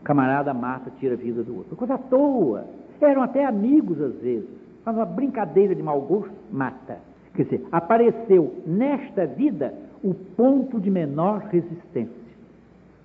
o 0.00 0.02
camarada 0.02 0.52
mata, 0.52 0.90
tira 0.98 1.14
a 1.14 1.16
vida 1.16 1.42
do 1.42 1.56
outro. 1.58 1.76
Coisa 1.76 1.94
à 1.94 1.98
toa. 1.98 2.64
Eram 3.00 3.22
até 3.22 3.44
amigos 3.44 4.00
às 4.00 4.14
vezes. 4.16 4.48
Faz 4.84 4.96
uma 4.96 5.06
brincadeira 5.06 5.74
de 5.74 5.82
mau 5.82 6.00
gosto, 6.00 6.32
mata. 6.50 6.98
Quer 7.40 7.44
dizer, 7.44 7.66
apareceu 7.72 8.54
nesta 8.66 9.24
vida 9.24 9.72
o 10.04 10.12
ponto 10.12 10.78
de 10.78 10.90
menor 10.90 11.38
resistência. 11.50 12.20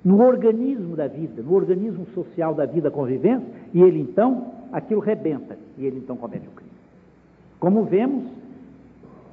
No 0.04 0.22
organismo 0.22 0.94
da 0.94 1.08
vida, 1.08 1.42
no 1.42 1.54
organismo 1.54 2.06
social 2.08 2.54
da 2.54 2.66
vida, 2.66 2.92
convivência, 2.92 3.48
e 3.74 3.82
ele 3.82 4.02
então, 4.02 4.52
aquilo 4.74 5.00
rebenta, 5.00 5.58
e 5.78 5.86
ele 5.86 6.00
então 6.00 6.18
comete 6.18 6.46
o 6.50 6.52
crime. 6.52 6.72
Como 7.62 7.86
vemos, 7.86 8.26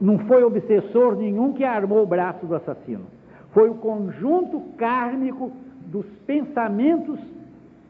não 0.00 0.20
foi 0.20 0.44
obsessor 0.44 1.16
nenhum 1.16 1.52
que 1.52 1.64
armou 1.64 2.04
o 2.04 2.06
braço 2.06 2.46
do 2.46 2.54
assassino. 2.54 3.06
Foi 3.50 3.68
o 3.68 3.74
conjunto 3.74 4.60
kármico 4.76 5.50
dos 5.86 6.06
pensamentos 6.28 7.18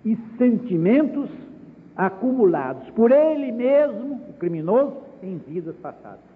e 0.02 0.16
sentimentos 0.38 1.28
acumulados 1.94 2.88
por 2.90 3.12
ele 3.12 3.52
mesmo, 3.52 4.14
o 4.30 4.32
criminoso, 4.38 4.96
em 5.22 5.36
vidas 5.36 5.76
passadas. 5.76 6.31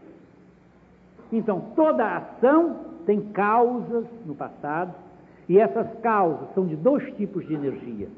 Então, 1.32 1.60
toda 1.74 2.16
ação 2.16 2.76
tem 3.04 3.20
causas 3.20 4.04
no 4.24 4.34
passado, 4.34 4.94
e 5.48 5.58
essas 5.58 5.86
causas 6.00 6.52
são 6.54 6.66
de 6.66 6.76
dois 6.76 7.04
tipos 7.14 7.46
de 7.46 7.54
energia: 7.54 8.08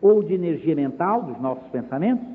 ou 0.00 0.22
de 0.22 0.34
energia 0.34 0.74
mental, 0.74 1.22
dos 1.22 1.40
nossos 1.40 1.66
pensamentos, 1.68 2.26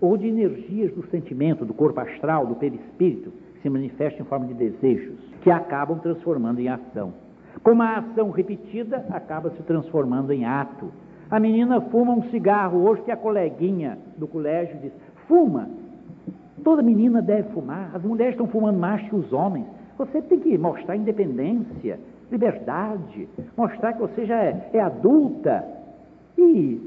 ou 0.00 0.16
de 0.16 0.26
energias 0.26 0.92
do 0.92 1.06
sentimento, 1.08 1.64
do 1.64 1.74
corpo 1.74 2.00
astral, 2.00 2.46
do 2.46 2.54
perispírito, 2.56 3.30
que 3.54 3.62
se 3.62 3.70
manifestam 3.70 4.24
em 4.24 4.28
forma 4.28 4.46
de 4.46 4.54
desejos, 4.54 5.18
que 5.42 5.50
acabam 5.50 5.98
transformando 5.98 6.60
em 6.60 6.68
ação. 6.68 7.12
Como 7.62 7.82
a 7.82 7.98
ação 7.98 8.30
repetida 8.30 9.04
acaba 9.10 9.50
se 9.50 9.62
transformando 9.62 10.32
em 10.32 10.44
ato. 10.44 10.90
A 11.30 11.38
menina 11.38 11.80
fuma 11.80 12.12
um 12.12 12.22
cigarro 12.30 12.82
hoje 12.88 13.02
que 13.02 13.10
a 13.10 13.16
coleguinha 13.16 13.98
do 14.16 14.26
colégio 14.26 14.78
diz: 14.80 14.92
fuma. 15.28 15.68
Toda 16.64 16.82
menina 16.82 17.22
deve 17.22 17.50
fumar. 17.54 17.90
As 17.94 18.02
mulheres 18.02 18.34
estão 18.34 18.46
fumando 18.46 18.78
mais 18.78 19.06
que 19.08 19.14
os 19.14 19.32
homens. 19.32 19.66
Você 20.00 20.22
tem 20.22 20.40
que 20.40 20.56
mostrar 20.56 20.96
independência, 20.96 22.00
liberdade, 22.32 23.28
mostrar 23.54 23.92
que 23.92 24.00
você 24.00 24.24
já 24.24 24.42
é, 24.42 24.70
é 24.72 24.80
adulta. 24.80 25.62
E 26.38 26.80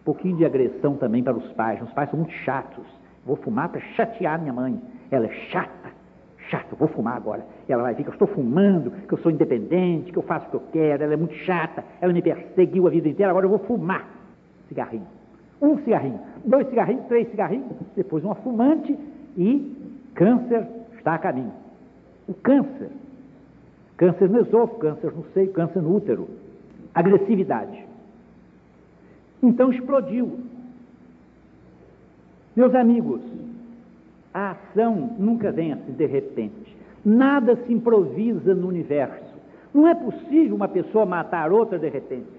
um 0.00 0.04
pouquinho 0.04 0.36
de 0.36 0.44
agressão 0.44 0.96
também 0.96 1.22
para 1.22 1.36
os 1.36 1.52
pais. 1.52 1.80
Os 1.80 1.92
pais 1.92 2.10
são 2.10 2.18
muito 2.18 2.32
chatos. 2.32 2.84
Vou 3.24 3.36
fumar 3.36 3.68
para 3.68 3.80
chatear 3.94 4.40
minha 4.40 4.52
mãe. 4.52 4.76
Ela 5.08 5.26
é 5.26 5.30
chata, 5.52 5.90
chata, 6.48 6.74
vou 6.74 6.88
fumar 6.88 7.16
agora. 7.16 7.46
Ela 7.68 7.84
vai 7.84 7.94
ver 7.94 8.02
que 8.02 8.08
eu 8.08 8.14
estou 8.14 8.26
fumando, 8.26 8.90
que 8.90 9.14
eu 9.14 9.18
sou 9.18 9.30
independente, 9.30 10.10
que 10.10 10.18
eu 10.18 10.22
faço 10.24 10.48
o 10.48 10.50
que 10.50 10.56
eu 10.56 10.62
quero. 10.72 11.04
Ela 11.04 11.14
é 11.14 11.16
muito 11.16 11.34
chata, 11.34 11.84
ela 12.00 12.12
me 12.12 12.20
perseguiu 12.20 12.88
a 12.88 12.90
vida 12.90 13.08
inteira, 13.08 13.30
agora 13.30 13.46
eu 13.46 13.50
vou 13.50 13.60
fumar. 13.60 14.04
Cigarrinho. 14.66 15.06
Um 15.62 15.78
cigarrinho, 15.84 16.18
dois 16.44 16.68
cigarrinhos, 16.70 17.06
três 17.06 17.30
cigarrinhos, 17.30 17.70
depois 17.94 18.24
uma 18.24 18.34
fumante 18.34 18.98
e 19.36 20.02
câncer 20.12 20.66
está 20.98 21.14
a 21.14 21.18
caminho. 21.18 21.69
O 22.30 22.34
câncer. 22.34 22.90
Câncer 23.96 24.30
no 24.30 24.40
esôfago, 24.40 24.78
câncer 24.78 25.12
no 25.12 25.24
seio, 25.34 25.50
câncer 25.50 25.82
no 25.82 25.96
útero. 25.96 26.28
Agressividade. 26.94 27.84
Então 29.42 29.72
explodiu. 29.72 30.38
Meus 32.54 32.72
amigos, 32.72 33.20
a 34.32 34.52
ação 34.52 35.16
nunca 35.18 35.50
vem 35.50 35.72
assim 35.72 35.90
de 35.90 36.06
repente. 36.06 36.76
Nada 37.04 37.56
se 37.56 37.72
improvisa 37.72 38.54
no 38.54 38.68
universo. 38.68 39.34
Não 39.74 39.88
é 39.88 39.94
possível 39.94 40.54
uma 40.54 40.68
pessoa 40.68 41.04
matar 41.04 41.50
outra 41.50 41.80
de 41.80 41.88
repente. 41.88 42.30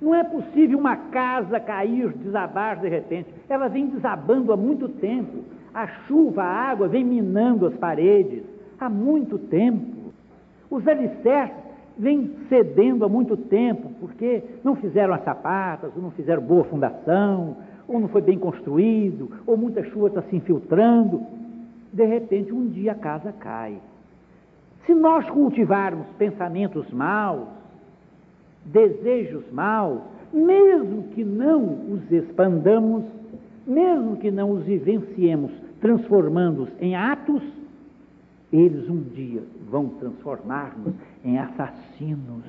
Não 0.00 0.14
é 0.14 0.22
possível 0.22 0.78
uma 0.78 0.96
casa 0.96 1.58
cair, 1.58 2.12
desabar 2.12 2.78
de 2.78 2.88
repente. 2.88 3.28
Ela 3.48 3.66
vem 3.66 3.88
desabando 3.88 4.52
há 4.52 4.56
muito 4.56 4.88
tempo. 4.88 5.42
A 5.74 5.88
chuva, 6.06 6.44
a 6.44 6.70
água 6.70 6.86
vem 6.86 7.04
minando 7.04 7.66
as 7.66 7.74
paredes 7.74 8.55
há 8.78 8.88
muito 8.88 9.38
tempo. 9.38 10.12
Os 10.70 10.86
alicerces 10.86 11.56
vem 11.98 12.30
cedendo 12.48 13.04
há 13.04 13.08
muito 13.08 13.36
tempo, 13.36 13.90
porque 14.00 14.42
não 14.62 14.76
fizeram 14.76 15.14
as 15.14 15.24
sapatas, 15.24 15.90
ou 15.96 16.02
não 16.02 16.10
fizeram 16.10 16.42
boa 16.42 16.64
fundação, 16.64 17.56
ou 17.88 17.98
não 18.00 18.08
foi 18.08 18.20
bem 18.20 18.38
construído, 18.38 19.30
ou 19.46 19.56
muita 19.56 19.82
chuva 19.84 20.08
está 20.08 20.22
se 20.22 20.36
infiltrando. 20.36 21.22
De 21.92 22.04
repente, 22.04 22.52
um 22.52 22.68
dia 22.68 22.92
a 22.92 22.96
casa 22.96 23.32
cai. 23.32 23.78
Se 24.84 24.94
nós 24.94 25.28
cultivarmos 25.30 26.06
pensamentos 26.18 26.90
maus, 26.92 27.48
desejos 28.64 29.44
maus, 29.52 30.00
mesmo 30.32 31.04
que 31.14 31.24
não 31.24 31.64
os 31.92 32.10
expandamos, 32.10 33.04
mesmo 33.66 34.16
que 34.16 34.30
não 34.30 34.50
os 34.50 34.64
vivenciemos 34.64 35.50
transformando-os 35.80 36.68
em 36.80 36.94
atos, 36.94 37.42
eles 38.58 38.88
um 38.88 39.02
dia 39.02 39.42
vão 39.68 39.88
transformar-nos 39.88 40.94
em 41.24 41.38
assassinos, 41.38 42.44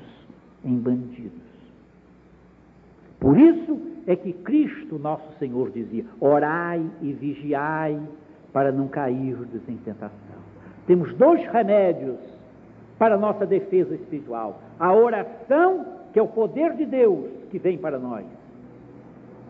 em 0.64 0.76
bandidos. 0.76 1.47
Por 3.20 3.38
isso 3.38 3.80
é 4.05 4.16
que 4.16 4.32
Cristo, 4.32 4.99
nosso 4.99 5.38
Senhor, 5.39 5.72
dizia: 5.72 6.05
orai 6.20 6.84
e 7.01 7.12
vigiai 7.14 7.99
para 8.53 8.72
não 8.72 8.88
cairdes 8.88 9.68
em 9.68 9.78
tentação. 9.78 10.38
Temos 10.86 11.14
dois 11.16 11.45
remédios 11.47 12.20
para 12.97 13.16
a 13.16 13.18
nossa 13.18 13.45
defesa 13.45 13.95
espiritual: 13.95 14.62
a 14.80 14.93
oração, 14.93 15.86
que 16.14 16.20
é 16.20 16.22
o 16.22 16.28
poder 16.28 16.74
de 16.74 16.86
Deus 16.86 17.30
que 17.49 17.58
vem 17.58 17.78
para 17.78 17.97
nós. 17.97 18.26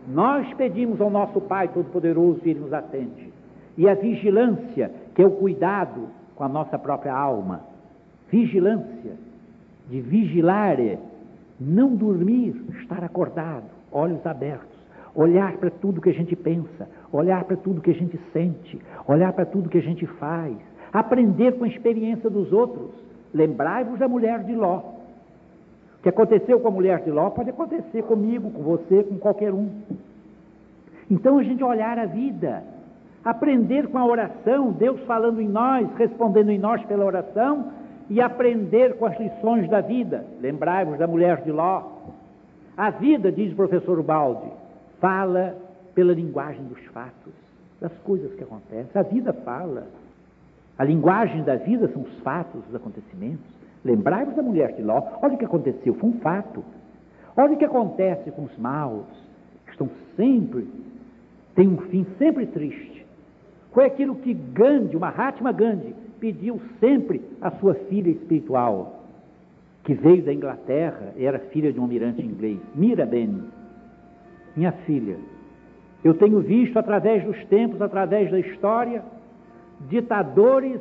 Nós 0.08 0.52
pedimos 0.54 1.00
ao 1.00 1.10
nosso 1.10 1.40
Pai 1.42 1.68
Todo-Poderoso 1.68 2.40
e 2.44 2.50
Ele 2.50 2.60
nos 2.60 2.72
atende. 2.72 3.32
E 3.76 3.88
a 3.88 3.94
vigilância, 3.94 4.90
que 5.14 5.22
é 5.22 5.26
o 5.26 5.30
cuidado 5.30 6.08
com 6.38 6.44
a 6.44 6.48
nossa 6.48 6.78
própria 6.78 7.12
alma. 7.12 7.62
Vigilância, 8.30 9.16
de 9.90 10.00
vigilar, 10.00 10.80
é 10.80 10.96
não 11.58 11.96
dormir, 11.96 12.54
estar 12.80 13.02
acordado, 13.02 13.64
olhos 13.90 14.24
abertos, 14.24 14.78
olhar 15.14 15.56
para 15.56 15.68
tudo 15.68 16.00
que 16.00 16.10
a 16.10 16.14
gente 16.14 16.36
pensa, 16.36 16.88
olhar 17.10 17.42
para 17.42 17.56
tudo 17.56 17.80
que 17.80 17.90
a 17.90 17.94
gente 17.94 18.18
sente, 18.32 18.80
olhar 19.08 19.32
para 19.32 19.44
tudo 19.44 19.68
que 19.68 19.78
a 19.78 19.82
gente 19.82 20.06
faz, 20.06 20.56
aprender 20.92 21.58
com 21.58 21.64
a 21.64 21.68
experiência 21.68 22.30
dos 22.30 22.52
outros. 22.52 22.90
Lembrai-vos 23.34 23.98
da 23.98 24.06
mulher 24.06 24.44
de 24.44 24.54
Ló. 24.54 24.78
O 25.98 26.02
que 26.02 26.08
aconteceu 26.08 26.60
com 26.60 26.68
a 26.68 26.70
mulher 26.70 27.00
de 27.00 27.10
Ló 27.10 27.30
pode 27.30 27.50
acontecer 27.50 28.04
comigo, 28.04 28.50
com 28.50 28.62
você, 28.62 29.02
com 29.02 29.18
qualquer 29.18 29.52
um. 29.52 29.68
Então 31.10 31.38
a 31.38 31.42
gente 31.42 31.64
olhar 31.64 31.98
a 31.98 32.06
vida, 32.06 32.62
aprender 33.28 33.88
com 33.88 33.98
a 33.98 34.06
oração, 34.06 34.72
Deus 34.72 34.98
falando 35.02 35.38
em 35.38 35.48
nós, 35.48 35.86
respondendo 35.98 36.48
em 36.48 36.58
nós 36.58 36.82
pela 36.86 37.04
oração, 37.04 37.72
e 38.08 38.22
aprender 38.22 38.96
com 38.96 39.04
as 39.04 39.20
lições 39.20 39.68
da 39.68 39.82
vida. 39.82 40.24
Lembrai-vos 40.40 40.98
da 40.98 41.06
mulher 41.06 41.42
de 41.42 41.52
Ló. 41.52 41.82
A 42.74 42.88
vida, 42.88 43.30
diz 43.30 43.52
o 43.52 43.56
professor 43.56 44.02
Baldi, 44.02 44.50
fala 44.98 45.54
pela 45.94 46.14
linguagem 46.14 46.64
dos 46.64 46.82
fatos, 46.86 47.34
das 47.78 47.92
coisas 47.98 48.32
que 48.32 48.42
acontecem. 48.42 48.88
A 48.94 49.02
vida 49.02 49.34
fala. 49.34 49.88
A 50.78 50.84
linguagem 50.84 51.42
da 51.42 51.56
vida 51.56 51.86
são 51.88 52.00
os 52.00 52.18
fatos, 52.20 52.66
os 52.66 52.74
acontecimentos. 52.74 53.44
Lembrai-vos 53.84 54.36
da 54.36 54.42
mulher 54.42 54.72
de 54.72 54.80
Ló. 54.80 55.02
Olha 55.20 55.34
o 55.34 55.38
que 55.38 55.44
aconteceu, 55.44 55.94
foi 55.96 56.08
um 56.08 56.18
fato. 56.20 56.64
Olha 57.36 57.52
o 57.52 57.58
que 57.58 57.64
acontece 57.66 58.30
com 58.30 58.44
os 58.44 58.56
maus. 58.56 59.04
Estão 59.70 59.90
sempre, 60.16 60.66
tem 61.54 61.68
um 61.68 61.76
fim 61.76 62.06
sempre 62.18 62.46
triste. 62.46 62.97
Foi 63.72 63.84
aquilo 63.84 64.16
que 64.16 64.32
Gandhi, 64.32 64.96
uma 64.96 65.10
Mahatma 65.10 65.52
Gandhi, 65.52 65.94
pediu 66.18 66.60
sempre 66.80 67.22
à 67.40 67.50
sua 67.52 67.74
filha 67.74 68.10
espiritual, 68.10 69.04
que 69.84 69.94
veio 69.94 70.22
da 70.22 70.32
Inglaterra, 70.32 71.14
era 71.16 71.38
filha 71.38 71.72
de 71.72 71.78
um 71.78 71.84
almirante 71.84 72.22
inglês, 72.22 72.58
Mirabene. 72.74 73.44
Minha 74.56 74.72
filha, 74.72 75.16
eu 76.02 76.14
tenho 76.14 76.40
visto 76.40 76.78
através 76.78 77.24
dos 77.24 77.42
tempos, 77.44 77.80
através 77.80 78.30
da 78.30 78.38
história, 78.38 79.02
ditadores 79.88 80.80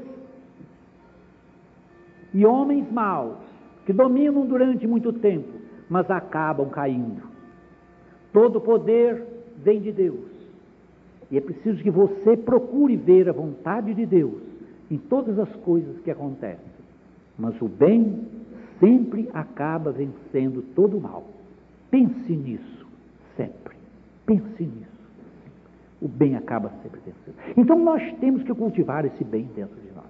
e 2.34 2.46
homens 2.46 2.92
maus 2.92 3.38
que 3.86 3.94
dominam 3.94 4.46
durante 4.46 4.86
muito 4.86 5.14
tempo, 5.14 5.48
mas 5.90 6.10
acabam 6.12 6.70
caindo. 6.70 7.24
Todo 8.34 8.60
poder 8.60 9.24
vem 9.58 9.80
de 9.80 9.92
Deus. 9.92 10.37
E 11.30 11.38
é 11.38 11.42
preciso 11.42 11.84
que 11.84 11.92
você 11.92 12.38
procure 12.38 12.96
ver 12.96 13.30
a 13.30 13.34
vontade 13.34 13.94
de 13.94 14.06
Deus 14.06 14.42
em 14.90 14.98
todas 14.98 15.38
as 15.38 15.54
coisas 15.58 16.00
que 16.00 16.12
acontecem. 16.12 16.78
Mas 17.38 17.62
o 17.62 17.68
bem 17.68 18.26
sempre 18.80 19.30
acaba 19.34 19.92
vencendo 19.92 20.62
todo 20.74 20.98
o 20.98 21.02
mal. 21.02 21.26
Pense 21.92 22.34
nisso, 22.34 22.88
sempre. 23.36 23.76
Pense 24.26 24.64
nisso. 24.64 24.88
O 26.02 26.08
bem 26.08 26.36
acaba 26.36 26.72
sempre 26.82 27.00
vencendo. 27.06 27.36
Então 27.58 27.78
nós 27.78 28.02
temos 28.20 28.44
que 28.44 28.54
cultivar 28.54 29.06
esse 29.06 29.24
bem 29.24 29.50
dentro 29.56 29.76
de 29.82 29.92
nós. 29.96 30.06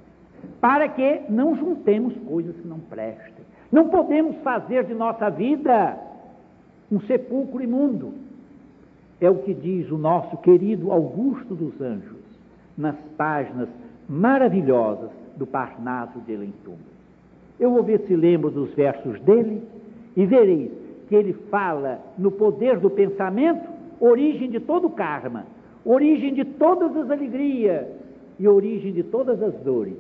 Para 0.61 0.87
que 0.87 1.21
não 1.29 1.55
juntemos 1.55 2.15
coisas 2.27 2.55
que 2.55 2.67
não 2.67 2.79
prestem. 2.79 3.45
Não 3.71 3.89
podemos 3.89 4.35
fazer 4.37 4.85
de 4.85 4.93
nossa 4.93 5.29
vida 5.29 5.97
um 6.91 6.99
sepulcro 7.01 7.61
imundo. 7.61 8.13
É 9.19 9.29
o 9.29 9.35
que 9.35 9.53
diz 9.53 9.89
o 9.91 9.97
nosso 9.97 10.37
querido 10.37 10.91
Augusto 10.91 11.55
dos 11.55 11.79
Anjos 11.81 12.17
nas 12.77 12.95
páginas 13.17 13.67
maravilhosas 14.07 15.09
do 15.35 15.47
Parnaso 15.47 16.19
de 16.21 16.35
Lentum. 16.35 16.77
Eu 17.59 17.71
vou 17.71 17.83
ver 17.83 18.01
se 18.01 18.15
lembro 18.15 18.51
dos 18.51 18.71
versos 18.73 19.19
dele 19.21 19.63
e 20.15 20.25
vereis 20.25 20.71
que 21.09 21.15
ele 21.15 21.33
fala 21.49 21.99
no 22.17 22.31
poder 22.31 22.79
do 22.79 22.89
pensamento, 22.89 23.67
origem 23.99 24.49
de 24.49 24.59
todo 24.59 24.87
o 24.87 24.91
karma, 24.91 25.45
origem 25.83 26.33
de 26.33 26.45
todas 26.45 26.95
as 26.95 27.09
alegrias 27.09 27.87
e 28.37 28.47
origem 28.47 28.93
de 28.93 29.03
todas 29.03 29.41
as 29.41 29.55
dores. 29.61 29.95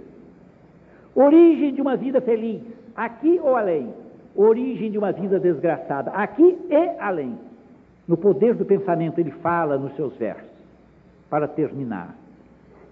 Origem 1.15 1.73
de 1.73 1.81
uma 1.81 1.95
vida 1.95 2.21
feliz, 2.21 2.61
aqui 2.95 3.39
ou 3.41 3.55
além. 3.55 3.89
Origem 4.35 4.91
de 4.91 4.97
uma 4.99 5.11
vida 5.11 5.39
desgraçada, 5.39 6.11
aqui 6.11 6.55
e 6.69 6.99
além. 6.99 7.35
No 8.07 8.15
poder 8.17 8.55
do 8.55 8.65
pensamento, 8.65 9.19
ele 9.19 9.31
fala 9.31 9.77
nos 9.77 9.95
seus 9.95 10.15
versos. 10.15 10.45
Para 11.29 11.47
terminar, 11.47 12.15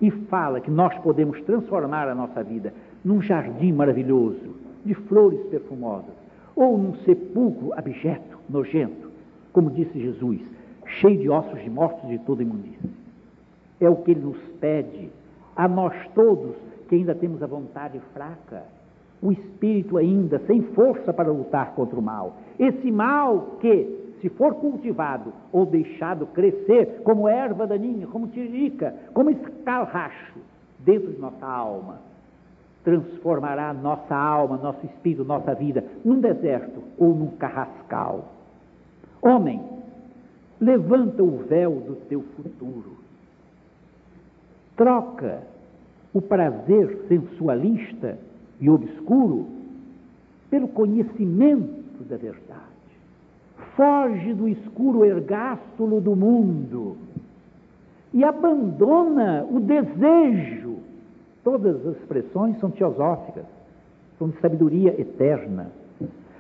e 0.02 0.12
fala 0.12 0.60
que 0.60 0.70
nós 0.70 0.94
podemos 1.00 1.42
transformar 1.42 2.08
a 2.08 2.16
nossa 2.16 2.44
vida 2.44 2.74
num 3.04 3.22
jardim 3.22 3.72
maravilhoso, 3.72 4.56
de 4.84 4.94
flores 4.94 5.42
perfumosas, 5.48 6.14
ou 6.56 6.78
num 6.78 6.96
sepulcro 6.98 7.74
abjeto, 7.78 8.38
nojento, 8.50 9.10
como 9.54 9.72
disse 9.72 10.00
Jesus, 10.00 10.42
cheio 10.86 11.20
de 11.20 11.30
ossos 11.30 11.62
de 11.62 11.70
mortos 11.70 12.08
de 12.10 12.20
toda 12.20 12.44
imundícia. 12.44 12.90
É 13.80 13.90
o 13.90 13.96
que 13.98 14.12
ele 14.12 14.22
nos 14.22 14.38
pede, 14.60 15.10
a 15.56 15.68
nós 15.68 15.94
todos 16.14 16.56
que 16.88 16.96
ainda 16.96 17.16
temos 17.16 17.42
a 17.42 17.48
vontade 17.48 18.00
fraca, 18.14 18.64
o 19.22 19.32
espírito 19.32 19.98
ainda 19.98 20.40
sem 20.46 20.62
força 20.62 21.12
para 21.14 21.32
lutar 21.32 21.74
contra 21.74 21.98
o 21.98 22.02
mal. 22.02 22.38
Esse 22.60 22.92
mal 22.92 23.58
que 23.60 24.05
se 24.26 24.30
for 24.30 24.56
cultivado 24.56 25.32
ou 25.52 25.68
deixado 25.68 26.26
crescer 26.26 27.02
como 27.04 27.30
erva 27.30 27.68
daninha, 27.68 28.08
como 28.08 28.28
tiririca, 28.30 28.96
como 29.14 29.30
escalracho 29.30 30.40
dentro 30.80 31.14
de 31.14 31.20
nossa 31.20 31.46
alma, 31.46 32.00
transformará 32.84 33.72
nossa 33.72 34.16
alma, 34.16 34.58
nosso 34.58 34.84
espírito, 34.84 35.24
nossa 35.24 35.54
vida 35.54 35.86
num 36.04 36.20
deserto 36.20 36.82
ou 36.98 37.14
num 37.14 37.36
carrascal. 37.38 38.26
Homem, 39.22 39.62
levanta 40.60 41.22
o 41.22 41.38
véu 41.48 41.74
do 41.82 41.96
teu 42.08 42.24
futuro. 42.36 42.98
Troca 44.76 45.44
o 46.12 46.20
prazer 46.20 47.06
sensualista 47.08 48.18
e 48.60 48.72
obscuro 48.72 49.50
pelo 50.50 50.68
conhecimento 50.68 52.04
da 52.06 52.18
verdade 52.18 52.55
foge 53.76 54.34
do 54.34 54.48
escuro 54.48 55.06
ergástulo 55.06 56.00
do 56.02 56.16
mundo 56.16 56.98
e 58.14 58.24
abandona 58.24 59.46
o 59.50 59.60
desejo. 59.60 60.78
Todas 61.44 61.86
as 61.86 61.98
expressões 61.98 62.58
são 62.60 62.72
teosóficas, 62.72 63.46
são 64.18 64.30
de 64.30 64.40
sabedoria 64.40 65.00
eterna. 65.00 65.72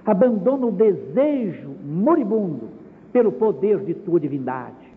Abandona 0.06 0.66
o 0.66 0.72
desejo 0.72 1.72
moribundo 1.86 2.70
pelo 3.12 3.32
poder 3.34 3.80
de 3.80 3.94
tua 3.94 4.20
divindade. 4.20 4.88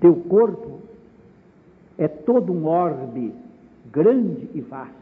Teu 0.00 0.14
corpo 0.14 0.80
é 1.96 2.06
todo 2.06 2.52
um 2.52 2.66
orbe 2.66 3.34
grande 3.90 4.48
e 4.54 4.60
vasto. 4.60 4.92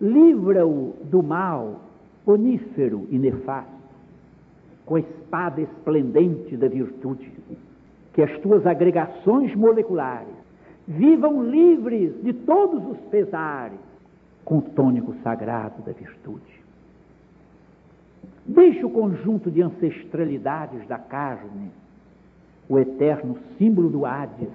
Livra-o 0.00 0.94
do 1.04 1.22
mal 1.22 1.80
onífero 2.26 3.06
e 3.10 3.18
nefasto 3.18 3.73
com 4.84 4.96
a 4.96 5.00
espada 5.00 5.60
esplendente 5.60 6.56
da 6.56 6.68
virtude, 6.68 7.30
que 8.12 8.22
as 8.22 8.38
tuas 8.40 8.66
agregações 8.66 9.54
moleculares 9.54 10.34
vivam 10.86 11.42
livres 11.42 12.12
de 12.22 12.32
todos 12.32 12.86
os 12.86 12.98
pesares, 13.08 13.78
com 14.44 14.58
o 14.58 14.62
tônico 14.62 15.14
sagrado 15.22 15.82
da 15.82 15.92
virtude. 15.92 16.62
Deixa 18.46 18.86
o 18.86 18.90
conjunto 18.90 19.50
de 19.50 19.62
ancestralidades 19.62 20.86
da 20.86 20.98
carne, 20.98 21.70
o 22.68 22.78
eterno 22.78 23.38
símbolo 23.56 23.88
do 23.88 24.04
Hades, 24.04 24.52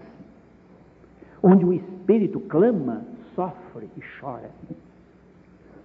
onde 1.41 1.65
o 1.65 1.73
espírito 1.73 2.39
clama, 2.39 3.03
sofre 3.35 3.89
e 3.97 4.01
chora. 4.19 4.51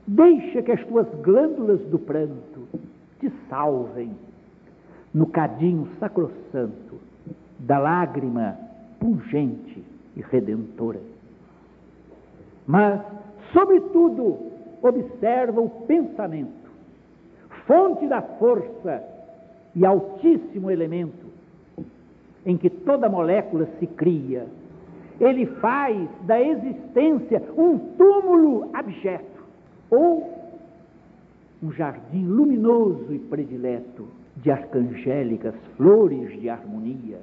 Deixa 0.07 0.61
que 0.61 0.73
as 0.73 0.85
tuas 0.85 1.07
glândulas 1.23 1.81
do 1.87 1.99
pranto 1.99 2.69
te 3.21 3.33
salvem 3.49 4.15
no 5.15 5.27
cadinho 5.27 5.89
sacrossanto 6.01 6.99
da 7.59 7.79
lágrima 7.79 8.59
pungente 8.99 9.83
e 10.17 10.21
redentora. 10.21 11.01
Mas, 12.67 13.01
sobretudo, 13.53 14.51
observa 14.83 15.61
o 15.61 15.71
pensamento, 15.71 16.69
fonte 17.67 18.07
da 18.09 18.21
força 18.21 19.03
e 19.75 19.87
altíssimo 19.87 20.71
elemento 20.71 21.27
em 22.45 22.57
que 22.57 22.69
toda 22.69 23.09
molécula 23.09 23.67
se 23.79 23.87
cria. 23.87 24.47
Ele 25.21 25.47
faz 25.47 26.09
da 26.23 26.41
existência 26.41 27.43
um 27.57 27.79
túmulo 27.97 28.69
abjeto 28.75 29.45
ou 29.91 30.29
um 31.63 31.73
jardim 31.73 32.27
luminoso 32.27 33.15
e 33.15 33.19
predileto 33.19 34.07
de 34.37 34.51
arcangélicas 34.51 35.55
flores 35.77 36.41
de 36.41 36.49
harmonia. 36.49 37.19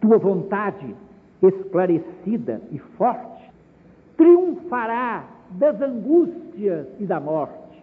Tua 0.00 0.18
vontade, 0.18 0.94
esclarecida 1.42 2.60
e 2.70 2.78
forte, 2.78 3.50
triunfará 4.16 5.24
das 5.50 5.80
angústias 5.80 6.86
e 6.98 7.04
da 7.04 7.20
morte, 7.20 7.82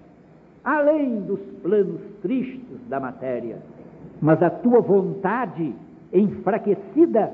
além 0.64 1.22
dos 1.22 1.40
planos 1.62 2.02
tristes 2.22 2.80
da 2.88 3.00
matéria. 3.00 3.58
Mas 4.22 4.42
a 4.42 4.50
tua 4.50 4.82
vontade 4.82 5.74
enfraquecida 6.14 7.32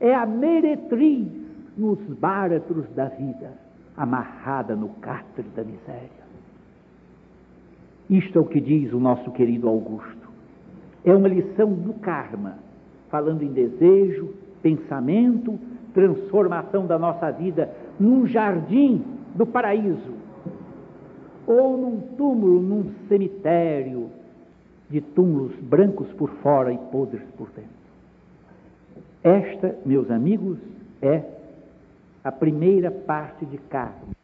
é 0.00 0.14
a 0.14 0.26
meretriz 0.26 1.28
nos 1.76 1.98
báratros 2.18 2.88
da 2.94 3.06
vida, 3.06 3.52
amarrada 3.96 4.74
no 4.74 4.88
catre 5.00 5.46
da 5.54 5.62
miséria. 5.62 6.26
Isto 8.08 8.38
é 8.38 8.42
o 8.42 8.46
que 8.46 8.60
diz 8.60 8.92
o 8.92 9.00
nosso 9.00 9.30
querido 9.32 9.68
Augusto. 9.68 10.25
É 11.06 11.14
uma 11.14 11.28
lição 11.28 11.72
do 11.72 11.94
karma, 11.94 12.58
falando 13.08 13.42
em 13.42 13.52
desejo, 13.52 14.34
pensamento, 14.60 15.56
transformação 15.94 16.84
da 16.84 16.98
nossa 16.98 17.30
vida 17.30 17.70
num 17.98 18.26
jardim 18.26 19.04
do 19.36 19.46
paraíso, 19.46 20.14
ou 21.46 21.78
num 21.78 22.00
túmulo, 22.16 22.60
num 22.60 22.90
cemitério 23.08 24.10
de 24.90 25.00
túmulos 25.00 25.54
brancos 25.60 26.12
por 26.14 26.30
fora 26.42 26.72
e 26.72 26.78
podres 26.90 27.22
por 27.38 27.48
dentro. 27.50 27.70
Esta, 29.22 29.76
meus 29.86 30.10
amigos, 30.10 30.58
é 31.00 31.22
a 32.24 32.32
primeira 32.32 32.90
parte 32.90 33.46
de 33.46 33.58
carne 33.58 34.15